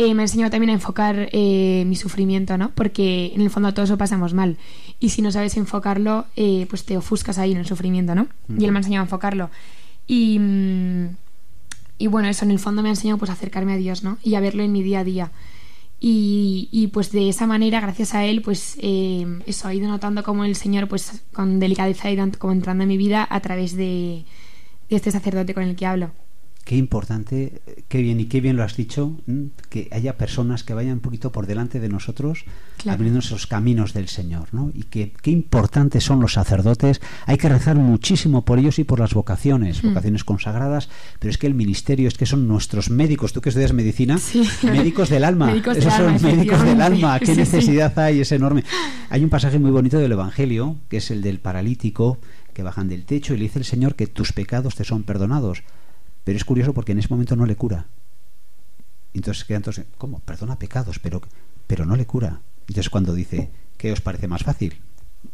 Eh, 0.00 0.14
me 0.14 0.22
ha 0.22 0.26
enseñado 0.26 0.52
también 0.52 0.70
a 0.70 0.74
enfocar 0.74 1.28
eh, 1.32 1.82
mi 1.84 1.96
sufrimiento, 1.96 2.56
¿no? 2.56 2.70
Porque 2.70 3.32
en 3.34 3.40
el 3.40 3.50
fondo 3.50 3.74
todo 3.74 3.84
eso 3.84 3.98
pasamos 3.98 4.32
mal. 4.32 4.56
Y 5.00 5.08
si 5.08 5.22
no 5.22 5.32
sabes 5.32 5.56
enfocarlo, 5.56 6.26
eh, 6.36 6.68
pues 6.70 6.84
te 6.84 6.96
ofuscas 6.96 7.36
ahí 7.36 7.50
en 7.50 7.58
el 7.58 7.66
sufrimiento, 7.66 8.14
¿no? 8.14 8.28
Y 8.48 8.64
él 8.64 8.70
me 8.70 8.78
ha 8.78 8.82
enseñado 8.82 9.02
a 9.02 9.06
enfocarlo. 9.06 9.50
Y, 10.08 10.38
mm, 10.40 11.16
y 11.98 12.06
bueno, 12.08 12.28
eso 12.28 12.44
en 12.44 12.50
el 12.50 12.58
fondo 12.58 12.82
me 12.82 12.88
ha 12.88 12.92
enseñado 12.92 13.18
pues 13.18 13.30
a 13.30 13.34
acercarme 13.34 13.74
a 13.74 13.76
Dios, 13.76 14.02
¿no? 14.02 14.18
Y 14.24 14.34
a 14.34 14.40
verlo 14.40 14.64
en 14.64 14.72
mi 14.72 14.82
día 14.82 15.00
a 15.00 15.04
día. 15.04 15.30
Y, 16.00 16.68
y 16.72 16.88
pues 16.88 17.12
de 17.12 17.28
esa 17.28 17.46
manera, 17.46 17.80
gracias 17.80 18.14
a 18.14 18.24
él, 18.24 18.42
pues 18.42 18.76
eso, 18.80 19.68
he 19.68 19.74
ido 19.76 19.88
notando 19.88 20.24
como 20.24 20.44
el 20.44 20.56
Señor, 20.56 20.88
pues 20.88 21.22
con 21.32 21.60
delicadeza 21.60 22.08
ha 22.08 22.10
ido 22.10 22.26
como 22.38 22.52
entrando 22.52 22.82
en 22.82 22.88
mi 22.88 22.96
vida 22.96 23.26
a 23.28 23.40
través 23.40 23.76
de, 23.76 24.24
de 24.88 24.96
este 24.96 25.10
sacerdote 25.12 25.54
con 25.54 25.62
el 25.62 25.76
que 25.76 25.86
hablo 25.86 26.12
qué 26.68 26.76
importante, 26.76 27.62
qué 27.88 28.02
bien 28.02 28.20
y 28.20 28.26
qué 28.26 28.42
bien 28.42 28.58
lo 28.58 28.62
has 28.62 28.76
dicho, 28.76 29.16
que 29.70 29.88
haya 29.90 30.18
personas 30.18 30.64
que 30.64 30.74
vayan 30.74 30.92
un 30.92 31.00
poquito 31.00 31.32
por 31.32 31.46
delante 31.46 31.80
de 31.80 31.88
nosotros, 31.88 32.44
abriendo 32.86 33.20
esos 33.20 33.46
caminos 33.46 33.94
del 33.94 34.08
Señor, 34.08 34.48
¿no? 34.52 34.70
Y 34.74 34.82
que 34.82 35.14
qué 35.22 35.30
importantes 35.30 36.04
son 36.04 36.20
los 36.20 36.34
sacerdotes. 36.34 37.00
Hay 37.24 37.38
que 37.38 37.48
rezar 37.48 37.76
muchísimo 37.76 38.44
por 38.44 38.58
ellos 38.58 38.78
y 38.78 38.84
por 38.84 39.00
las 39.00 39.14
vocaciones, 39.14 39.82
mm. 39.82 39.88
vocaciones 39.88 40.24
consagradas, 40.24 40.90
pero 41.18 41.30
es 41.30 41.38
que 41.38 41.46
el 41.46 41.54
ministerio 41.54 42.06
es 42.06 42.18
que 42.18 42.26
son 42.26 42.46
nuestros 42.46 42.90
médicos. 42.90 43.32
Tú 43.32 43.40
que 43.40 43.48
estudias 43.48 43.72
medicina, 43.72 44.18
médicos 44.62 45.08
del 45.08 45.24
alma. 45.24 45.54
Esos 45.74 45.94
son 45.94 46.20
médicos 46.20 46.62
del 46.62 46.82
alma. 46.82 47.18
Qué 47.18 47.34
necesidad 47.34 47.98
hay, 47.98 48.20
es 48.20 48.30
enorme. 48.30 48.62
Hay 49.08 49.24
un 49.24 49.30
pasaje 49.30 49.58
muy 49.58 49.70
bonito 49.70 49.98
del 49.98 50.12
Evangelio, 50.12 50.76
que 50.90 50.98
es 50.98 51.10
el 51.10 51.22
del 51.22 51.38
paralítico 51.38 52.18
que 52.52 52.62
bajan 52.62 52.88
del 52.88 53.06
techo 53.06 53.32
y 53.32 53.38
le 53.38 53.44
dice 53.44 53.58
el 53.58 53.64
Señor 53.64 53.94
que 53.94 54.06
tus 54.06 54.34
pecados 54.34 54.74
te 54.74 54.84
son 54.84 55.04
perdonados. 55.04 55.62
Pero 56.28 56.36
es 56.36 56.44
curioso 56.44 56.74
porque 56.74 56.92
en 56.92 56.98
ese 56.98 57.08
momento 57.08 57.36
no 57.36 57.46
le 57.46 57.56
cura. 57.56 57.86
Entonces 59.14 59.46
queda 59.46 59.56
entonces, 59.56 59.86
¿cómo? 59.96 60.18
Perdona 60.18 60.58
pecados, 60.58 60.98
pero, 60.98 61.22
pero 61.66 61.86
no 61.86 61.96
le 61.96 62.04
cura. 62.04 62.42
Entonces 62.68 62.90
cuando 62.90 63.14
dice, 63.14 63.48
¿qué 63.78 63.92
os 63.92 64.02
parece 64.02 64.28
más 64.28 64.42
fácil? 64.42 64.76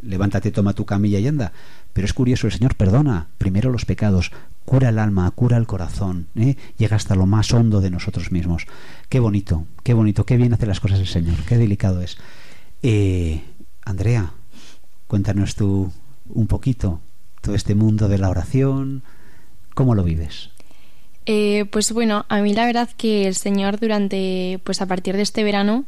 Levántate, 0.03 0.53
toma 0.53 0.73
tu 0.73 0.87
camilla 0.87 1.19
y 1.19 1.27
anda. 1.27 1.53
Pero 1.93 2.05
es 2.05 2.15
curioso, 2.15 2.47
el 2.47 2.53
Señor 2.53 2.77
perdona 2.77 3.27
primero 3.39 3.73
los 3.73 3.87
pecados, 3.87 4.31
cura 4.65 4.91
el 4.91 5.01
alma, 5.01 5.29
cura 5.33 5.57
el 5.57 5.67
corazón, 5.67 6.29
¿eh? 6.37 6.55
llega 6.79 6.95
hasta 6.95 7.17
lo 7.17 7.27
más 7.27 7.53
hondo 7.53 7.81
de 7.81 7.91
nosotros 7.91 8.31
mismos. 8.31 8.69
Qué 9.09 9.19
bonito, 9.19 9.67
qué 9.83 9.95
bonito, 9.95 10.25
qué 10.25 10.37
bien 10.37 10.55
hace 10.55 10.67
las 10.67 10.79
cosas 10.79 11.01
el 11.01 11.09
Señor, 11.09 11.39
qué 11.49 11.59
delicado 11.59 12.03
es. 12.03 12.19
Eh, 12.85 13.43
Andrea, 13.85 14.31
cuéntanos 15.09 15.57
tú 15.57 15.93
un 16.29 16.47
poquito 16.47 17.01
todo 17.41 17.57
este 17.57 17.75
mundo 17.75 18.07
de 18.07 18.19
la 18.19 18.31
oración, 18.31 19.03
¿cómo 19.75 19.97
lo 19.97 20.05
vives? 20.05 20.54
Eh, 21.27 21.65
pues 21.71 21.93
bueno, 21.93 22.27
a 22.29 22.41
mí 22.41 22.53
la 22.53 22.67
verdad 22.67 22.89
que 22.97 23.27
el 23.27 23.35
Señor 23.35 23.81
durante, 23.81 24.61
pues 24.65 24.83
a 24.83 24.87
partir 24.87 25.17
de 25.17 25.23
este 25.23 25.45
verano, 25.45 25.85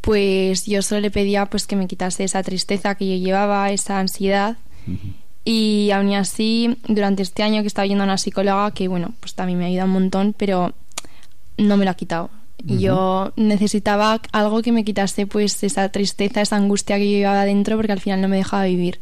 pues 0.00 0.66
yo 0.66 0.82
solo 0.82 1.00
le 1.00 1.10
pedía 1.10 1.46
pues 1.46 1.66
que 1.66 1.76
me 1.76 1.86
quitase 1.86 2.24
esa 2.24 2.42
tristeza 2.42 2.94
que 2.94 3.06
yo 3.06 3.24
llevaba, 3.24 3.70
esa 3.70 3.98
ansiedad. 3.98 4.56
Y 5.44 5.90
aún 5.92 6.12
así, 6.14 6.78
durante 6.88 7.22
este 7.22 7.42
año 7.42 7.62
que 7.62 7.68
estaba 7.68 7.86
yendo 7.86 8.04
a 8.04 8.06
una 8.06 8.18
psicóloga, 8.18 8.70
que 8.72 8.88
bueno, 8.88 9.14
pues 9.20 9.34
también 9.34 9.58
me 9.58 9.64
ha 9.64 9.68
ayudado 9.68 9.88
un 9.88 9.94
montón, 9.94 10.34
pero 10.36 10.72
no 11.56 11.76
me 11.76 11.84
lo 11.84 11.90
ha 11.90 11.94
quitado. 11.94 12.30
Yo 12.64 13.32
necesitaba 13.34 14.20
algo 14.30 14.62
que 14.62 14.70
me 14.70 14.84
quitase 14.84 15.26
pues 15.26 15.62
esa 15.64 15.88
tristeza, 15.88 16.40
esa 16.40 16.56
angustia 16.56 16.96
que 16.96 17.10
yo 17.10 17.18
llevaba 17.18 17.44
dentro, 17.44 17.76
porque 17.76 17.92
al 17.92 18.00
final 18.00 18.20
no 18.20 18.28
me 18.28 18.36
dejaba 18.36 18.64
vivir. 18.64 19.00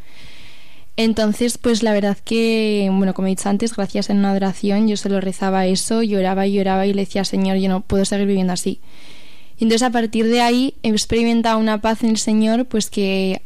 Entonces, 0.96 1.56
pues 1.56 1.82
la 1.82 1.92
verdad 1.92 2.18
que, 2.22 2.90
bueno, 2.92 3.14
como 3.14 3.28
he 3.28 3.30
dicho 3.30 3.48
antes, 3.48 3.74
gracias 3.74 4.10
en 4.10 4.18
una 4.18 4.30
adoración, 4.30 4.88
yo 4.88 4.96
solo 4.96 5.20
rezaba 5.20 5.66
eso, 5.66 6.02
lloraba 6.02 6.46
y 6.46 6.52
lloraba 6.52 6.86
y 6.86 6.92
le 6.92 7.02
decía, 7.02 7.24
Señor, 7.24 7.56
yo 7.56 7.68
no 7.68 7.80
puedo 7.80 8.04
seguir 8.04 8.26
viviendo 8.26 8.52
así. 8.52 8.80
Entonces 9.60 9.82
a 9.82 9.90
partir 9.90 10.26
de 10.26 10.40
ahí 10.40 10.74
he 10.82 10.88
experimentado 10.88 11.58
una 11.58 11.80
paz 11.80 12.02
en 12.02 12.10
el 12.10 12.18
Señor, 12.18 12.66
pues 12.66 12.90
que 12.90 13.42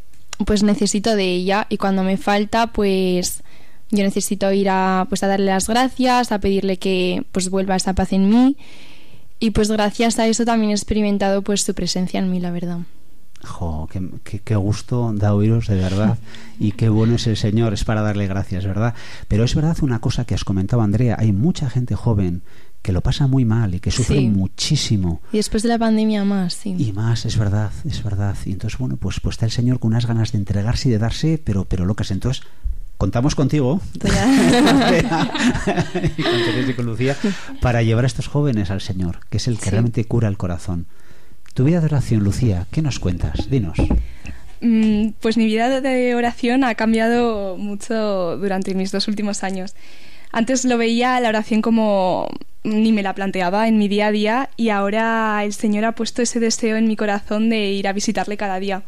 pues 0.46 0.62
necesito 0.62 1.14
de 1.16 1.24
ella 1.24 1.66
y 1.68 1.76
cuando 1.76 2.02
me 2.02 2.16
falta, 2.16 2.68
pues 2.68 3.42
yo 3.90 4.02
necesito 4.02 4.50
ir 4.52 4.68
a 4.68 5.06
pues 5.08 5.22
a 5.22 5.26
darle 5.26 5.46
las 5.46 5.68
gracias, 5.68 6.32
a 6.32 6.38
pedirle 6.38 6.78
que 6.78 7.24
pues 7.32 7.50
vuelva 7.50 7.76
esa 7.76 7.94
paz 7.94 8.12
en 8.12 8.30
mí 8.30 8.56
y 9.40 9.50
pues 9.50 9.70
gracias 9.70 10.18
a 10.18 10.26
eso 10.26 10.44
también 10.44 10.70
he 10.70 10.74
experimentado 10.74 11.42
pues 11.42 11.62
su 11.62 11.74
presencia 11.74 12.18
en 12.20 12.30
mí, 12.30 12.40
la 12.40 12.50
verdad. 12.50 12.78
Jo, 13.44 13.88
qué, 14.22 14.56
gusto 14.56 15.12
da 15.14 15.34
oíros 15.34 15.68
de 15.68 15.76
verdad 15.76 16.18
y 16.58 16.72
qué 16.72 16.88
bueno 16.88 17.16
es 17.16 17.26
el 17.26 17.36
Señor, 17.36 17.72
es 17.72 17.84
para 17.84 18.02
darle 18.02 18.26
gracias, 18.26 18.64
¿verdad? 18.64 18.94
Pero 19.28 19.44
es 19.44 19.54
verdad 19.54 19.76
una 19.82 20.00
cosa 20.00 20.24
que 20.24 20.34
has 20.34 20.44
comentado, 20.44 20.82
Andrea, 20.82 21.16
hay 21.18 21.32
mucha 21.32 21.70
gente 21.70 21.94
joven 21.94 22.42
que 22.82 22.92
lo 22.92 23.00
pasa 23.00 23.26
muy 23.26 23.46
mal 23.46 23.74
y 23.74 23.80
que 23.80 23.90
sufre 23.90 24.20
muchísimo. 24.20 25.22
Y 25.32 25.38
después 25.38 25.62
de 25.62 25.70
la 25.70 25.78
pandemia 25.78 26.22
más, 26.24 26.52
sí. 26.52 26.76
Y 26.78 26.92
más, 26.92 27.24
es 27.24 27.38
verdad, 27.38 27.70
es 27.88 28.02
verdad. 28.02 28.36
Y 28.44 28.52
entonces, 28.52 28.78
bueno, 28.78 28.98
pues, 28.98 29.20
pues 29.20 29.34
está 29.34 29.46
el 29.46 29.52
Señor 29.52 29.80
con 29.80 29.92
unas 29.92 30.04
ganas 30.04 30.32
de 30.32 30.38
entregarse 30.38 30.88
y 30.88 30.92
de 30.92 30.98
darse, 30.98 31.40
pero, 31.42 31.64
pero 31.64 31.86
locas. 31.86 32.10
Entonces, 32.10 32.42
contamos 32.98 33.34
contigo 33.34 33.80
y 36.68 36.74
con 36.74 36.86
Lucía 36.86 37.16
para 37.60 37.82
llevar 37.82 38.04
a 38.04 38.06
estos 38.06 38.28
jóvenes 38.28 38.70
al 38.70 38.82
Señor, 38.82 39.20
que 39.30 39.38
es 39.38 39.48
el 39.48 39.58
que 39.58 39.70
realmente 39.70 40.04
cura 40.04 40.28
el 40.28 40.36
corazón. 40.36 40.86
Tu 41.54 41.62
vida 41.62 41.78
de 41.78 41.86
oración, 41.86 42.24
Lucía, 42.24 42.66
¿qué 42.72 42.82
nos 42.82 42.98
cuentas? 42.98 43.48
Dinos. 43.48 43.78
Mm, 44.60 45.10
pues 45.20 45.36
mi 45.36 45.46
vida 45.46 45.80
de 45.80 46.14
oración 46.16 46.64
ha 46.64 46.74
cambiado 46.74 47.56
mucho 47.56 48.36
durante 48.38 48.74
mis 48.74 48.90
dos 48.90 49.06
últimos 49.06 49.44
años. 49.44 49.76
Antes 50.32 50.64
lo 50.64 50.78
veía 50.78 51.20
la 51.20 51.28
oración 51.28 51.62
como 51.62 52.28
ni 52.64 52.90
me 52.90 53.04
la 53.04 53.14
planteaba 53.14 53.68
en 53.68 53.78
mi 53.78 53.86
día 53.86 54.08
a 54.08 54.10
día 54.10 54.50
y 54.56 54.70
ahora 54.70 55.44
el 55.44 55.52
Señor 55.52 55.84
ha 55.84 55.92
puesto 55.92 56.22
ese 56.22 56.40
deseo 56.40 56.76
en 56.76 56.88
mi 56.88 56.96
corazón 56.96 57.48
de 57.50 57.70
ir 57.70 57.86
a 57.86 57.92
visitarle 57.92 58.36
cada 58.36 58.58
día. 58.58 58.82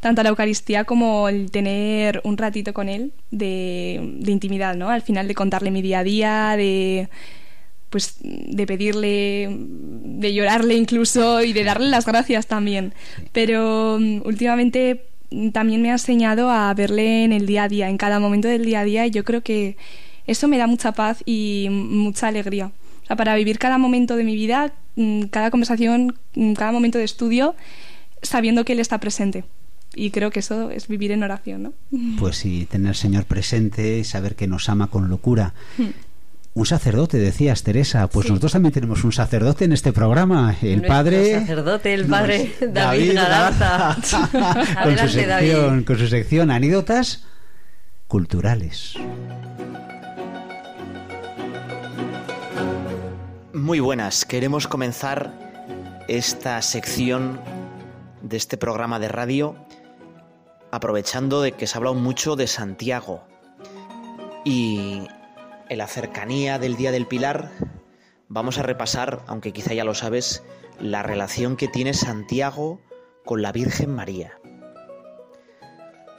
Tanto 0.00 0.22
la 0.22 0.28
Eucaristía 0.28 0.84
como 0.84 1.26
el 1.30 1.50
tener 1.50 2.20
un 2.24 2.36
ratito 2.36 2.74
con 2.74 2.90
Él 2.90 3.12
de, 3.30 4.16
de 4.18 4.30
intimidad, 4.30 4.74
¿no? 4.74 4.90
Al 4.90 5.00
final 5.00 5.26
de 5.26 5.34
contarle 5.34 5.70
mi 5.70 5.80
día 5.80 6.00
a 6.00 6.04
día, 6.04 6.54
de 6.58 7.08
pues 7.90 8.16
de 8.22 8.66
pedirle, 8.66 9.48
de 9.50 10.32
llorarle 10.32 10.74
incluso 10.76 11.42
y 11.42 11.52
de 11.52 11.64
darle 11.64 11.88
las 11.88 12.06
gracias 12.06 12.46
también. 12.46 12.94
Pero 13.32 13.98
mm, 14.00 14.22
últimamente 14.24 15.06
también 15.52 15.82
me 15.82 15.90
ha 15.90 15.94
enseñado 15.94 16.50
a 16.50 16.72
verle 16.74 17.24
en 17.24 17.32
el 17.32 17.46
día 17.46 17.64
a 17.64 17.68
día, 17.68 17.88
en 17.88 17.98
cada 17.98 18.20
momento 18.20 18.48
del 18.48 18.64
día 18.64 18.80
a 18.80 18.84
día, 18.84 19.06
y 19.06 19.10
yo 19.10 19.24
creo 19.24 19.42
que 19.42 19.76
eso 20.26 20.48
me 20.48 20.58
da 20.58 20.66
mucha 20.66 20.92
paz 20.92 21.22
y 21.26 21.68
mucha 21.70 22.28
alegría. 22.28 22.72
O 23.02 23.06
sea, 23.06 23.16
para 23.16 23.34
vivir 23.34 23.58
cada 23.58 23.78
momento 23.78 24.16
de 24.16 24.24
mi 24.24 24.34
vida, 24.34 24.72
mm, 24.96 25.24
cada 25.24 25.50
conversación, 25.50 26.16
mm, 26.34 26.52
cada 26.54 26.72
momento 26.72 26.98
de 26.98 27.04
estudio, 27.04 27.54
sabiendo 28.22 28.64
que 28.64 28.72
Él 28.74 28.80
está 28.80 28.98
presente. 28.98 29.44
Y 29.94 30.12
creo 30.12 30.30
que 30.30 30.38
eso 30.38 30.70
es 30.70 30.86
vivir 30.86 31.10
en 31.10 31.24
oración, 31.24 31.64
¿no? 31.64 31.72
Pues 32.18 32.36
sí, 32.36 32.66
tener 32.70 32.90
al 32.90 32.94
Señor 32.94 33.24
presente, 33.24 34.04
saber 34.04 34.36
que 34.36 34.46
nos 34.46 34.68
ama 34.68 34.86
con 34.86 35.08
locura. 35.08 35.52
Un 36.52 36.66
sacerdote, 36.66 37.18
decías, 37.18 37.62
Teresa. 37.62 38.08
Pues 38.08 38.28
nosotros 38.28 38.52
también 38.52 38.72
tenemos 38.72 39.04
un 39.04 39.12
sacerdote 39.12 39.66
en 39.66 39.72
este 39.72 39.92
programa, 39.92 40.56
el 40.60 40.82
padre. 40.82 41.40
sacerdote, 41.40 41.94
el 41.94 42.06
padre 42.06 42.52
David, 42.60 43.14
Galarza. 43.14 43.96
con, 44.82 44.98
su 44.98 45.08
sección, 45.08 45.84
con 45.84 45.98
su 45.98 46.08
sección 46.08 46.50
Anécdotas 46.50 47.24
Culturales. 48.08 48.94
Muy 53.52 53.78
buenas, 53.78 54.24
queremos 54.24 54.66
comenzar 54.66 55.32
esta 56.08 56.60
sección 56.62 57.40
de 58.22 58.36
este 58.36 58.56
programa 58.56 58.98
de 58.98 59.08
radio 59.08 59.54
aprovechando 60.72 61.42
de 61.42 61.52
que 61.52 61.66
se 61.66 61.76
ha 61.76 61.78
hablado 61.78 61.94
mucho 61.94 62.36
de 62.36 62.46
Santiago. 62.46 63.22
Y 64.44 65.06
en 65.70 65.78
la 65.78 65.86
cercanía 65.86 66.58
del 66.58 66.76
Día 66.76 66.90
del 66.90 67.06
Pilar, 67.06 67.52
vamos 68.28 68.58
a 68.58 68.64
repasar, 68.64 69.22
aunque 69.28 69.52
quizá 69.52 69.72
ya 69.72 69.84
lo 69.84 69.94
sabes, 69.94 70.42
la 70.80 71.04
relación 71.04 71.56
que 71.56 71.68
tiene 71.68 71.94
Santiago 71.94 72.80
con 73.24 73.40
la 73.40 73.52
Virgen 73.52 73.94
María. 73.94 74.36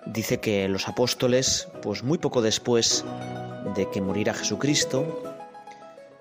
Dice 0.06 0.40
que 0.40 0.70
los 0.70 0.88
apóstoles, 0.88 1.68
pues 1.82 2.02
muy 2.02 2.18
poco 2.18 2.42
después 2.42 3.04
de 3.76 3.90
que 3.90 4.02
muriera 4.02 4.34
Jesucristo, 4.34 5.22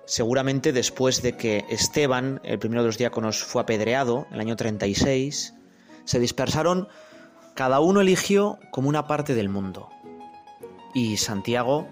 seguramente 0.03 0.73
después 0.73 1.21
de 1.21 1.37
que 1.37 1.63
Esteban, 1.69 2.41
el 2.43 2.59
primero 2.59 2.81
de 2.81 2.89
los 2.89 2.97
diáconos, 2.97 3.41
fue 3.41 3.61
apedreado, 3.61 4.27
en 4.27 4.35
el 4.35 4.41
año 4.41 4.55
36, 4.57 5.53
se 6.03 6.19
dispersaron, 6.19 6.89
cada 7.55 7.79
uno 7.79 8.01
eligió 8.01 8.59
como 8.71 8.89
una 8.89 9.07
parte 9.07 9.35
del 9.35 9.47
mundo. 9.47 9.87
Y 10.93 11.15
Santiago 11.15 11.87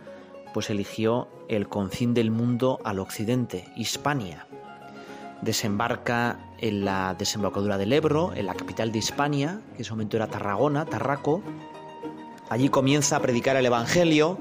pues 0.53 0.69
eligió 0.69 1.27
el 1.47 1.67
confín 1.67 2.13
del 2.13 2.31
mundo 2.31 2.79
al 2.83 2.99
occidente, 2.99 3.65
Hispania. 3.75 4.47
Desembarca 5.41 6.39
en 6.59 6.83
la 6.83 7.15
desembocadura 7.17 7.77
del 7.77 7.93
Ebro, 7.93 8.33
en 8.35 8.45
la 8.45 8.55
capital 8.55 8.91
de 8.91 8.99
Hispania, 8.99 9.61
que 9.71 9.75
en 9.75 9.81
ese 9.81 9.91
momento 9.91 10.17
era 10.17 10.27
Tarragona, 10.27 10.85
Tarraco. 10.85 11.41
Allí 12.49 12.69
comienza 12.69 13.15
a 13.15 13.21
predicar 13.21 13.55
el 13.55 13.65
Evangelio, 13.65 14.39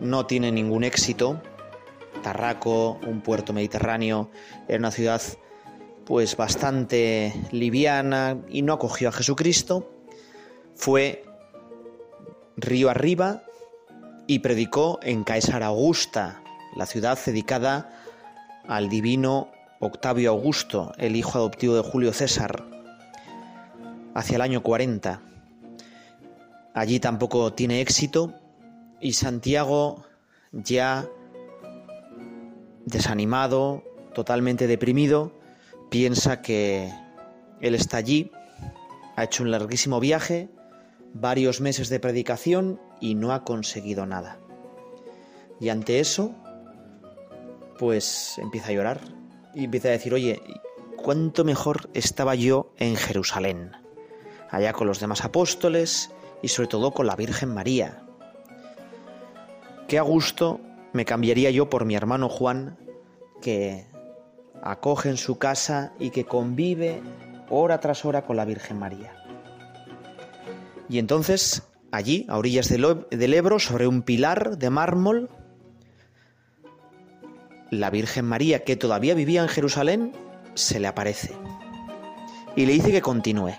no 0.00 0.26
tiene 0.26 0.52
ningún 0.52 0.84
éxito. 0.84 1.40
Tarraco, 2.22 2.98
un 3.06 3.20
puerto 3.20 3.52
mediterráneo, 3.52 4.30
era 4.66 4.78
una 4.78 4.90
ciudad 4.90 5.22
pues 6.04 6.36
bastante 6.36 7.34
liviana 7.52 8.38
y 8.48 8.62
no 8.62 8.72
acogió 8.72 9.08
a 9.08 9.12
Jesucristo. 9.12 9.90
Fue 10.74 11.24
río 12.56 12.90
arriba 12.90 13.44
y 14.28 14.40
predicó 14.40 15.00
en 15.02 15.24
Caesar 15.24 15.62
Augusta, 15.62 16.42
la 16.76 16.84
ciudad 16.84 17.18
dedicada 17.24 17.90
al 18.68 18.90
divino 18.90 19.50
Octavio 19.80 20.30
Augusto, 20.30 20.92
el 20.98 21.16
hijo 21.16 21.38
adoptivo 21.38 21.74
de 21.74 21.80
Julio 21.80 22.12
César, 22.12 22.62
hacia 24.14 24.36
el 24.36 24.42
año 24.42 24.62
40. 24.62 25.22
Allí 26.74 27.00
tampoco 27.00 27.54
tiene 27.54 27.80
éxito 27.80 28.34
y 29.00 29.14
Santiago 29.14 30.04
ya 30.52 31.08
desanimado, 32.84 33.82
totalmente 34.14 34.66
deprimido, 34.66 35.32
piensa 35.88 36.42
que 36.42 36.92
él 37.62 37.74
está 37.74 37.96
allí, 37.96 38.30
ha 39.16 39.24
hecho 39.24 39.42
un 39.42 39.50
larguísimo 39.50 40.00
viaje, 40.00 40.50
varios 41.14 41.62
meses 41.62 41.88
de 41.88 41.98
predicación 41.98 42.78
y 43.00 43.14
no 43.14 43.32
ha 43.32 43.44
conseguido 43.44 44.06
nada. 44.06 44.38
Y 45.60 45.68
ante 45.70 46.00
eso, 46.00 46.34
pues 47.78 48.38
empieza 48.38 48.68
a 48.68 48.72
llorar 48.72 49.00
y 49.54 49.64
empieza 49.64 49.88
a 49.88 49.92
decir, 49.92 50.14
oye, 50.14 50.40
cuánto 50.96 51.44
mejor 51.44 51.88
estaba 51.94 52.34
yo 52.34 52.72
en 52.76 52.96
Jerusalén, 52.96 53.72
allá 54.50 54.72
con 54.72 54.86
los 54.86 55.00
demás 55.00 55.24
apóstoles 55.24 56.10
y 56.42 56.48
sobre 56.48 56.68
todo 56.68 56.92
con 56.92 57.06
la 57.06 57.16
Virgen 57.16 57.54
María. 57.54 58.02
Qué 59.86 59.98
a 59.98 60.02
gusto 60.02 60.60
me 60.92 61.04
cambiaría 61.04 61.50
yo 61.50 61.70
por 61.70 61.84
mi 61.84 61.94
hermano 61.94 62.28
Juan, 62.28 62.78
que 63.40 63.86
acoge 64.62 65.08
en 65.08 65.16
su 65.16 65.38
casa 65.38 65.92
y 65.98 66.10
que 66.10 66.24
convive 66.24 67.00
hora 67.48 67.80
tras 67.80 68.04
hora 68.04 68.22
con 68.24 68.36
la 68.36 68.44
Virgen 68.44 68.78
María. 68.78 69.14
Y 70.88 70.98
entonces 70.98 71.67
Allí, 71.90 72.26
a 72.28 72.36
orillas 72.36 72.68
del 72.68 73.34
Ebro, 73.34 73.58
sobre 73.58 73.86
un 73.86 74.02
pilar 74.02 74.58
de 74.58 74.70
mármol, 74.70 75.30
la 77.70 77.90
Virgen 77.90 78.24
María, 78.24 78.64
que 78.64 78.76
todavía 78.76 79.14
vivía 79.14 79.42
en 79.42 79.48
Jerusalén, 79.48 80.12
se 80.54 80.80
le 80.80 80.88
aparece 80.88 81.34
y 82.58 82.66
le 82.66 82.72
dice 82.72 82.90
que 82.90 83.00
continúe. 83.00 83.54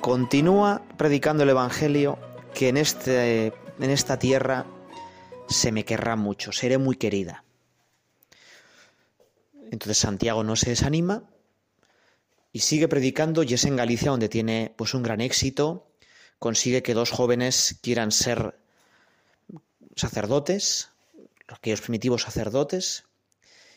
Continúa 0.00 0.82
predicando 0.96 1.42
el 1.42 1.48
Evangelio, 1.48 2.16
que 2.54 2.68
en, 2.68 2.76
este, 2.76 3.46
en 3.80 3.90
esta 3.90 4.20
tierra 4.20 4.66
se 5.48 5.72
me 5.72 5.84
querrá 5.84 6.14
mucho, 6.14 6.52
seré 6.52 6.78
muy 6.78 6.94
querida. 6.94 7.44
Entonces 9.72 9.98
Santiago 9.98 10.44
no 10.44 10.54
se 10.54 10.70
desanima 10.70 11.24
y 12.52 12.60
sigue 12.60 12.86
predicando 12.86 13.42
y 13.42 13.54
es 13.54 13.64
en 13.64 13.74
Galicia 13.74 14.12
donde 14.12 14.28
tiene 14.28 14.72
pues 14.76 14.94
un 14.94 15.02
gran 15.02 15.20
éxito 15.20 15.90
consigue 16.44 16.82
que 16.82 16.92
dos 16.92 17.10
jóvenes 17.10 17.78
quieran 17.80 18.12
ser 18.12 18.54
sacerdotes, 19.96 20.90
aquellos 21.48 21.80
primitivos 21.80 22.20
sacerdotes, 22.20 23.04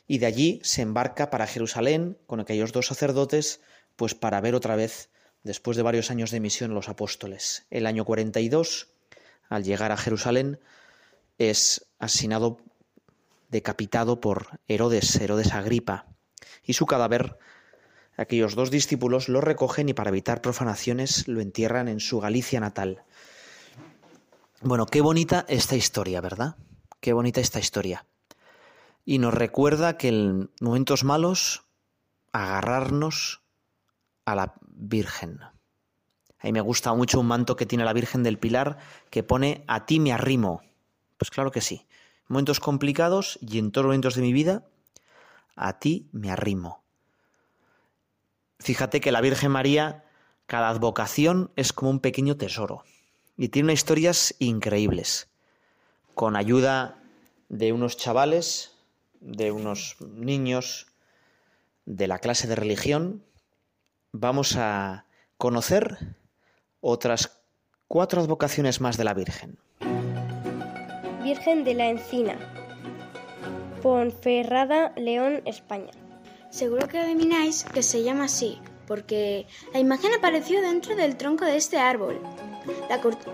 y 0.06 0.18
de 0.18 0.26
allí 0.26 0.60
se 0.64 0.82
embarca 0.82 1.30
para 1.30 1.48
Jerusalén 1.48 2.18
con 2.28 2.42
aquellos 2.42 2.74
dos 2.74 2.88
sacerdotes, 2.88 3.62
pues 3.96 4.16
para 4.16 4.42
ver 4.42 4.54
otra 4.54 4.76
vez, 4.76 5.10
después 5.44 5.78
de 5.78 5.84
varios 5.84 6.12
años 6.12 6.30
de 6.30 6.42
misión, 6.42 6.74
los 6.74 6.90
apóstoles. 6.90 7.66
El 7.70 7.86
año 7.86 8.04
42, 8.04 8.90
al 9.48 9.64
llegar 9.64 9.94
a 9.94 9.98
Jerusalén, 9.98 10.60
es 11.38 11.88
asesinado, 12.00 12.58
decapitado 13.48 14.20
por 14.20 14.60
Herodes, 14.68 15.16
Herodes 15.16 15.54
Agripa, 15.54 16.06
y 16.66 16.74
su 16.74 16.86
cadáver 16.86 17.38
Aquellos 18.18 18.56
dos 18.56 18.72
discípulos 18.72 19.30
lo 19.30 19.42
recogen 19.42 19.90
y 19.90 19.94
para 19.94 20.10
evitar 20.10 20.42
profanaciones 20.42 21.28
lo 21.28 21.40
entierran 21.40 21.88
en 21.88 22.00
su 22.00 22.20
Galicia 22.20 22.60
natal. 22.60 23.04
Bueno, 24.62 24.88
qué 24.88 25.02
bonita 25.02 25.46
esta 25.48 25.76
historia, 25.76 26.20
¿verdad? 26.20 26.56
Qué 27.00 27.14
bonita 27.14 27.40
esta 27.40 27.60
historia. 27.60 28.06
Y 29.06 29.20
nos 29.20 29.36
recuerda 29.36 29.98
que 29.98 30.08
en 30.10 30.50
momentos 30.60 31.04
malos 31.04 31.64
agarrarnos 32.32 33.44
a 34.26 34.36
la 34.36 34.56
Virgen. 34.80 35.40
A 35.42 36.46
mí 36.46 36.52
me 36.52 36.62
gusta 36.62 36.94
mucho 36.94 37.20
un 37.20 37.28
manto 37.28 37.56
que 37.56 37.66
tiene 37.66 37.86
la 37.86 37.94
Virgen 37.94 38.24
del 38.24 38.40
Pilar 38.40 38.80
que 39.12 39.24
pone 39.24 39.64
a 39.68 39.86
ti 39.86 40.00
me 40.00 40.12
arrimo. 40.12 40.62
Pues 41.18 41.30
claro 41.30 41.52
que 41.52 41.62
sí. 41.62 41.86
momentos 42.28 42.60
complicados 42.60 43.40
y 43.42 43.60
en 43.60 43.72
todos 43.72 43.86
los 43.86 43.92
momentos 43.92 44.16
de 44.16 44.22
mi 44.22 44.34
vida, 44.34 44.68
a 45.56 45.80
ti 45.80 46.10
me 46.12 46.30
arrimo. 46.30 46.84
Fíjate 48.60 49.02
que 49.02 49.12
la 49.12 49.22
Virgen 49.22 49.52
María, 49.52 50.04
cada 50.46 50.70
advocación 50.70 51.52
es 51.56 51.74
como 51.74 51.92
un 51.92 52.00
pequeño 52.00 52.38
tesoro 52.38 52.84
y 53.38 53.50
tiene 53.50 53.74
historias 53.74 54.36
increíbles. 54.40 55.30
Con 56.16 56.36
ayuda 56.36 56.98
de 57.50 57.72
unos 57.72 57.98
chavales, 57.98 58.74
de 59.20 59.52
unos 59.52 59.98
niños 60.02 60.88
de 61.86 62.08
la 62.08 62.20
clase 62.20 62.48
de 62.48 62.56
religión, 62.56 63.24
vamos 64.12 64.56
a 64.58 65.06
conocer 65.38 66.16
otras 66.82 67.44
cuatro 67.88 68.22
advocaciones 68.22 68.82
más 68.82 68.98
de 68.98 69.04
la 69.04 69.14
Virgen. 69.14 69.60
Virgen 71.24 71.64
de 71.64 71.74
la 71.74 71.90
Encina. 71.90 72.38
Ponferrada, 73.82 74.94
León, 74.96 75.42
España. 75.46 75.92
Seguro 76.50 76.88
que 76.88 77.00
adivináis 77.00 77.64
que 77.66 77.84
se 77.84 78.04
llama 78.04 78.26
así, 78.26 78.60
porque 78.88 79.48
la 79.74 79.80
imagen 79.80 80.12
apareció 80.14 80.62
dentro 80.62 80.96
del 80.96 81.18
tronco 81.18 81.46
de 81.46 81.58
este 81.58 81.78
árbol. 81.78 82.20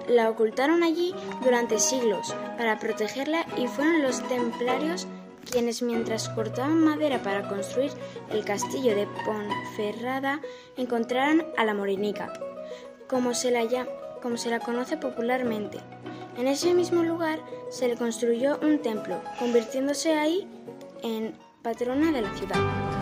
La, 0.07 0.30
ocultaron 0.30 0.84
allí 0.84 1.14
durante 1.43 1.80
siglos 1.80 2.36
para 2.57 2.80
protegerla 2.80 3.45
y 3.57 3.68
fueron 3.68 4.01
los 4.01 4.28
templarios 4.28 5.07
quienes 5.51 5.82
mientras 5.82 6.30
cortaban 6.30 6.84
madera 6.84 7.22
para 7.22 7.47
construir 7.47 7.91
el 8.32 8.45
castillo 8.45 8.95
de 8.95 9.07
Ponferrada 9.26 10.39
encontraron 10.78 11.45
a 11.57 11.66
la 11.66 11.74
morenica, 11.74 12.32
como 13.07 13.34
se 13.34 13.51
la, 13.51 13.61
como 14.22 14.38
se 14.38 14.49
la 14.49 14.59
conoce 14.59 14.97
popularmente. 14.97 15.80
En 16.38 16.47
ese 16.47 16.74
mismo 16.74 17.03
lugar 17.03 17.39
se 17.70 17.88
le 17.88 17.95
construyó 17.95 18.57
un 18.61 18.80
templo, 18.80 19.22
convirtiéndose 19.38 20.14
ahí 20.14 20.47
en 21.03 21.38
patrona 21.61 22.11
de 22.11 22.22
la 22.22 22.34
ciudad. 22.36 22.93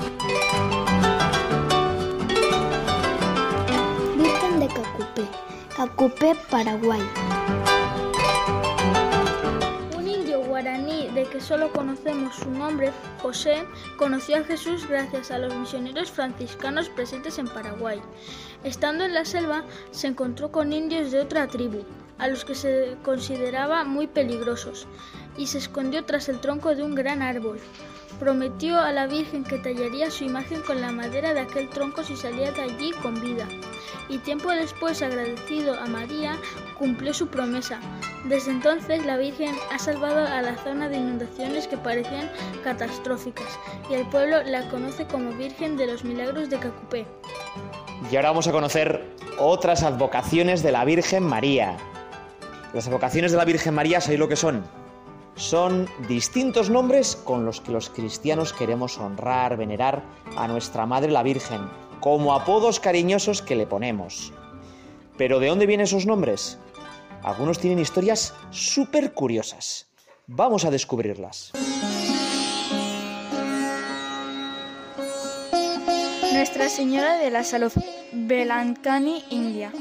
Virgen 4.18 4.60
de 4.60 4.68
Cacupé, 4.68 5.28
Cacupé, 5.76 6.36
Paraguay. 6.52 7.02
Un 9.98 10.08
indio 10.08 10.42
guaraní 10.42 11.08
de 11.08 11.24
que 11.24 11.42
solo 11.42 11.72
conocemos 11.72 12.36
su 12.36 12.52
nombre, 12.52 12.92
José, 13.24 13.66
conoció 13.98 14.38
a 14.38 14.44
Jesús 14.44 14.88
gracias 14.88 15.32
a 15.32 15.40
los 15.40 15.56
misioneros 15.56 16.12
franciscanos 16.12 16.90
presentes 16.90 17.40
en 17.40 17.48
Paraguay. 17.48 18.00
Estando 18.64 19.04
en 19.04 19.16
la 19.16 19.26
selva, 19.26 19.64
se 19.90 20.06
encontró 20.06 20.52
con 20.52 20.72
indios 20.72 21.10
de 21.10 21.22
otra 21.22 21.48
tribu, 21.48 21.84
a 22.20 22.28
los 22.28 22.46
que 22.46 22.54
se 22.54 22.96
consideraba 23.02 23.86
muy 23.86 24.06
peligrosos, 24.06 24.88
y 25.36 25.48
se 25.48 25.58
escondió 25.58 26.06
tras 26.06 26.30
el 26.30 26.40
tronco 26.42 26.76
de 26.76 26.84
un 26.84 26.94
gran 26.94 27.24
árbol. 27.24 27.60
Prometió 28.22 28.80
a 28.80 28.92
la 28.92 29.08
Virgen 29.08 29.44
que 29.44 29.58
tallaría 29.58 30.12
su 30.12 30.26
imagen 30.26 30.62
con 30.62 30.80
la 30.80 30.92
madera 30.92 31.34
de 31.34 31.40
aquel 31.40 31.68
tronco 31.70 32.04
si 32.04 32.16
salía 32.16 32.52
de 32.52 32.62
allí 32.62 32.92
con 33.02 33.20
vida. 33.20 33.48
Y 34.10 34.20
tiempo 34.20 34.52
después, 34.52 35.02
agradecido 35.02 35.74
a 35.74 35.88
María, 35.88 36.38
cumplió 36.78 37.16
su 37.16 37.30
promesa. 37.30 37.80
Desde 38.26 38.52
entonces 38.52 39.04
la 39.08 39.18
Virgen 39.18 39.56
ha 39.72 39.80
salvado 39.80 40.24
a 40.28 40.40
la 40.44 40.56
zona 40.58 40.88
de 40.88 40.98
inundaciones 40.98 41.68
que 41.68 41.78
parecían 41.78 42.30
catastróficas 42.64 43.58
y 43.90 43.96
el 43.96 44.08
pueblo 44.10 44.44
la 44.44 44.70
conoce 44.70 45.08
como 45.08 45.32
Virgen 45.32 45.76
de 45.76 45.88
los 45.88 46.04
Milagros 46.04 46.52
de 46.52 46.60
Cacupé. 46.60 47.08
Y 48.12 48.16
ahora 48.18 48.30
vamos 48.30 48.48
a 48.48 48.52
conocer 48.52 49.04
otras 49.40 49.82
advocaciones 49.82 50.62
de 50.62 50.72
la 50.72 50.86
Virgen 50.86 51.24
María. 51.24 51.76
Las 52.72 52.88
advocaciones 52.88 53.32
de 53.32 53.38
la 53.40 53.46
Virgen 53.46 53.74
María, 53.74 54.00
¿sabéis 54.00 54.20
lo 54.20 54.28
que 54.28 54.36
son? 54.36 54.64
Son 55.36 55.88
distintos 56.08 56.70
nombres 56.70 57.16
con 57.16 57.46
los 57.46 57.62
que 57.62 57.72
los 57.72 57.90
cristianos 57.90 58.54
queremos 58.54 58.98
honrar, 58.98 59.58
venerar 59.58 60.04
a 60.38 60.48
nuestra 60.48 60.86
Madre 60.86 61.12
la 61.12 61.24
Virgen, 61.24 61.62
como 62.00 62.34
apodos 62.34 62.80
cariñosos 62.80 63.42
que 63.42 63.56
le 63.56 63.66
ponemos. 63.66 64.34
Pero 65.18 65.40
¿de 65.40 65.48
dónde 65.48 65.66
vienen 65.66 65.86
esos 65.86 66.06
nombres? 66.06 66.58
Algunos 67.24 67.60
tienen 67.60 67.80
historias 67.80 68.34
súper 68.50 69.14
curiosas. 69.14 69.88
Vamos 70.28 70.66
a 70.66 70.72
descubrirlas. 70.72 71.52
Nuestra 76.34 76.70
Señora 76.70 77.18
de 77.18 77.30
la 77.30 77.44
Salud, 77.44 77.72
Belancani, 78.14 79.24
India. 79.30 79.72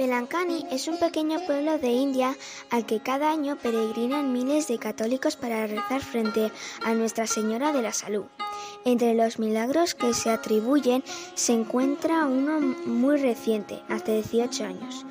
Belancani 0.00 0.64
es 0.70 0.88
un 0.88 0.96
pequeño 0.96 1.40
pueblo 1.44 1.76
de 1.76 1.90
India 1.90 2.34
al 2.70 2.86
que 2.86 3.00
cada 3.00 3.30
año 3.30 3.58
peregrinan 3.58 4.32
miles 4.32 4.66
de 4.66 4.78
católicos 4.78 5.36
para 5.36 5.66
rezar 5.66 6.00
frente 6.00 6.50
a 6.82 6.94
Nuestra 6.94 7.26
Señora 7.26 7.70
de 7.70 7.82
la 7.82 7.92
Salud. 7.92 8.24
Entre 8.86 9.12
los 9.12 9.38
milagros 9.38 9.94
que 9.94 10.14
se 10.14 10.30
atribuyen 10.30 11.04
se 11.34 11.52
encuentra 11.52 12.24
uno 12.24 12.60
muy 12.60 13.18
reciente, 13.18 13.82
hace 13.90 14.22
18 14.22 14.64
años. 14.64 15.04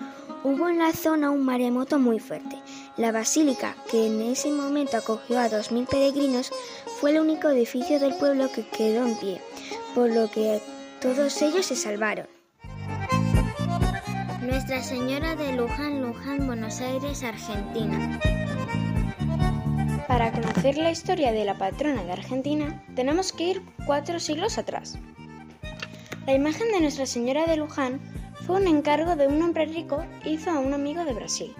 Hubo 0.44 0.70
en 0.70 0.80
la 0.80 0.92
zona 0.92 1.30
un 1.30 1.46
maremoto 1.46 2.00
muy 2.00 2.18
fuerte. 2.18 2.56
La 2.98 3.12
basílica, 3.12 3.76
que 3.92 4.08
en 4.08 4.20
ese 4.24 4.50
momento 4.50 4.98
acogió 4.98 5.38
a 5.38 5.52
2.000 5.52 5.86
peregrinos, 5.88 6.52
fue 7.00 7.12
el 7.12 7.20
único 7.20 7.48
edificio 7.50 8.00
del 8.00 8.16
pueblo 8.16 8.52
que 8.52 8.68
quedó 8.68 9.06
en 9.06 9.16
pie, 9.20 9.40
por 9.94 10.10
lo 10.10 10.32
que 10.32 10.60
todos 11.00 11.40
ellos 11.44 11.68
se 11.68 11.76
salvaron. 11.76 12.39
Nuestra 14.50 14.82
Señora 14.82 15.36
de 15.36 15.54
Luján, 15.54 16.02
Luján, 16.02 16.47
Buenos 16.47 16.82
Aires, 16.82 17.24
Argentina. 17.24 18.20
Para 20.08 20.32
conocer 20.32 20.76
la 20.76 20.89
historia 20.89 21.32
de 21.32 21.45
la 21.45 21.60
patrona 21.60 22.04
de 22.04 22.12
Argentina, 22.12 22.84
tenemos 22.95 23.32
que 23.32 23.43
ir 23.43 23.62
cuatro 23.86 24.20
siglos 24.20 24.58
atrás. 24.58 24.97
La 26.26 26.34
imagen 26.34 26.72
de 26.72 26.82
Nuestra 26.82 27.06
Señora 27.06 27.45
de 27.45 27.58
Luján 27.58 28.02
fue 28.47 28.56
un 28.56 28.68
encargo 28.68 29.16
de 29.16 29.28
un 29.28 29.39
hombre 29.39 29.68
rico 29.68 30.04
hizo 30.26 30.50
a 30.50 30.58
un 30.58 30.74
amigo 30.74 31.06
de 31.06 31.14
Brasil. 31.14 31.54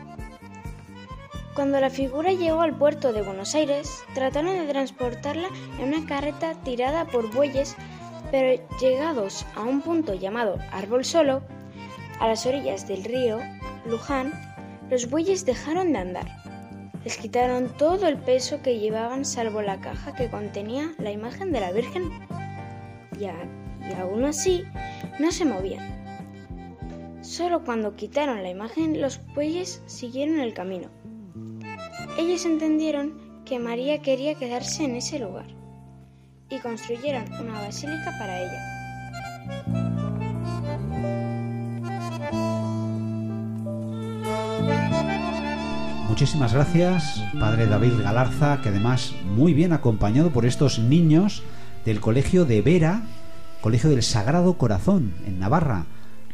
Cuando 1.54 1.80
la 1.80 1.92
figura 1.92 2.34
llegó 2.34 2.62
al 2.62 2.76
puerto 2.76 3.14
de 3.14 3.22
Buenos 3.22 3.54
Aires, 3.54 4.04
trataron 4.16 4.58
de 4.58 4.66
transportarla 4.66 5.50
en 5.78 5.94
una 5.94 6.08
carreta 6.08 6.56
tirada 6.64 7.06
por 7.06 7.32
bueyes, 7.32 7.76
pero 8.32 8.60
llegados 8.82 9.46
a 9.56 9.62
un 9.62 9.82
punto 9.82 10.16
llamado 10.16 10.58
Árbol 10.72 11.06
Solo, 11.06 11.44
a 12.20 12.28
las 12.28 12.46
orillas 12.46 12.88
del 12.88 13.04
río 13.04 13.40
Luján, 13.86 14.34
los 14.90 15.10
bueyes 15.10 15.46
dejaron 15.46 15.94
de 15.94 16.00
andar. 16.00 16.28
Les 17.04 17.18
quitaron 17.18 17.70
todo 17.78 18.08
el 18.08 18.18
peso 18.18 18.62
que 18.62 18.80
llevaban 18.80 19.24
salvo 19.24 19.62
la 19.62 19.80
caja 19.80 20.14
que 20.14 20.30
contenía 20.30 20.92
la 20.98 21.12
imagen 21.12 21.52
de 21.52 21.62
la 21.62 21.72
Virgen. 21.72 22.12
Y, 23.20 23.26
aún 23.96 24.26
así 24.26 24.66
no 25.20 25.32
se 25.32 25.46
movían. 25.46 25.98
Solo 27.22 27.64
cuando 27.64 27.96
quitaron 27.96 28.44
la 28.44 28.50
imagen 28.50 29.00
los 29.00 29.22
bueyes 29.34 29.82
siguieron 29.86 30.40
el 30.40 30.54
camino. 30.54 30.90
Ellos 32.18 32.46
entendieron 32.46 33.44
que 33.46 33.60
María 33.60 34.02
quería 34.02 34.36
quedarse 34.36 34.84
en 34.84 34.96
ese 34.96 35.20
lugar 35.20 35.48
y 36.50 36.60
construyeron 36.60 37.32
una 37.40 37.54
basílica 37.62 38.12
para 38.20 38.42
ella. 38.42 39.99
Muchísimas 46.10 46.54
gracias, 46.54 47.24
Padre 47.40 47.68
David 47.68 47.94
Galarza, 48.02 48.60
que 48.62 48.70
además 48.70 49.14
muy 49.24 49.54
bien 49.54 49.72
acompañado 49.72 50.32
por 50.32 50.48
estos 50.48 50.80
niños 50.80 51.44
del 51.86 52.02
Colegio 52.02 52.46
de 52.46 52.64
Vera, 52.64 53.04
Colegio 53.62 53.92
del 53.92 54.02
Sagrado 54.02 54.58
Corazón, 54.58 55.14
en 55.28 55.40
Navarra. 55.40 55.86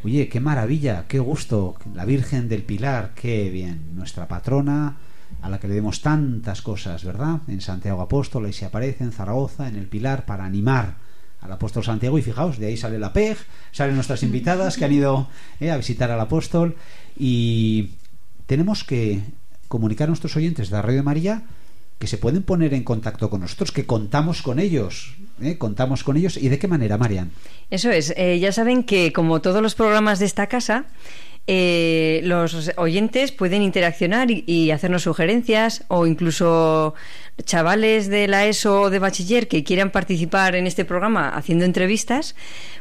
Oye, 0.03 0.29
qué 0.29 0.39
maravilla, 0.39 1.05
qué 1.09 1.19
gusto, 1.19 1.75
la 1.93 2.05
Virgen 2.05 2.47
del 2.47 2.63
Pilar, 2.63 3.11
qué 3.15 3.49
bien, 3.49 3.93
nuestra 3.93 4.29
patrona, 4.29 4.95
a 5.41 5.49
la 5.49 5.59
que 5.59 5.67
le 5.67 5.75
demos 5.75 6.01
tantas 6.01 6.61
cosas, 6.61 7.03
¿verdad? 7.03 7.41
En 7.49 7.59
Santiago 7.59 8.01
Apóstol, 8.01 8.45
ahí 8.45 8.53
se 8.53 8.65
aparece, 8.65 9.03
en 9.03 9.11
Zaragoza, 9.11 9.67
en 9.67 9.75
el 9.75 9.87
Pilar, 9.87 10.25
para 10.25 10.45
animar 10.45 10.95
al 11.41 11.51
apóstol 11.51 11.83
Santiago 11.83 12.17
y 12.17 12.21
fijaos, 12.21 12.57
de 12.57 12.67
ahí 12.67 12.77
sale 12.77 12.97
la 12.97 13.11
PEG, 13.11 13.37
salen 13.71 13.95
nuestras 13.95 14.23
invitadas 14.23 14.77
que 14.77 14.85
han 14.85 14.93
ido 14.93 15.27
eh, 15.59 15.69
a 15.69 15.77
visitar 15.77 16.09
al 16.09 16.19
apóstol 16.21 16.75
y 17.19 17.91
tenemos 18.47 18.83
que 18.83 19.21
comunicar 19.67 20.07
a 20.07 20.09
nuestros 20.09 20.35
oyentes 20.35 20.69
de 20.69 20.75
la 20.75 20.81
Radio 20.81 21.03
María 21.03 21.43
que 21.99 22.07
se 22.07 22.17
pueden 22.17 22.43
poner 22.43 22.73
en 22.73 22.83
contacto 22.83 23.29
con 23.29 23.41
nosotros, 23.41 23.71
que 23.71 23.85
contamos 23.85 24.41
con 24.41 24.59
ellos, 24.59 25.15
¿eh? 25.41 25.57
contamos 25.57 26.03
con 26.03 26.17
ellos 26.17 26.37
y 26.37 26.49
de 26.49 26.59
qué 26.59 26.67
manera, 26.67 26.97
Marian. 26.97 27.31
Eso 27.71 27.89
es, 27.89 28.13
eh, 28.17 28.37
ya 28.39 28.51
saben 28.51 28.83
que 28.83 29.13
como 29.13 29.41
todos 29.41 29.61
los 29.61 29.75
programas 29.75 30.19
de 30.19 30.25
esta 30.25 30.47
casa, 30.47 30.85
eh, 31.47 32.21
los 32.23 32.71
oyentes 32.75 33.31
pueden 33.31 33.61
interaccionar 33.61 34.29
y, 34.31 34.71
hacernos 34.71 35.03
sugerencias 35.03 35.85
o 35.89 36.07
incluso 36.07 36.95
chavales 37.43 38.09
de 38.09 38.27
la 38.27 38.47
ESO 38.47 38.81
o 38.81 38.89
de 38.89 38.97
bachiller 38.99 39.47
que 39.47 39.63
quieran 39.63 39.91
participar 39.91 40.55
en 40.55 40.65
este 40.65 40.85
programa 40.85 41.29
haciendo 41.29 41.63
entrevistas, 41.63 42.35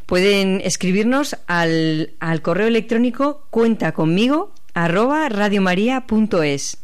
pueden 0.07 0.63
escribirnos 0.65 1.37
al, 1.47 2.15
al 2.21 2.41
correo 2.41 2.67
electrónico 2.67 3.47
cuenta 3.51 3.93
conmigo 3.93 4.53
arroba 4.75 5.29
radiomaria.es. 5.29 6.79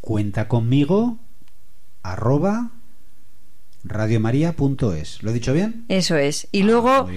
Cuenta 0.00 0.48
conmigo 0.48 1.18
arroba 2.02 2.70
radiomaria.es. 3.84 5.22
¿Lo 5.22 5.30
he 5.30 5.34
dicho 5.34 5.52
bien? 5.52 5.84
Eso 5.88 6.16
es. 6.16 6.48
Y 6.52 6.62
luego, 6.62 7.08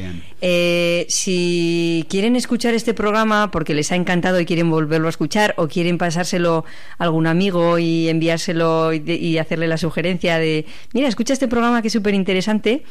eh, 0.41 1.05
si 1.09 2.05
quieren 2.09 2.35
escuchar 2.35 2.73
este 2.73 2.93
programa 2.93 3.51
porque 3.51 3.73
les 3.73 3.91
ha 3.91 3.95
encantado 3.95 4.39
y 4.39 4.45
quieren 4.45 4.69
volverlo 4.69 5.07
a 5.07 5.09
escuchar 5.09 5.53
o 5.57 5.67
quieren 5.67 5.97
pasárselo 5.97 6.65
a 6.97 7.03
algún 7.03 7.27
amigo 7.27 7.77
y 7.77 8.09
enviárselo 8.09 8.93
y, 8.93 8.99
y 9.11 9.37
hacerle 9.37 9.67
la 9.67 9.77
sugerencia 9.77 10.37
de, 10.37 10.65
mira, 10.93 11.07
escucha 11.07 11.33
este 11.33 11.47
programa 11.47 11.81
que 11.81 11.87
es 11.87 11.93
súper 11.93 12.13
interesante, 12.13 12.83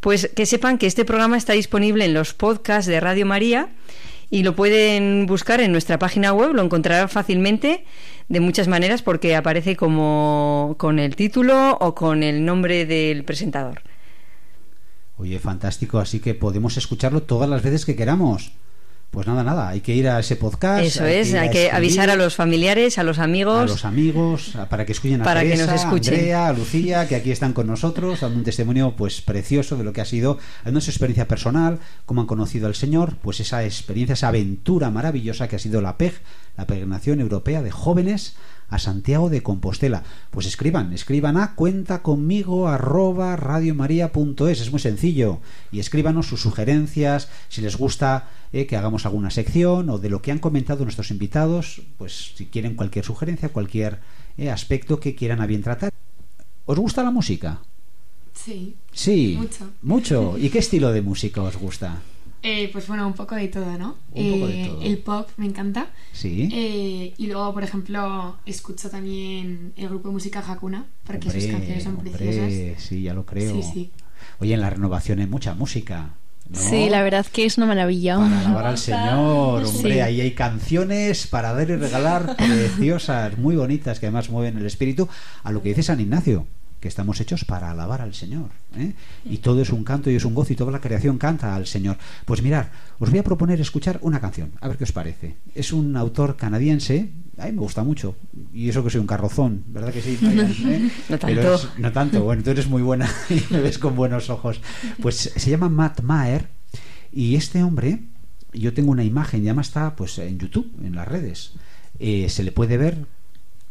pues 0.00 0.30
que 0.34 0.46
sepan 0.46 0.78
que 0.78 0.86
este 0.86 1.04
programa 1.04 1.36
está 1.36 1.52
disponible 1.52 2.04
en 2.04 2.14
los 2.14 2.34
podcasts 2.34 2.86
de 2.86 3.00
Radio 3.00 3.26
María 3.26 3.68
y 4.30 4.42
lo 4.42 4.54
pueden 4.54 5.26
buscar 5.26 5.60
en 5.60 5.72
nuestra 5.72 5.98
página 5.98 6.32
web, 6.32 6.52
lo 6.52 6.62
encontrarán 6.62 7.08
fácilmente 7.08 7.84
de 8.28 8.40
muchas 8.40 8.68
maneras 8.68 9.02
porque 9.02 9.36
aparece 9.36 9.76
como 9.76 10.76
con 10.78 10.98
el 10.98 11.16
título 11.16 11.76
o 11.80 11.94
con 11.94 12.22
el 12.22 12.44
nombre 12.44 12.84
del 12.84 13.24
presentador. 13.24 13.82
Oye, 15.16 15.38
fantástico, 15.38 15.98
así 15.98 16.20
que 16.20 16.34
podemos 16.34 16.76
escucharlo 16.76 17.22
todas 17.22 17.48
las 17.48 17.62
veces 17.62 17.84
que 17.84 17.96
queramos. 17.96 18.52
Pues 19.10 19.26
nada, 19.26 19.42
nada, 19.42 19.68
hay 19.70 19.80
que 19.80 19.94
ir 19.94 20.06
a 20.06 20.20
ese 20.20 20.36
podcast. 20.36 20.84
Eso 20.84 21.06
es, 21.06 21.32
hay 21.32 21.48
que 21.48 21.70
avisar 21.70 22.10
a 22.10 22.16
los 22.16 22.36
familiares, 22.36 22.98
a 22.98 23.02
los 23.02 23.18
amigos. 23.18 23.62
A 23.62 23.64
los 23.64 23.84
amigos, 23.86 24.52
para 24.68 24.84
que 24.84 24.92
escuchen 24.92 25.22
a 25.22 25.24
para 25.24 25.42
que 25.42 25.56
nos 25.56 25.70
escuchen. 25.70 26.12
a 26.12 26.16
Andrea, 26.16 26.46
a 26.48 26.52
Lucía, 26.52 27.08
que 27.08 27.16
aquí 27.16 27.30
están 27.30 27.54
con 27.54 27.66
nosotros, 27.66 28.20
dando 28.20 28.36
un 28.38 28.44
testimonio 28.44 28.94
pues 28.96 29.22
precioso 29.22 29.76
de 29.76 29.84
lo 29.84 29.94
que 29.94 30.02
ha 30.02 30.04
sido, 30.04 30.38
no 30.70 30.80
su 30.82 30.90
experiencia 30.90 31.26
personal, 31.26 31.78
cómo 32.04 32.20
han 32.20 32.26
conocido 32.26 32.66
al 32.66 32.74
Señor, 32.74 33.16
pues 33.22 33.40
esa 33.40 33.64
experiencia, 33.64 34.12
esa 34.12 34.28
aventura 34.28 34.90
maravillosa 34.90 35.48
que 35.48 35.56
ha 35.56 35.58
sido 35.58 35.80
la 35.80 35.96
PEG, 35.96 36.12
la 36.58 36.66
Peregrinación 36.66 37.20
Europea 37.20 37.62
de 37.62 37.70
Jóvenes 37.70 38.36
a 38.68 38.78
Santiago 38.78 39.30
de 39.30 39.42
Compostela. 39.42 40.02
Pues 40.30 40.46
escriban, 40.46 40.92
escriban 40.92 41.36
a 41.36 41.54
cuenta 41.54 42.02
conmigo 42.02 42.68
arroba 42.68 43.36
radiomaria.es, 43.36 44.60
es 44.60 44.70
muy 44.70 44.80
sencillo. 44.80 45.40
Y 45.72 45.80
escríbanos 45.80 46.26
sus 46.26 46.42
sugerencias, 46.42 47.28
si 47.48 47.60
les 47.60 47.76
gusta 47.76 48.30
eh, 48.52 48.66
que 48.66 48.76
hagamos 48.76 49.06
alguna 49.06 49.30
sección 49.30 49.90
o 49.90 49.98
de 49.98 50.10
lo 50.10 50.22
que 50.22 50.32
han 50.32 50.38
comentado 50.38 50.84
nuestros 50.84 51.10
invitados, 51.10 51.82
pues 51.96 52.34
si 52.36 52.46
quieren 52.46 52.74
cualquier 52.74 53.04
sugerencia, 53.04 53.50
cualquier 53.50 54.00
eh, 54.36 54.50
aspecto 54.50 55.00
que 55.00 55.14
quieran 55.14 55.40
a 55.40 55.46
bien 55.46 55.62
tratar. 55.62 55.92
¿Os 56.66 56.78
gusta 56.78 57.02
la 57.02 57.10
música? 57.10 57.60
Sí. 58.34 58.76
Sí. 58.92 59.36
Mucho. 59.38 59.70
Mucho. 59.82 60.38
¿Y 60.38 60.50
qué 60.50 60.58
estilo 60.60 60.92
de 60.92 61.02
música 61.02 61.42
os 61.42 61.56
gusta? 61.56 62.02
Eh, 62.42 62.70
pues 62.72 62.86
bueno, 62.86 63.06
un 63.06 63.14
poco 63.14 63.34
de 63.34 63.48
todo, 63.48 63.76
¿no? 63.78 63.96
Un 64.12 64.32
poco 64.32 64.46
de 64.46 64.66
todo. 64.66 64.82
El 64.82 64.98
pop 64.98 65.28
me 65.36 65.46
encanta. 65.46 65.88
Sí. 66.12 66.48
Eh, 66.52 67.14
y 67.18 67.26
luego, 67.26 67.52
por 67.52 67.64
ejemplo, 67.64 68.36
escucho 68.46 68.88
también 68.90 69.72
el 69.76 69.88
grupo 69.88 70.08
de 70.08 70.14
música 70.14 70.40
Hakuna, 70.46 70.86
porque 71.04 71.30
sus 71.30 71.46
canciones 71.46 71.82
son 71.84 71.96
preciosas. 71.96 72.52
Sí, 72.82 73.02
ya 73.02 73.14
lo 73.14 73.26
creo. 73.26 73.54
Sí, 73.54 73.62
sí. 73.62 73.90
Oye, 74.40 74.54
en 74.54 74.60
la 74.60 74.70
renovación 74.70 75.18
hay 75.18 75.26
mucha 75.26 75.54
música. 75.54 76.10
¿no? 76.48 76.58
Sí, 76.58 76.88
la 76.88 77.02
verdad 77.02 77.26
que 77.26 77.44
es 77.44 77.58
una 77.58 77.66
maravilla. 77.66 78.16
Para 78.16 78.40
alabar 78.40 78.66
al 78.66 78.78
Señor, 78.78 79.64
hombre, 79.64 79.94
Sí. 79.94 80.00
ahí 80.00 80.20
hay 80.20 80.30
canciones 80.32 81.26
para 81.26 81.52
dar 81.52 81.68
y 81.68 81.76
regalar 81.76 82.36
preciosas, 82.38 83.36
muy 83.36 83.56
bonitas, 83.56 83.98
que 84.00 84.06
además 84.06 84.30
mueven 84.30 84.56
el 84.58 84.64
espíritu, 84.66 85.08
a 85.42 85.52
lo 85.52 85.60
que 85.62 85.70
dice 85.70 85.82
San 85.82 86.00
Ignacio, 86.00 86.46
que 86.80 86.88
estamos 86.88 87.20
hechos 87.20 87.44
para 87.44 87.70
alabar 87.70 88.00
al 88.02 88.14
Señor. 88.14 88.50
¿eh? 88.76 88.92
Y 89.24 89.38
todo 89.38 89.60
es 89.62 89.70
un 89.70 89.82
canto 89.84 90.10
y 90.10 90.14
es 90.16 90.24
un 90.24 90.34
gozo 90.34 90.52
y 90.52 90.56
toda 90.56 90.70
la 90.72 90.80
creación 90.80 91.18
canta 91.18 91.54
al 91.54 91.66
Señor. 91.66 91.96
Pues 92.24 92.42
mirar, 92.42 92.70
os 92.98 93.10
voy 93.10 93.18
a 93.18 93.24
proponer 93.24 93.60
escuchar 93.60 93.98
una 94.02 94.20
canción, 94.20 94.52
a 94.60 94.68
ver 94.68 94.76
qué 94.76 94.84
os 94.84 94.92
parece. 94.92 95.36
Es 95.54 95.72
un 95.72 95.96
autor 95.96 96.36
canadiense, 96.36 97.10
a 97.36 97.46
mí 97.46 97.52
me 97.52 97.60
gusta 97.60 97.82
mucho, 97.82 98.14
y 98.54 98.68
eso 98.68 98.84
que 98.84 98.90
soy 98.90 99.00
un 99.00 99.06
carrozón, 99.06 99.64
¿verdad 99.68 99.92
que 99.92 100.02
sí? 100.02 100.18
Marian? 100.22 100.50
¿Eh? 100.66 100.90
No 101.08 101.18
Pero 101.18 101.40
tanto. 101.42 101.54
es- 101.54 101.68
no 101.78 101.92
tanto, 101.92 102.22
bueno, 102.22 102.42
tú 102.42 102.50
eres 102.50 102.68
muy 102.68 102.82
buena 102.82 103.08
y 103.30 103.42
me 103.52 103.60
ves 103.60 103.78
con 103.78 103.96
buenos 103.96 104.30
ojos. 104.30 104.60
Pues 105.02 105.16
se 105.34 105.50
llama 105.50 105.68
Matt 105.68 106.02
Maher 106.02 106.48
y 107.12 107.34
este 107.34 107.62
hombre, 107.62 108.02
yo 108.52 108.72
tengo 108.72 108.92
una 108.92 109.04
imagen, 109.04 109.42
ya 109.42 109.54
más 109.54 109.68
está 109.68 109.96
pues 109.96 110.18
en 110.18 110.38
YouTube, 110.38 110.70
en 110.84 110.94
las 110.94 111.08
redes, 111.08 111.52
eh, 111.98 112.28
se 112.28 112.42
le 112.44 112.52
puede 112.52 112.76
ver 112.76 113.04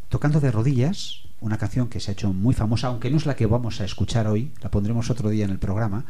tocando 0.10 0.40
de 0.42 0.52
rodillas 0.52 1.22
una 1.40 1.58
canción 1.58 1.88
que 1.88 2.00
se 2.00 2.12
ha 2.12 2.14
hecho 2.14 2.34
muy 2.34 2.54
famosa, 2.54 2.88
aunque 2.88 3.10
no 3.10 3.18
es 3.18 3.26
la 3.26 3.36
que 3.36 3.46
vamos 3.46 3.80
a 3.82 3.86
escuchar 3.86 4.28
hoy, 4.28 4.52
la 4.62 4.72
pondremos 4.72 5.10
otro 5.10 5.30
día 5.30 5.46
en 5.46 5.52
el 5.52 5.60
programa, 5.60 6.06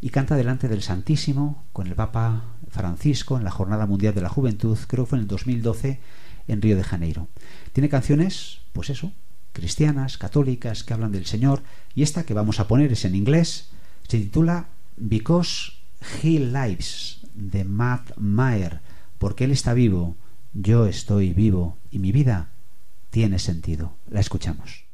y 0.00 0.10
canta 0.10 0.36
delante 0.36 0.68
del 0.68 0.82
Santísimo 0.82 1.64
con 1.72 1.86
el 1.86 1.94
Papa 1.94 2.44
Francisco 2.70 3.36
en 3.36 3.44
la 3.44 3.50
Jornada 3.50 3.86
Mundial 3.86 4.14
de 4.14 4.20
la 4.20 4.28
Juventud, 4.28 4.78
creo 4.86 5.04
que 5.04 5.10
fue 5.10 5.18
en 5.18 5.22
el 5.22 5.28
2012 5.28 6.00
en 6.46 6.62
Río 6.62 6.76
de 6.76 6.84
Janeiro. 6.84 7.28
Tiene 7.72 7.88
canciones, 7.88 8.60
pues 8.72 8.90
eso, 8.90 9.12
cristianas, 9.52 10.18
católicas, 10.18 10.84
que 10.84 10.94
hablan 10.94 11.12
del 11.12 11.26
Señor, 11.26 11.62
y 11.94 12.02
esta 12.02 12.24
que 12.24 12.34
vamos 12.34 12.60
a 12.60 12.68
poner 12.68 12.92
es 12.92 13.04
en 13.04 13.14
inglés, 13.14 13.70
se 14.06 14.18
titula 14.18 14.68
Because 14.96 15.72
He 16.22 16.38
Lives, 16.38 17.20
de 17.34 17.64
Matt 17.64 18.16
Maher, 18.16 18.80
porque 19.18 19.44
Él 19.44 19.50
está 19.50 19.74
vivo, 19.74 20.16
yo 20.52 20.86
estoy 20.86 21.32
vivo, 21.32 21.76
y 21.90 21.98
mi 21.98 22.12
vida 22.12 22.50
tiene 23.10 23.38
sentido. 23.38 23.98
La 24.08 24.20
escuchamos. 24.20 24.84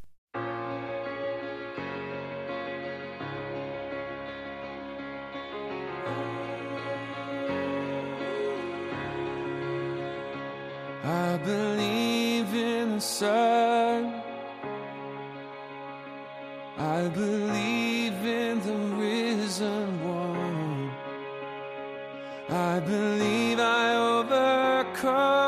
I 11.04 11.36
believe 11.44 12.54
in 12.54 12.94
the 12.94 13.00
sun. 13.00 14.22
I 16.78 17.08
believe 17.08 18.14
in 18.24 18.60
the 18.60 18.78
risen 18.96 20.02
one. 20.02 20.90
I 22.48 22.80
believe 22.80 23.58
I 23.60 23.96
overcome 23.96 25.43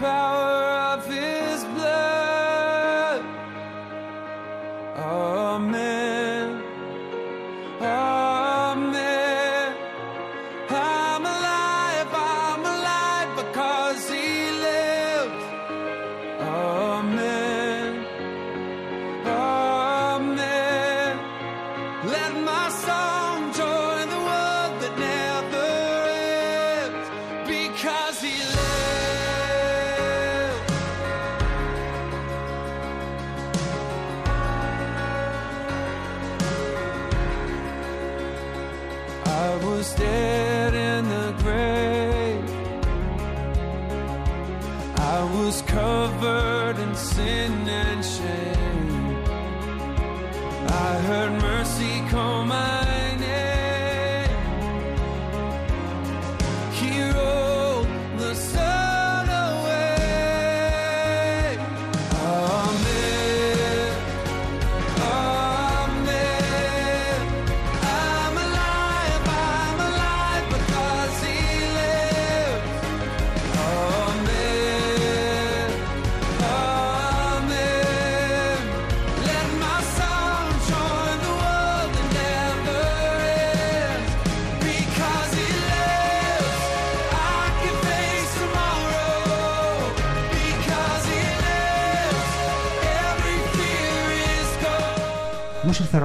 power 0.00 0.39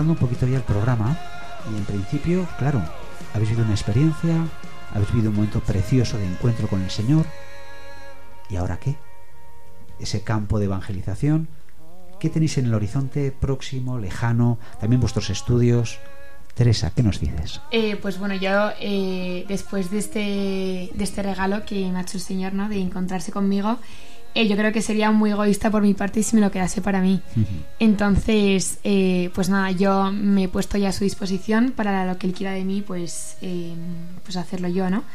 Un 0.07 0.15
poquito 0.15 0.45
ya 0.45 0.57
el 0.57 0.63
programa 0.63 1.17
y 1.71 1.75
en 1.75 1.83
principio, 1.83 2.47
claro, 2.59 2.79
habéis 3.33 3.49
vivido 3.49 3.65
una 3.65 3.73
experiencia, 3.73 4.47
habéis 4.93 5.11
vivido 5.11 5.31
un 5.31 5.37
momento 5.37 5.61
precioso 5.61 6.19
de 6.19 6.25
encuentro 6.27 6.67
con 6.67 6.81
el 6.81 6.91
Señor. 6.91 7.25
¿Y 8.49 8.55
ahora 8.55 8.77
qué? 8.77 8.95
Ese 9.99 10.21
campo 10.21 10.59
de 10.59 10.65
evangelización. 10.65 11.47
¿Qué 12.19 12.29
tenéis 12.29 12.59
en 12.59 12.65
el 12.65 12.75
horizonte 12.75 13.31
próximo, 13.31 13.97
lejano? 13.97 14.59
También 14.79 15.01
vuestros 15.01 15.31
estudios. 15.31 15.97
Teresa, 16.53 16.91
¿qué 16.95 17.01
nos 17.01 17.19
dices? 17.19 17.59
Eh, 17.71 17.97
pues 17.99 18.19
bueno, 18.19 18.35
yo 18.35 18.69
eh, 18.79 19.43
después 19.47 19.89
de 19.89 19.97
este, 19.97 20.19
de 20.93 21.03
este 21.03 21.23
regalo 21.23 21.65
que 21.65 21.89
me 21.89 21.97
ha 21.97 22.01
hecho 22.03 22.17
el 22.17 22.23
Señor, 22.23 22.53
¿no? 22.53 22.69
De 22.69 22.79
encontrarse 22.79 23.31
conmigo, 23.31 23.79
eh, 24.35 24.49
yo 24.49 24.57
creo 24.57 24.73
que 24.73 24.81
sería 24.81 25.11
muy 25.11 25.31
egoísta 25.31 25.71
por 25.71 25.81
mi 25.81 25.93
parte 25.93 26.21
si 26.21 26.35
me 26.35 26.41
lo 26.41 26.51
quedase 26.51 26.81
para 26.81 26.99
mí. 26.99 27.21
Entonces, 27.79 28.79
eh, 28.83 29.31
pues 29.33 29.47
nada, 29.47 29.71
yo 29.71 30.11
me 30.11 30.43
he 30.43 30.47
puesto 30.49 30.77
ya 30.77 30.89
a 30.89 30.91
su 30.91 31.05
disposición 31.05 31.71
para 31.71 32.05
lo 32.05 32.17
que 32.17 32.27
él 32.27 32.33
quiera 32.33 32.51
de 32.51 32.65
mí, 32.65 32.83
pues, 32.85 33.37
eh, 33.41 33.73
pues 34.23 34.35
hacerlo 34.35 34.67
yo, 34.67 34.89
¿no? 34.89 35.05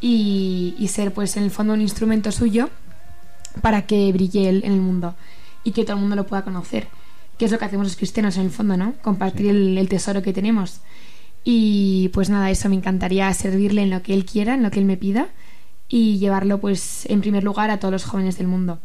Y, 0.00 0.74
y 0.80 0.88
ser, 0.88 1.14
pues, 1.14 1.36
en 1.36 1.44
el 1.44 1.52
fondo 1.52 1.74
un 1.74 1.80
instrumento 1.80 2.32
suyo 2.32 2.68
para 3.62 3.86
que 3.86 4.12
brille 4.12 4.48
él 4.48 4.62
en 4.64 4.72
el 4.72 4.80
mundo 4.80 5.14
y 5.62 5.70
que 5.70 5.84
todo 5.84 5.94
el 5.94 6.00
mundo 6.00 6.16
lo 6.16 6.26
pueda 6.26 6.42
conocer. 6.42 6.88
Que 7.38 7.44
es 7.44 7.52
lo 7.52 7.58
que 7.60 7.66
hacemos 7.66 7.86
los 7.86 7.96
cristianos 7.96 8.36
en 8.36 8.42
el 8.42 8.50
fondo, 8.50 8.76
¿no? 8.76 8.94
Compartir 9.00 9.46
el, 9.46 9.78
el 9.78 9.88
tesoro 9.88 10.22
que 10.22 10.32
tenemos. 10.32 10.80
Y 11.44 12.08
pues 12.08 12.30
nada, 12.30 12.50
eso 12.50 12.68
me 12.68 12.74
encantaría 12.74 13.32
servirle 13.32 13.82
en 13.82 13.90
lo 13.90 14.02
que 14.02 14.12
él 14.12 14.24
quiera, 14.24 14.54
en 14.54 14.64
lo 14.64 14.72
que 14.72 14.80
él 14.80 14.86
me 14.86 14.96
pida 14.96 15.28
y 15.88 16.18
llevarlo 16.18 16.58
pues 16.60 17.06
en 17.06 17.20
primer 17.20 17.44
lugar 17.44 17.70
a 17.70 17.78
todos 17.78 17.92
los 17.92 18.04
jóvenes 18.04 18.38
del 18.38 18.48
mundo. 18.48 18.78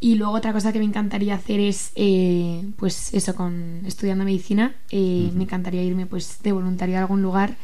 Y 0.00 0.16
luego 0.16 0.34
otra 0.34 0.52
cosa 0.52 0.72
que 0.72 0.78
me 0.78 0.84
encantaría 0.84 1.34
hacer 1.34 1.60
es, 1.60 1.92
eh, 1.94 2.62
pues 2.76 3.14
eso, 3.14 3.34
con 3.34 3.80
estudiando 3.86 4.24
medicina, 4.24 4.74
eh, 4.90 5.30
me 5.34 5.44
encantaría 5.44 5.82
irme 5.82 6.04
pues 6.06 6.40
de 6.42 6.52
voluntario 6.52 6.96
a 6.96 7.00
algún 7.00 7.22
lugar. 7.22 7.56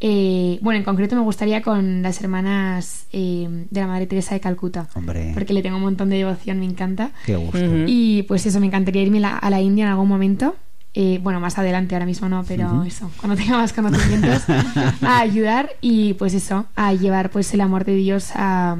Eh, 0.00 0.58
bueno, 0.62 0.78
en 0.78 0.84
concreto 0.84 1.16
me 1.16 1.22
gustaría 1.22 1.60
con 1.60 2.02
las 2.02 2.20
hermanas 2.22 3.06
eh, 3.12 3.66
de 3.68 3.80
la 3.80 3.86
Madre 3.88 4.06
Teresa 4.06 4.34
de 4.34 4.40
Calcuta. 4.40 4.88
Hombre. 4.94 5.32
Porque 5.34 5.52
le 5.52 5.60
tengo 5.62 5.76
un 5.76 5.82
montón 5.82 6.08
de 6.08 6.16
devoción, 6.18 6.60
me 6.60 6.66
encanta. 6.66 7.10
Qué 7.26 7.34
gusto. 7.36 7.58
Y 7.86 8.22
pues 8.22 8.46
eso, 8.46 8.60
me 8.60 8.66
encantaría 8.66 9.02
irme 9.02 9.18
la- 9.20 9.36
a 9.36 9.50
la 9.50 9.60
India 9.60 9.84
en 9.86 9.90
algún 9.90 10.08
momento. 10.08 10.54
Eh, 11.00 11.20
bueno, 11.22 11.38
más 11.38 11.56
adelante, 11.58 11.94
ahora 11.94 12.06
mismo 12.06 12.28
no, 12.28 12.42
pero 12.42 12.82
eso, 12.82 13.08
cuando 13.20 13.36
tenga 13.36 13.56
más 13.56 13.72
conocimientos, 13.72 14.42
a 15.02 15.20
ayudar 15.20 15.70
y 15.80 16.14
pues 16.14 16.34
eso, 16.34 16.66
a 16.74 16.92
llevar 16.92 17.30
pues 17.30 17.54
el 17.54 17.60
amor 17.60 17.84
de 17.84 17.94
Dios 17.94 18.30
a, 18.34 18.76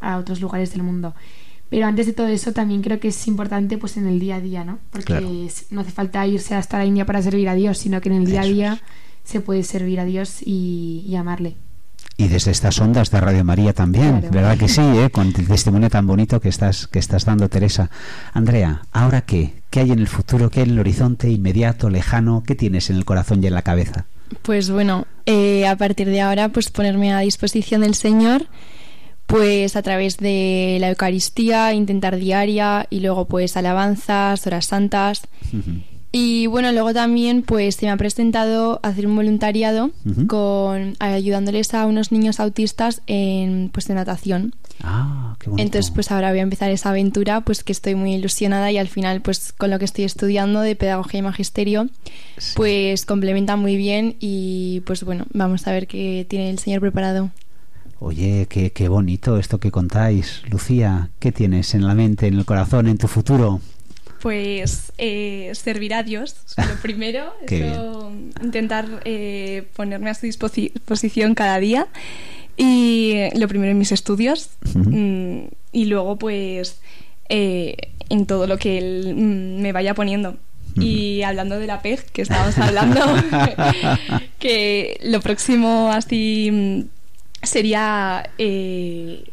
a 0.00 0.18
otros 0.18 0.42
lugares 0.42 0.72
del 0.72 0.82
mundo. 0.82 1.14
Pero 1.70 1.86
antes 1.86 2.04
de 2.06 2.12
todo 2.12 2.26
eso 2.28 2.52
también 2.52 2.82
creo 2.82 3.00
que 3.00 3.08
es 3.08 3.26
importante 3.28 3.78
pues 3.78 3.96
en 3.96 4.06
el 4.06 4.18
día 4.20 4.36
a 4.36 4.40
día, 4.40 4.62
¿no? 4.64 4.78
Porque 4.90 5.04
Claro. 5.14 5.30
no 5.70 5.80
hace 5.80 5.90
falta 5.90 6.26
irse 6.26 6.54
hasta 6.54 6.76
la 6.76 6.84
India 6.84 7.06
para 7.06 7.22
servir 7.22 7.48
a 7.48 7.54
Dios, 7.54 7.78
sino 7.78 8.00
que 8.02 8.10
en 8.10 8.16
el 8.16 8.26
día 8.26 8.42
a 8.42 8.44
día 8.44 8.80
se 9.24 9.40
puede 9.40 9.62
servir 9.62 10.00
a 10.00 10.04
Dios 10.04 10.42
y, 10.44 11.02
y 11.06 11.16
amarle. 11.16 11.56
Y 12.20 12.26
desde 12.26 12.50
estas 12.50 12.80
ondas 12.80 13.10
de 13.12 13.20
Radio 13.20 13.44
María 13.44 13.72
también, 13.72 14.18
Claro. 14.20 14.34
¿verdad 14.34 14.58
que 14.58 14.68
sí? 14.68 14.80
eh? 14.82 15.08
Con 15.10 15.28
el 15.28 15.46
testimonio 15.46 15.88
tan 15.88 16.04
bonito 16.06 16.40
que 16.40 16.48
estás, 16.48 16.88
que 16.88 16.98
estás 16.98 17.24
dando, 17.24 17.48
Teresa. 17.48 17.90
Andrea, 18.34 18.82
¿ahora 18.92 19.20
qué? 19.20 19.62
¿Qué 19.70 19.80
hay 19.80 19.92
en 19.92 20.00
el 20.00 20.08
futuro? 20.08 20.50
¿Qué 20.50 20.60
hay 20.60 20.66
en 20.66 20.72
el 20.72 20.80
horizonte 20.80 21.30
inmediato, 21.30 21.88
lejano? 21.88 22.42
¿Qué 22.44 22.56
tienes 22.56 22.90
en 22.90 22.96
el 22.96 23.04
corazón 23.04 23.42
y 23.42 23.46
en 23.46 23.54
la 23.54 23.62
cabeza? 23.62 24.06
Pues 24.42 24.68
bueno, 24.68 25.06
eh, 25.26 25.66
a 25.68 25.76
partir 25.76 26.08
de 26.08 26.20
ahora, 26.20 26.48
pues 26.48 26.70
ponerme 26.70 27.12
a 27.12 27.20
disposición 27.20 27.82
del 27.82 27.94
Señor, 27.94 28.46
pues 29.26 29.76
a 29.76 29.82
través 29.82 30.16
de 30.16 30.78
la 30.80 30.88
Eucaristía, 30.88 31.72
intentar 31.72 32.16
diaria 32.16 32.86
y 32.90 32.98
luego 33.00 33.26
pues 33.28 33.56
alabanzas, 33.56 34.44
horas 34.46 34.66
santas. 34.66 35.22
Y 36.10 36.46
bueno, 36.46 36.72
luego 36.72 36.94
también 36.94 37.42
pues 37.42 37.76
se 37.76 37.86
me 37.86 37.92
ha 37.92 37.96
presentado 37.96 38.80
hacer 38.82 39.06
un 39.06 39.14
voluntariado 39.14 39.90
con 40.26 40.96
ayudándoles 41.00 41.74
a 41.74 41.84
unos 41.84 42.12
niños 42.12 42.40
autistas 42.40 43.02
en 43.06 43.68
pues 43.72 43.88
de 43.88 43.94
natación. 43.94 44.54
Ah, 44.82 45.36
qué 45.38 45.50
bonito. 45.50 45.66
Entonces, 45.66 45.90
pues 45.90 46.10
ahora 46.10 46.30
voy 46.30 46.38
a 46.38 46.42
empezar 46.42 46.70
esa 46.70 46.90
aventura, 46.90 47.42
pues 47.42 47.62
que 47.62 47.72
estoy 47.72 47.94
muy 47.94 48.14
ilusionada 48.14 48.72
y 48.72 48.78
al 48.78 48.88
final, 48.88 49.20
pues 49.20 49.52
con 49.52 49.70
lo 49.70 49.78
que 49.78 49.84
estoy 49.84 50.04
estudiando 50.04 50.60
de 50.60 50.76
pedagogía 50.76 51.20
y 51.20 51.22
magisterio, 51.22 51.88
pues 52.54 53.04
complementa 53.04 53.56
muy 53.56 53.76
bien 53.76 54.16
y 54.18 54.80
pues 54.86 55.04
bueno, 55.04 55.26
vamos 55.34 55.66
a 55.66 55.72
ver 55.72 55.86
qué 55.86 56.24
tiene 56.28 56.48
el 56.48 56.58
Señor 56.58 56.80
preparado. 56.80 57.30
Oye, 58.00 58.46
qué, 58.48 58.70
qué 58.70 58.88
bonito 58.88 59.38
esto 59.38 59.58
que 59.58 59.72
contáis. 59.72 60.42
Lucía, 60.48 61.10
¿qué 61.18 61.32
tienes 61.32 61.74
en 61.74 61.86
la 61.86 61.94
mente, 61.94 62.28
en 62.28 62.34
el 62.34 62.44
corazón, 62.44 62.86
en 62.86 62.96
tu 62.96 63.08
futuro? 63.08 63.60
Pues 64.20 64.92
eh, 64.98 65.52
servir 65.54 65.94
a 65.94 66.02
Dios, 66.02 66.34
lo 66.56 66.74
primero, 66.82 67.32
eso, 67.46 68.12
intentar 68.42 69.00
eh, 69.04 69.64
ponerme 69.76 70.10
a 70.10 70.14
su 70.14 70.26
disposi- 70.26 70.72
disposición 70.72 71.34
cada 71.34 71.58
día. 71.58 71.86
Y 72.56 73.14
lo 73.34 73.46
primero 73.46 73.70
en 73.70 73.78
mis 73.78 73.92
estudios 73.92 74.50
mm, 74.74 75.42
y 75.72 75.84
luego 75.84 76.16
pues 76.16 76.80
eh, 77.28 77.76
en 78.08 78.26
todo 78.26 78.48
lo 78.48 78.58
que 78.58 78.78
él 78.78 79.14
mm, 79.14 79.60
me 79.62 79.72
vaya 79.72 79.94
poniendo. 79.94 80.36
Y 80.80 81.22
hablando 81.22 81.58
de 81.58 81.66
la 81.66 81.82
PEG, 81.82 82.04
que 82.12 82.22
estábamos 82.22 82.56
hablando, 82.58 83.00
que 84.38 84.98
lo 85.02 85.20
próximo 85.20 85.90
así 85.92 86.50
mm, 86.52 86.80
sería 87.44 88.30
eh, 88.38 89.24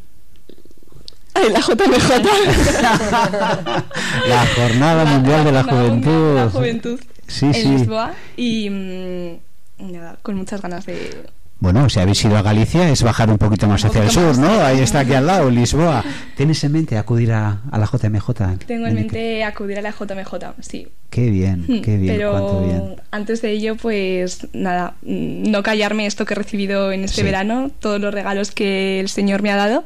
la 1.52 1.60
JMJ. 1.60 2.10
La 4.28 4.46
Jornada 4.56 5.06
Mundial 5.06 5.44
de 5.46 5.52
la 5.52 5.64
Mundial 5.64 6.02
de 6.14 6.34
la 6.36 6.50
Juventud. 6.50 6.52
Juventud 6.52 7.00
Sí, 7.28 7.46
en 7.48 7.54
sí. 7.54 7.68
Lisboa 7.70 8.14
y 8.38 8.70
mm, 8.70 9.92
nada, 9.94 10.18
con 10.22 10.36
muchas 10.36 10.62
ganas 10.62 10.86
de... 10.86 11.24
Bueno, 11.58 11.90
si 11.90 12.00
habéis 12.00 12.24
ido 12.24 12.38
a 12.38 12.42
Galicia 12.42 12.90
es 12.90 13.02
bajar 13.02 13.30
un 13.32 13.38
poquito 13.38 13.66
más 13.68 13.84
hacia 13.84 14.02
el 14.02 14.08
poquito 14.08 14.22
sur, 14.22 14.30
más. 14.30 14.40
¿no? 14.40 14.62
Ahí 14.64 14.80
está 14.82 15.00
aquí 15.00 15.14
al 15.14 15.26
lado, 15.26 15.50
Lisboa. 15.50 16.04
¿Tienes 16.36 16.64
en 16.64 16.74
mente 16.74 16.98
acudir 16.98 17.32
a, 17.32 17.62
a 17.72 17.80
la 17.80 17.86
JMJ? 17.88 18.32
Tengo 18.68 18.86
en 18.88 18.94
mente 18.94 19.44
acudir 19.44 19.80
a 19.80 19.82
la 19.82 19.92
JMJ, 19.92 20.34
sí. 20.62 20.88
Qué 21.10 21.30
bien, 21.32 21.66
Hmm, 21.68 21.82
qué 21.82 21.98
bien, 21.98 22.14
Pero 22.16 22.32
cuánto 22.32 22.62
bien. 22.66 22.96
antes 23.10 23.42
de 23.42 23.52
ello, 23.52 23.76
pues 23.78 24.48
nada, 24.54 24.96
mm, 25.02 25.50
no 25.50 25.64
callarme 25.64 26.06
esto 26.06 26.26
que 26.26 26.34
he 26.34 26.38
recibido 26.38 26.92
en 26.92 27.06
este 27.06 27.22
Sí. 27.22 27.24
verano, 27.24 27.72
todos 27.80 28.00
los 28.02 28.14
regalos 28.14 28.52
que 28.52 29.00
el 29.00 29.08
Señor 29.10 29.42
me 29.42 29.50
ha 29.52 29.56
dado 29.56 29.86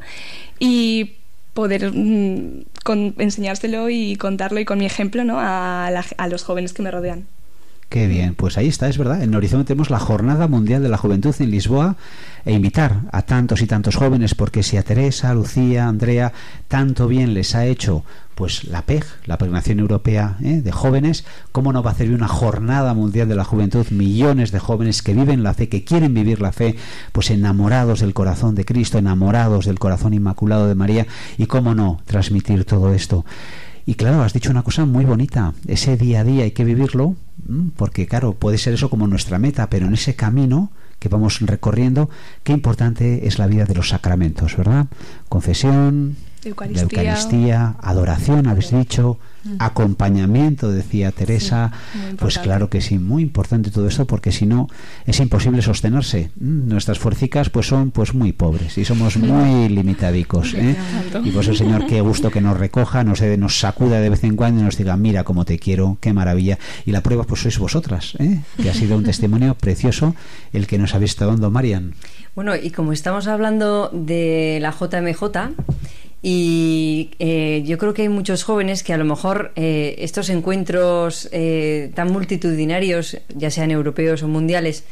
y 0.59 1.13
poder 1.59 1.91
mm, 1.93 2.63
con- 2.85 3.13
enseñárselo 3.17 3.89
y 3.89 4.15
contarlo 4.15 4.59
y 4.61 4.65
con 4.65 4.77
mi 4.79 4.85
ejemplo 4.85 5.23
¿no? 5.25 5.35
a, 5.39 5.89
la- 5.91 6.05
a 6.17 6.27
los 6.29 6.43
jóvenes 6.43 6.71
que 6.73 6.81
me 6.83 6.91
rodean. 6.91 7.27
Qué 7.89 8.07
bien, 8.07 8.35
pues 8.35 8.55
ahí 8.59 8.67
está, 8.67 8.87
es 8.87 8.99
verdad. 8.99 9.23
En 9.23 9.33
Horizonte 9.33 9.65
tenemos 9.65 9.89
la 9.89 9.97
Jornada 9.97 10.47
Mundial 10.47 10.83
de 10.83 10.89
la 10.89 10.97
Juventud 10.97 11.33
en 11.39 11.49
Lisboa 11.49 11.95
e 12.45 12.53
invitar 12.53 13.01
a 13.11 13.23
tantos 13.23 13.63
y 13.63 13.65
tantos 13.65 13.95
jóvenes, 13.95 14.35
porque 14.35 14.61
si 14.61 14.77
a 14.77 14.83
Teresa, 14.83 15.33
Lucía, 15.33 15.87
Andrea, 15.87 16.31
tanto 16.67 17.07
bien 17.07 17.33
les 17.33 17.55
ha 17.55 17.65
hecho 17.65 18.03
pues 18.35 18.65
la 18.65 18.83
PEG, 18.83 19.03
la 19.25 19.39
Pregnación 19.39 19.79
Europea 19.79 20.37
¿eh? 20.43 20.61
de 20.61 20.71
Jóvenes, 20.71 21.25
¿cómo 21.51 21.73
no 21.73 21.81
va 21.81 21.89
a 21.89 21.93
hacer 21.93 22.11
una 22.11 22.27
Jornada 22.27 22.93
Mundial 22.93 23.27
de 23.27 23.35
la 23.35 23.43
Juventud? 23.43 23.87
Millones 23.89 24.51
de 24.51 24.59
jóvenes 24.59 25.01
que 25.01 25.15
viven 25.15 25.41
la 25.41 25.55
fe, 25.55 25.67
que 25.67 25.83
quieren 25.83 26.13
vivir 26.13 26.41
la 26.41 26.51
fe, 26.51 26.75
pues 27.11 27.31
enamorados 27.31 28.01
del 28.01 28.13
corazón 28.13 28.53
de 28.53 28.65
Cristo, 28.65 28.99
enamorados 28.99 29.65
del 29.65 29.79
corazón 29.79 30.13
inmaculado 30.13 30.67
de 30.67 30.75
María, 30.75 31.07
y 31.39 31.47
cómo 31.47 31.73
no 31.73 32.01
transmitir 32.05 32.65
todo 32.65 32.93
esto. 32.93 33.25
Y 33.87 33.95
claro, 33.95 34.21
has 34.21 34.33
dicho 34.33 34.51
una 34.51 34.63
cosa 34.63 34.85
muy 34.85 35.05
bonita, 35.05 35.53
ese 35.67 35.97
día 35.97 36.19
a 36.19 36.23
día 36.23 36.43
hay 36.43 36.51
que 36.51 36.63
vivirlo, 36.63 37.15
porque 37.75 38.07
claro, 38.07 38.33
puede 38.33 38.57
ser 38.57 38.73
eso 38.73 38.89
como 38.89 39.07
nuestra 39.07 39.39
meta, 39.39 39.69
pero 39.69 39.87
en 39.87 39.93
ese 39.93 40.15
camino 40.15 40.71
que 40.99 41.09
vamos 41.09 41.39
recorriendo, 41.41 42.09
qué 42.43 42.51
importante 42.51 43.27
es 43.27 43.39
la 43.39 43.47
vida 43.47 43.65
de 43.65 43.75
los 43.75 43.89
sacramentos, 43.89 44.57
¿verdad? 44.57 44.87
Confesión, 45.29 46.17
Eucaristía. 46.43 47.03
la 47.03 47.09
Eucaristía, 47.11 47.75
adoración, 47.81 48.47
habéis 48.47 48.71
dicho, 48.71 49.17
acompañamiento, 49.57 50.71
decía 50.71 51.11
Teresa, 51.11 51.71
pues 52.17 52.37
claro 52.39 52.69
que 52.69 52.81
sí, 52.81 52.97
muy 52.99 53.23
importante 53.23 53.71
todo 53.71 53.87
esto, 53.87 54.05
porque 54.05 54.31
si 54.31 54.45
no 54.45 54.67
es 55.05 55.19
imposible 55.19 55.61
sostenerse. 55.61 56.31
Mm, 56.39 56.67
Nuestras 56.69 56.99
fuercicas 56.99 57.49
pues 57.49 57.67
son 57.67 57.91
pues 57.91 58.13
muy 58.13 58.33
pobres 58.33 58.77
y 58.77 58.85
somos 58.85 59.17
muy 59.17 59.69
limitadicos. 59.69 60.53
¿eh? 60.55 60.75
Y 61.23 61.31
pues 61.31 61.47
el 61.47 61.55
Señor, 61.57 61.85
qué 61.87 62.01
gusto 62.01 62.29
que 62.31 62.41
nos 62.41 62.57
recoja, 62.57 63.03
nos, 63.03 63.19
dé- 63.19 63.37
nos 63.37 63.59
sacuda 63.59 63.99
de 64.01 64.09
vez 64.09 64.23
en 64.23 64.35
cuando 64.35 64.61
y 64.61 64.63
nos 64.65 64.77
diga, 64.77 64.95
mira 64.97 65.23
cómo 65.23 65.45
te 65.45 65.57
quiero, 65.59 65.97
qué 66.01 66.13
maravilla. 66.13 66.57
Y 66.85 66.91
la 66.91 67.01
prueba 67.01 67.23
pues 67.23 67.41
sois 67.41 67.57
vosotras, 67.59 68.15
¿eh? 68.19 68.39
que 68.61 68.69
ha 68.69 68.73
sido 68.73 68.97
un 68.97 69.03
testimonio 69.03 69.55
precioso 69.55 70.15
el 70.53 70.67
que 70.67 70.77
nos 70.77 70.93
habéis 70.95 71.11
estado 71.11 71.31
dando, 71.31 71.49
Marian. 71.51 71.93
Bueno, 72.35 72.55
y 72.55 72.71
como 72.71 72.93
estamos 72.93 73.27
hablando 73.27 73.89
de 73.93 74.59
la 74.61 74.71
JMJ, 74.71 75.23
y 76.21 77.11
eh, 77.19 77.63
yo 77.65 77.77
creo 77.77 77.93
que 77.93 78.01
hay 78.01 78.09
muchos 78.09 78.43
jóvenes 78.43 78.83
que 78.83 78.93
a 78.93 78.97
lo 78.97 79.05
mejor 79.05 79.53
eh, 79.55 79.95
estos 79.99 80.29
encuentros 80.29 81.29
eh, 81.31 81.91
tan 81.95 82.11
multitudinarios, 82.11 83.17
ya 83.33 83.49
sean 83.51 83.71
europeos 83.71 84.21
o 84.23 84.27
mundiales, 84.27 84.83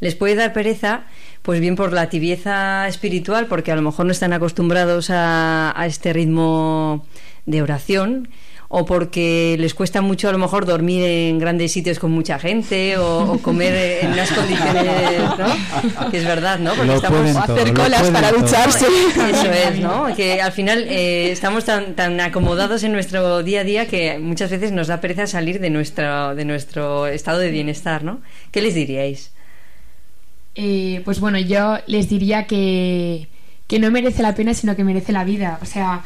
les 0.00 0.16
puede 0.16 0.34
dar 0.34 0.52
pereza, 0.52 1.04
pues 1.42 1.60
bien 1.60 1.76
por 1.76 1.92
la 1.92 2.08
tibieza 2.08 2.88
espiritual, 2.88 3.46
porque 3.46 3.70
a 3.70 3.76
lo 3.76 3.82
mejor 3.82 4.06
no 4.06 4.12
están 4.12 4.32
acostumbrados 4.32 5.10
a, 5.10 5.72
a 5.80 5.86
este 5.86 6.12
ritmo 6.12 7.06
de 7.46 7.62
oración, 7.62 8.28
o 8.74 8.86
porque 8.86 9.54
les 9.58 9.74
cuesta 9.74 10.00
mucho 10.00 10.30
a 10.30 10.32
lo 10.32 10.38
mejor 10.38 10.64
dormir 10.64 11.04
en 11.04 11.38
grandes 11.38 11.72
sitios 11.72 11.98
con 11.98 12.10
mucha 12.10 12.38
gente 12.38 12.96
o, 12.96 13.32
o 13.34 13.38
comer 13.38 14.00
en 14.02 14.12
unas 14.12 14.32
condiciones, 14.32 15.20
¿no? 15.38 16.10
Que 16.10 16.16
es 16.16 16.24
verdad, 16.24 16.58
¿no? 16.58 16.70
Porque 16.70 16.86
Lo 16.86 16.94
estamos 16.94 17.32
todo, 17.46 17.54
Hacer 17.56 17.74
colas 17.74 18.10
para 18.10 18.30
todo. 18.30 18.40
ducharse. 18.40 18.86
Eso 19.30 19.52
es, 19.52 19.78
¿no? 19.78 20.16
Que 20.16 20.40
al 20.40 20.52
final 20.52 20.86
eh, 20.88 21.30
estamos 21.30 21.66
tan, 21.66 21.94
tan 21.94 22.18
acomodados 22.20 22.82
en 22.82 22.92
nuestro 22.92 23.42
día 23.42 23.60
a 23.60 23.64
día 23.64 23.86
que 23.86 24.18
muchas 24.18 24.50
veces 24.50 24.72
nos 24.72 24.86
da 24.86 25.02
pereza 25.02 25.26
salir 25.26 25.60
de 25.60 25.68
nuestro, 25.68 26.34
de 26.34 26.46
nuestro 26.46 27.06
estado 27.08 27.40
de 27.40 27.50
bienestar, 27.50 28.04
¿no? 28.04 28.22
¿Qué 28.52 28.62
les 28.62 28.74
diríais? 28.74 29.32
Eh, 30.54 31.02
pues 31.04 31.20
bueno, 31.20 31.38
yo 31.38 31.76
les 31.86 32.08
diría 32.08 32.46
que, 32.46 33.28
que 33.72 33.78
no 33.78 33.90
merece 33.90 34.20
la 34.22 34.34
pena, 34.34 34.52
sino 34.52 34.76
que 34.76 34.84
merece 34.84 35.12
la 35.12 35.24
vida. 35.24 35.58
O 35.62 35.64
sea, 35.64 36.02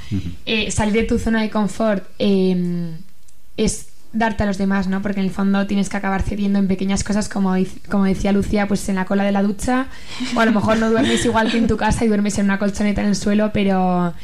eh, 0.47 0.71
salir 0.71 0.93
de 0.93 1.03
tu 1.03 1.19
zona 1.19 1.43
de 1.43 1.51
confort 1.51 2.07
eh, 2.21 2.93
es 3.57 3.89
darte 4.13 4.45
a 4.45 4.47
los 4.47 4.57
demás, 4.57 4.87
¿no? 4.87 5.03
Porque 5.03 5.19
en 5.19 5.27
el 5.27 5.33
fondo 5.33 5.67
tienes 5.67 5.89
que 5.89 5.97
acabar 5.97 6.23
cediendo 6.23 6.61
en 6.61 6.69
pequeñas 6.69 7.03
cosas, 7.03 7.29
como, 7.29 7.57
como 7.91 8.05
decía 8.05 8.31
Lucía, 8.31 8.69
pues 8.69 8.89
en 8.89 8.95
la 8.95 9.05
cola 9.05 9.25
de 9.25 9.33
la 9.33 9.43
ducha, 9.43 9.89
o 10.37 10.39
a 10.39 10.47
lo 10.47 10.53
mejor 10.53 10.79
no 10.79 10.93
duermes 10.93 11.25
igual 11.25 11.51
que 11.51 11.59
en 11.59 11.67
tu 11.67 11.77
casa 11.77 12.05
y 12.05 12.07
duermes 12.07 12.39
en 12.39 12.45
una 12.45 12.61
colchoneta 12.61 13.01
en 13.01 13.09
el 13.09 13.17
suelo, 13.17 13.51
pero, 13.53 14.15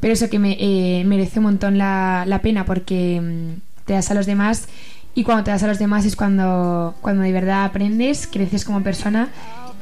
pero 0.00 0.12
eso 0.12 0.28
que 0.28 0.38
me, 0.38 0.58
eh, 0.60 1.04
merece 1.06 1.38
un 1.38 1.44
montón 1.44 1.78
la, 1.78 2.24
la 2.26 2.42
pena 2.42 2.66
porque 2.66 3.18
mm, 3.18 3.86
te 3.86 3.94
das 3.94 4.10
a 4.10 4.14
los 4.14 4.26
demás 4.26 4.68
y 5.14 5.24
cuando 5.24 5.44
te 5.44 5.52
das 5.52 5.62
a 5.62 5.68
los 5.68 5.78
demás 5.78 6.04
es 6.04 6.16
cuando, 6.16 6.96
cuando 7.00 7.22
de 7.22 7.32
verdad 7.32 7.64
aprendes, 7.64 8.28
creces 8.30 8.62
como 8.66 8.82
persona 8.82 9.30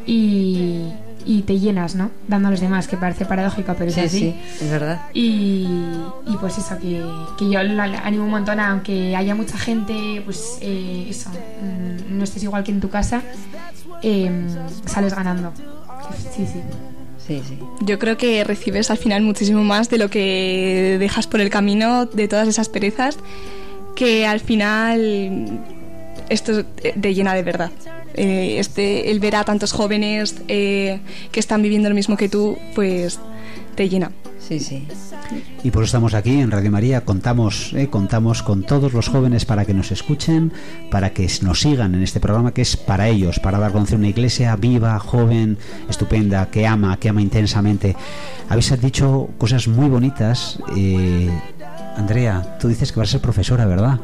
y, 0.07 0.85
y 1.27 1.43
te 1.43 1.59
llenas, 1.59 1.95
¿no? 1.95 2.11
Dando 2.29 2.49
a 2.49 2.51
los 2.51 2.61
demás, 2.61 2.89
que 2.89 2.97
parece 2.97 3.25
paradójico, 3.25 3.75
pero 3.79 3.89
es 3.91 3.95
Sí, 3.95 4.01
así. 4.01 4.19
sí, 4.19 4.35
es 4.65 4.71
verdad. 4.71 5.03
Y, 5.15 5.67
y 6.27 6.37
pues 6.41 6.59
eso, 6.59 6.79
que, 6.79 7.03
que 7.39 7.51
yo 7.51 7.59
animo 7.61 8.25
un 8.25 8.31
montón, 8.31 8.61
a, 8.61 8.71
aunque 8.71 9.15
haya 9.17 9.35
mucha 9.35 9.57
gente, 9.59 10.23
pues 10.25 10.59
eh, 10.61 11.07
eso, 11.09 11.31
mm, 11.31 12.17
no 12.19 12.25
estés 12.25 12.43
igual 12.43 12.65
que 12.65 12.73
en 12.73 12.81
tu 12.81 12.89
casa, 12.91 13.23
eh, 14.03 14.31
sales 14.87 15.15
ganando. 15.15 15.53
Sí, 16.35 16.47
sí. 16.47 16.61
Sí, 17.25 17.41
sí. 17.49 17.57
Yo 17.83 18.01
creo 18.01 18.17
que 18.17 18.43
recibes 18.43 18.91
al 18.91 18.99
final 18.99 19.23
muchísimo 19.23 19.63
más 19.63 19.89
de 19.89 19.99
lo 19.99 20.11
que 20.11 20.97
dejas 20.99 21.29
por 21.29 21.41
el 21.41 21.51
camino, 21.51 22.07
de 22.07 22.27
todas 22.27 22.49
esas 22.49 22.69
perezas, 22.69 23.17
que 23.95 24.27
al 24.27 24.41
final 24.41 25.61
esto 26.33 26.65
te 26.65 27.15
llena 27.15 27.35
de 27.35 27.43
verdad. 27.43 27.71
Eh, 28.15 28.57
este, 28.59 29.11
el 29.11 29.21
ver 29.21 29.37
a 29.37 29.45
tantos 29.45 29.73
jóvenes 29.73 30.37
eh, 30.49 31.01
que 31.31 31.41
están 31.41 31.63
viviendo 31.63 31.89
lo 31.89 31.95
mismo 31.95 32.17
que 32.17 32.29
tú, 32.29 32.59
pues 32.75 33.19
te 33.75 33.89
llena. 33.89 34.11
Sí, 34.39 34.59
sí. 34.59 34.87
Y 35.63 35.71
por 35.71 35.83
eso 35.83 35.91
estamos 35.91 36.15
aquí 36.15 36.41
en 36.41 36.51
Radio 36.51 36.71
María. 36.71 37.05
Contamos, 37.05 37.73
eh, 37.75 37.89
contamos 37.89 38.43
con 38.43 38.65
todos 38.65 38.93
los 38.93 39.09
jóvenes 39.09 39.45
para 39.45 39.65
que 39.65 39.73
nos 39.73 39.93
escuchen, 39.93 40.53
para 40.91 41.11
que 41.11 41.29
nos 41.43 41.61
sigan 41.61 41.95
en 41.95 42.03
este 42.03 42.21
programa 42.21 42.53
que 42.53 42.63
es 42.63 42.77
para 42.77 43.09
ellos, 43.09 43.39
para 43.39 43.59
dar 43.59 43.71
a 43.71 43.73
conocer 43.73 43.99
una 43.99 44.09
iglesia 44.09 44.57
viva, 44.57 44.99
joven, 44.99 45.59
estupenda, 45.89 46.51
que 46.51 46.67
ama, 46.67 46.99
que 46.99 47.09
ama 47.09 47.23
intensamente. 47.23 47.97
Habéis 48.49 48.81
dicho 48.81 49.31
cosas 49.39 49.69
muy 49.69 49.89
bonitas. 49.89 50.59
Eh, 50.77 51.31
Andrea, 51.97 52.59
tú 52.59 52.69
dices 52.69 52.91
que 52.91 52.99
vas 52.99 53.11
a 53.11 53.13
ser 53.13 53.21
profesora, 53.21 53.65
¿verdad? 53.65 54.01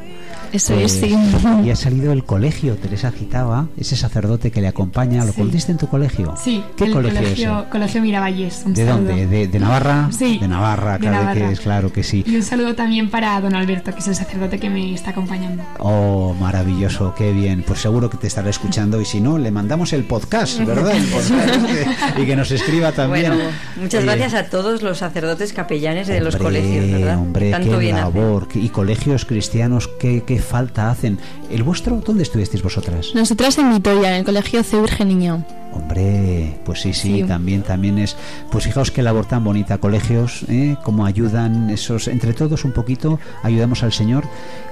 Eso 0.52 0.74
Pues, 0.74 0.94
es, 0.94 1.00
sí. 1.10 1.16
Y 1.64 1.70
ha 1.70 1.76
salido 1.76 2.12
el 2.12 2.24
colegio, 2.24 2.76
Teresa 2.76 3.10
citaba, 3.10 3.66
ese 3.76 3.96
sacerdote 3.96 4.50
que 4.50 4.60
le 4.60 4.68
acompaña. 4.68 5.24
¿Lo 5.24 5.32
Sí. 5.32 5.40
conociste 5.40 5.72
en 5.72 5.78
tu 5.78 5.88
colegio? 5.88 6.34
Sí, 6.42 6.62
¿Qué 6.76 6.84
el 6.84 6.92
colegio, 6.92 7.20
colegio, 7.20 7.60
es? 7.60 7.66
colegio 7.68 8.02
Miravalles. 8.02 8.62
un 8.64 8.74
¿De 8.74 8.86
saludo. 8.86 9.06
dónde? 9.08 9.26
¿De, 9.26 9.48
de 9.48 9.58
Navarra? 9.60 10.08
Sí, 10.16 10.38
De 10.38 10.48
Navarra, 10.48 10.92
de 10.98 10.98
claro 11.06 11.34
que 11.34 11.50
es, 11.52 11.60
claro 11.60 11.92
que 11.92 12.02
sí. 12.02 12.24
Y 12.26 12.36
un 12.36 12.42
saludo 12.42 12.74
también 12.74 13.10
para 13.10 13.40
don 13.40 13.54
Alberto, 13.54 13.92
que 13.92 13.98
es 14.00 14.08
el 14.08 14.14
sacerdote 14.14 14.58
que 14.58 14.70
me 14.70 14.94
está 14.94 15.10
acompañando. 15.10 15.62
Oh, 15.78 16.34
maravilloso, 16.40 17.14
qué 17.16 17.32
bien. 17.32 17.62
Pues 17.66 17.80
seguro 17.80 18.08
que 18.08 18.16
te 18.16 18.26
estará 18.26 18.48
escuchando 18.50 19.00
y 19.00 19.04
si 19.04 19.20
no, 19.20 19.38
le 19.38 19.50
mandamos 19.50 19.92
el 19.92 20.04
podcast, 20.04 20.58
¿verdad? 20.64 20.92
El 20.96 21.04
podcast, 21.04 21.66
que- 22.14 22.22
y 22.22 22.26
que 22.26 22.36
nos 22.36 22.50
escriba 22.50 22.92
también. 22.92 23.32
Bueno, 23.34 23.50
muchas 23.80 24.02
Eh, 24.02 24.06
gracias 24.06 24.34
a 24.34 24.44
todos 24.44 24.82
los 24.82 24.98
sacerdotes 24.98 25.52
capellanes 25.52 26.06
de 26.06 26.20
los 26.20 26.36
colegios, 26.36 26.90
¿verdad? 26.90 27.18
Hombre, 27.18 27.50
Tanto 27.50 27.70
qué 27.72 27.76
bien 27.78 27.96
labor. 27.96 28.48
y 28.54 28.68
colegios 28.70 29.24
cristianos, 29.24 29.88
qué, 30.00 30.22
qué 30.26 30.37
falta 30.38 30.90
hacen. 30.90 31.18
¿El 31.50 31.62
vuestro? 31.62 31.96
¿Dónde 32.04 32.22
estuvisteis 32.22 32.62
vosotras? 32.62 33.08
Nosotras 33.14 33.58
en 33.58 33.70
Vitoria, 33.72 34.10
en 34.10 34.14
el 34.16 34.24
colegio 34.24 34.62
C. 34.62 34.80
Virgen 34.80 35.08
Niño. 35.08 35.44
Hombre, 35.72 36.58
pues 36.64 36.80
sí, 36.80 36.92
sí, 36.92 37.20
Sí. 37.20 37.24
también, 37.24 37.62
también 37.62 37.98
es. 37.98 38.16
Pues 38.50 38.64
fijaos 38.64 38.90
qué 38.90 39.02
labor 39.02 39.26
tan 39.26 39.44
bonita, 39.44 39.78
colegios, 39.78 40.44
¿eh? 40.48 40.76
cómo 40.82 41.04
ayudan 41.06 41.70
esos, 41.70 42.08
entre 42.08 42.32
todos 42.32 42.64
un 42.64 42.72
poquito, 42.72 43.20
ayudamos 43.42 43.82
al 43.82 43.92
Señor 43.92 44.24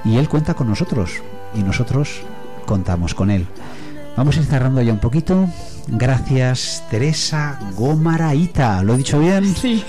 y 0.05 0.17
Él 0.17 0.29
cuenta 0.29 0.55
con 0.55 0.69
nosotros 0.69 1.11
y 1.55 1.63
nosotros 1.63 2.23
contamos 2.65 3.15
con 3.15 3.31
Él. 3.31 3.47
Vamos 4.17 4.37
a 4.37 4.41
ir 4.41 4.47
cerrando 4.47 4.81
ya 4.81 4.93
un 4.93 4.99
poquito. 4.99 5.47
Gracias, 5.89 6.83
Teresa 6.91 7.59
Gomaraita. 7.77 8.83
¿Lo 8.83 8.95
he 8.95 8.97
dicho 8.97 9.21
bien? 9.21 9.55
Sí. 9.55 9.85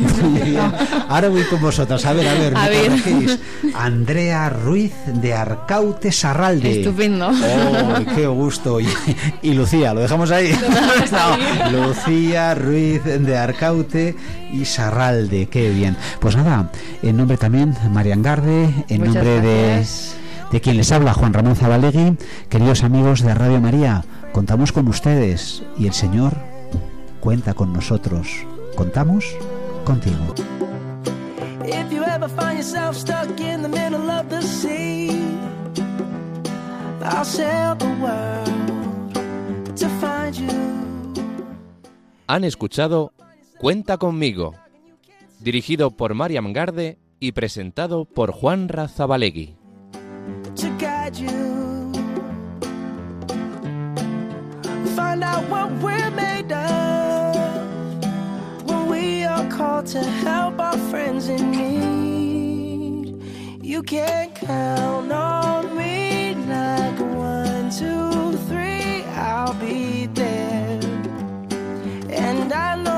Ahora 1.09 1.29
voy 1.29 1.43
con 1.43 1.61
vosotras. 1.61 2.05
A 2.05 2.11
ver, 2.13 2.27
a 2.27 2.33
ver, 2.33 2.55
A 2.57 2.63
me 2.63 2.69
ver. 2.69 2.89
corregís. 2.89 3.39
Andrea 3.73 4.49
Ruiz 4.49 4.93
de 5.07 5.33
Arcaute 5.33 6.11
Sarralde. 6.11 6.79
Estupendo. 6.81 7.29
¡Oh, 7.29 8.15
qué 8.15 8.27
gusto! 8.27 8.81
Y, 8.81 8.87
y 9.41 9.53
Lucía, 9.53 9.93
¿lo 9.93 10.01
dejamos 10.01 10.29
ahí? 10.31 10.51
No, 11.11 11.87
Lucía 11.87 12.53
Ruiz 12.53 13.03
de 13.03 13.37
Arcaute 13.37 14.15
y 14.51 14.65
Sarralde, 14.65 15.47
qué 15.47 15.69
bien. 15.69 15.95
Pues 16.19 16.35
nada, 16.35 16.69
en 17.01 17.15
nombre 17.15 17.37
también 17.37 17.75
Marian 17.91 18.21
Garde, 18.21 18.65
en 18.89 18.99
Muchas 18.99 19.15
nombre 19.15 19.41
de, 19.41 19.85
de 20.51 20.61
quien 20.61 20.77
les 20.77 20.91
habla, 20.91 21.13
Juan 21.13 21.33
Ramón 21.33 21.55
Zabalegui, 21.55 22.17
queridos 22.49 22.83
amigos 22.83 23.21
de 23.21 23.33
Radio 23.33 23.59
María, 23.61 24.03
contamos 24.37 24.71
con 24.71 24.87
ustedes 24.87 25.63
y 25.79 25.87
el 25.87 25.93
Señor 25.93 26.37
cuenta 27.19 27.55
con 27.55 27.73
nosotros. 27.73 28.45
¿Contamos? 28.75 29.25
Contigo. 29.83 30.35
If 31.65 31.91
you 31.91 32.03
ever 32.03 32.29
find 32.29 32.59
yourself 32.59 32.95
stuck 32.95 33.39
in 33.39 33.63
the 33.63 33.67
middle 33.67 34.11
of 34.11 34.29
the 34.29 34.43
sea, 34.43 35.09
I'll 37.01 37.25
sail 37.25 37.75
the 37.79 37.87
world 37.99 39.75
to 39.75 39.89
find 39.99 40.35
you. 40.35 40.53
Han 42.27 42.43
escuchado 42.43 43.13
Cuenta 43.57 43.97
conmigo, 43.97 44.53
dirigido 45.39 45.89
por 45.89 46.13
Mariam 46.13 46.53
Garde 46.53 46.99
y 47.19 47.31
presentado 47.31 48.05
por 48.05 48.31
Juan 48.33 48.69
Razabalegui. 48.69 49.55
to 50.55 50.69
guide 50.77 51.15
you. 51.15 51.56
Find 55.19 55.35
out 55.35 55.49
what 55.49 55.71
we're 55.81 56.11
made 56.11 56.51
of 56.51 57.35
when 58.67 58.87
we 58.87 59.23
are 59.23 59.49
called 59.49 59.87
to 59.87 60.03
help 60.03 60.59
our 60.59 60.77
friends 60.91 61.27
in 61.27 61.49
need. 61.49 63.19
You 63.63 63.81
can 63.81 64.29
count 64.33 65.11
on 65.11 65.75
me 65.75 66.35
like 66.35 66.99
one, 66.99 67.71
two, 67.71 68.37
three, 68.47 69.05
I'll 69.15 69.55
be 69.55 70.05
there. 70.05 70.79
And 72.11 72.53
I 72.53 72.75
know 72.75 72.96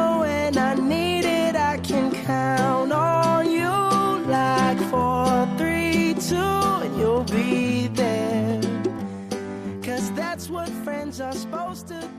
friends 10.90 11.22
are 11.22 11.32
supposed 11.34 11.88
to 11.88 12.18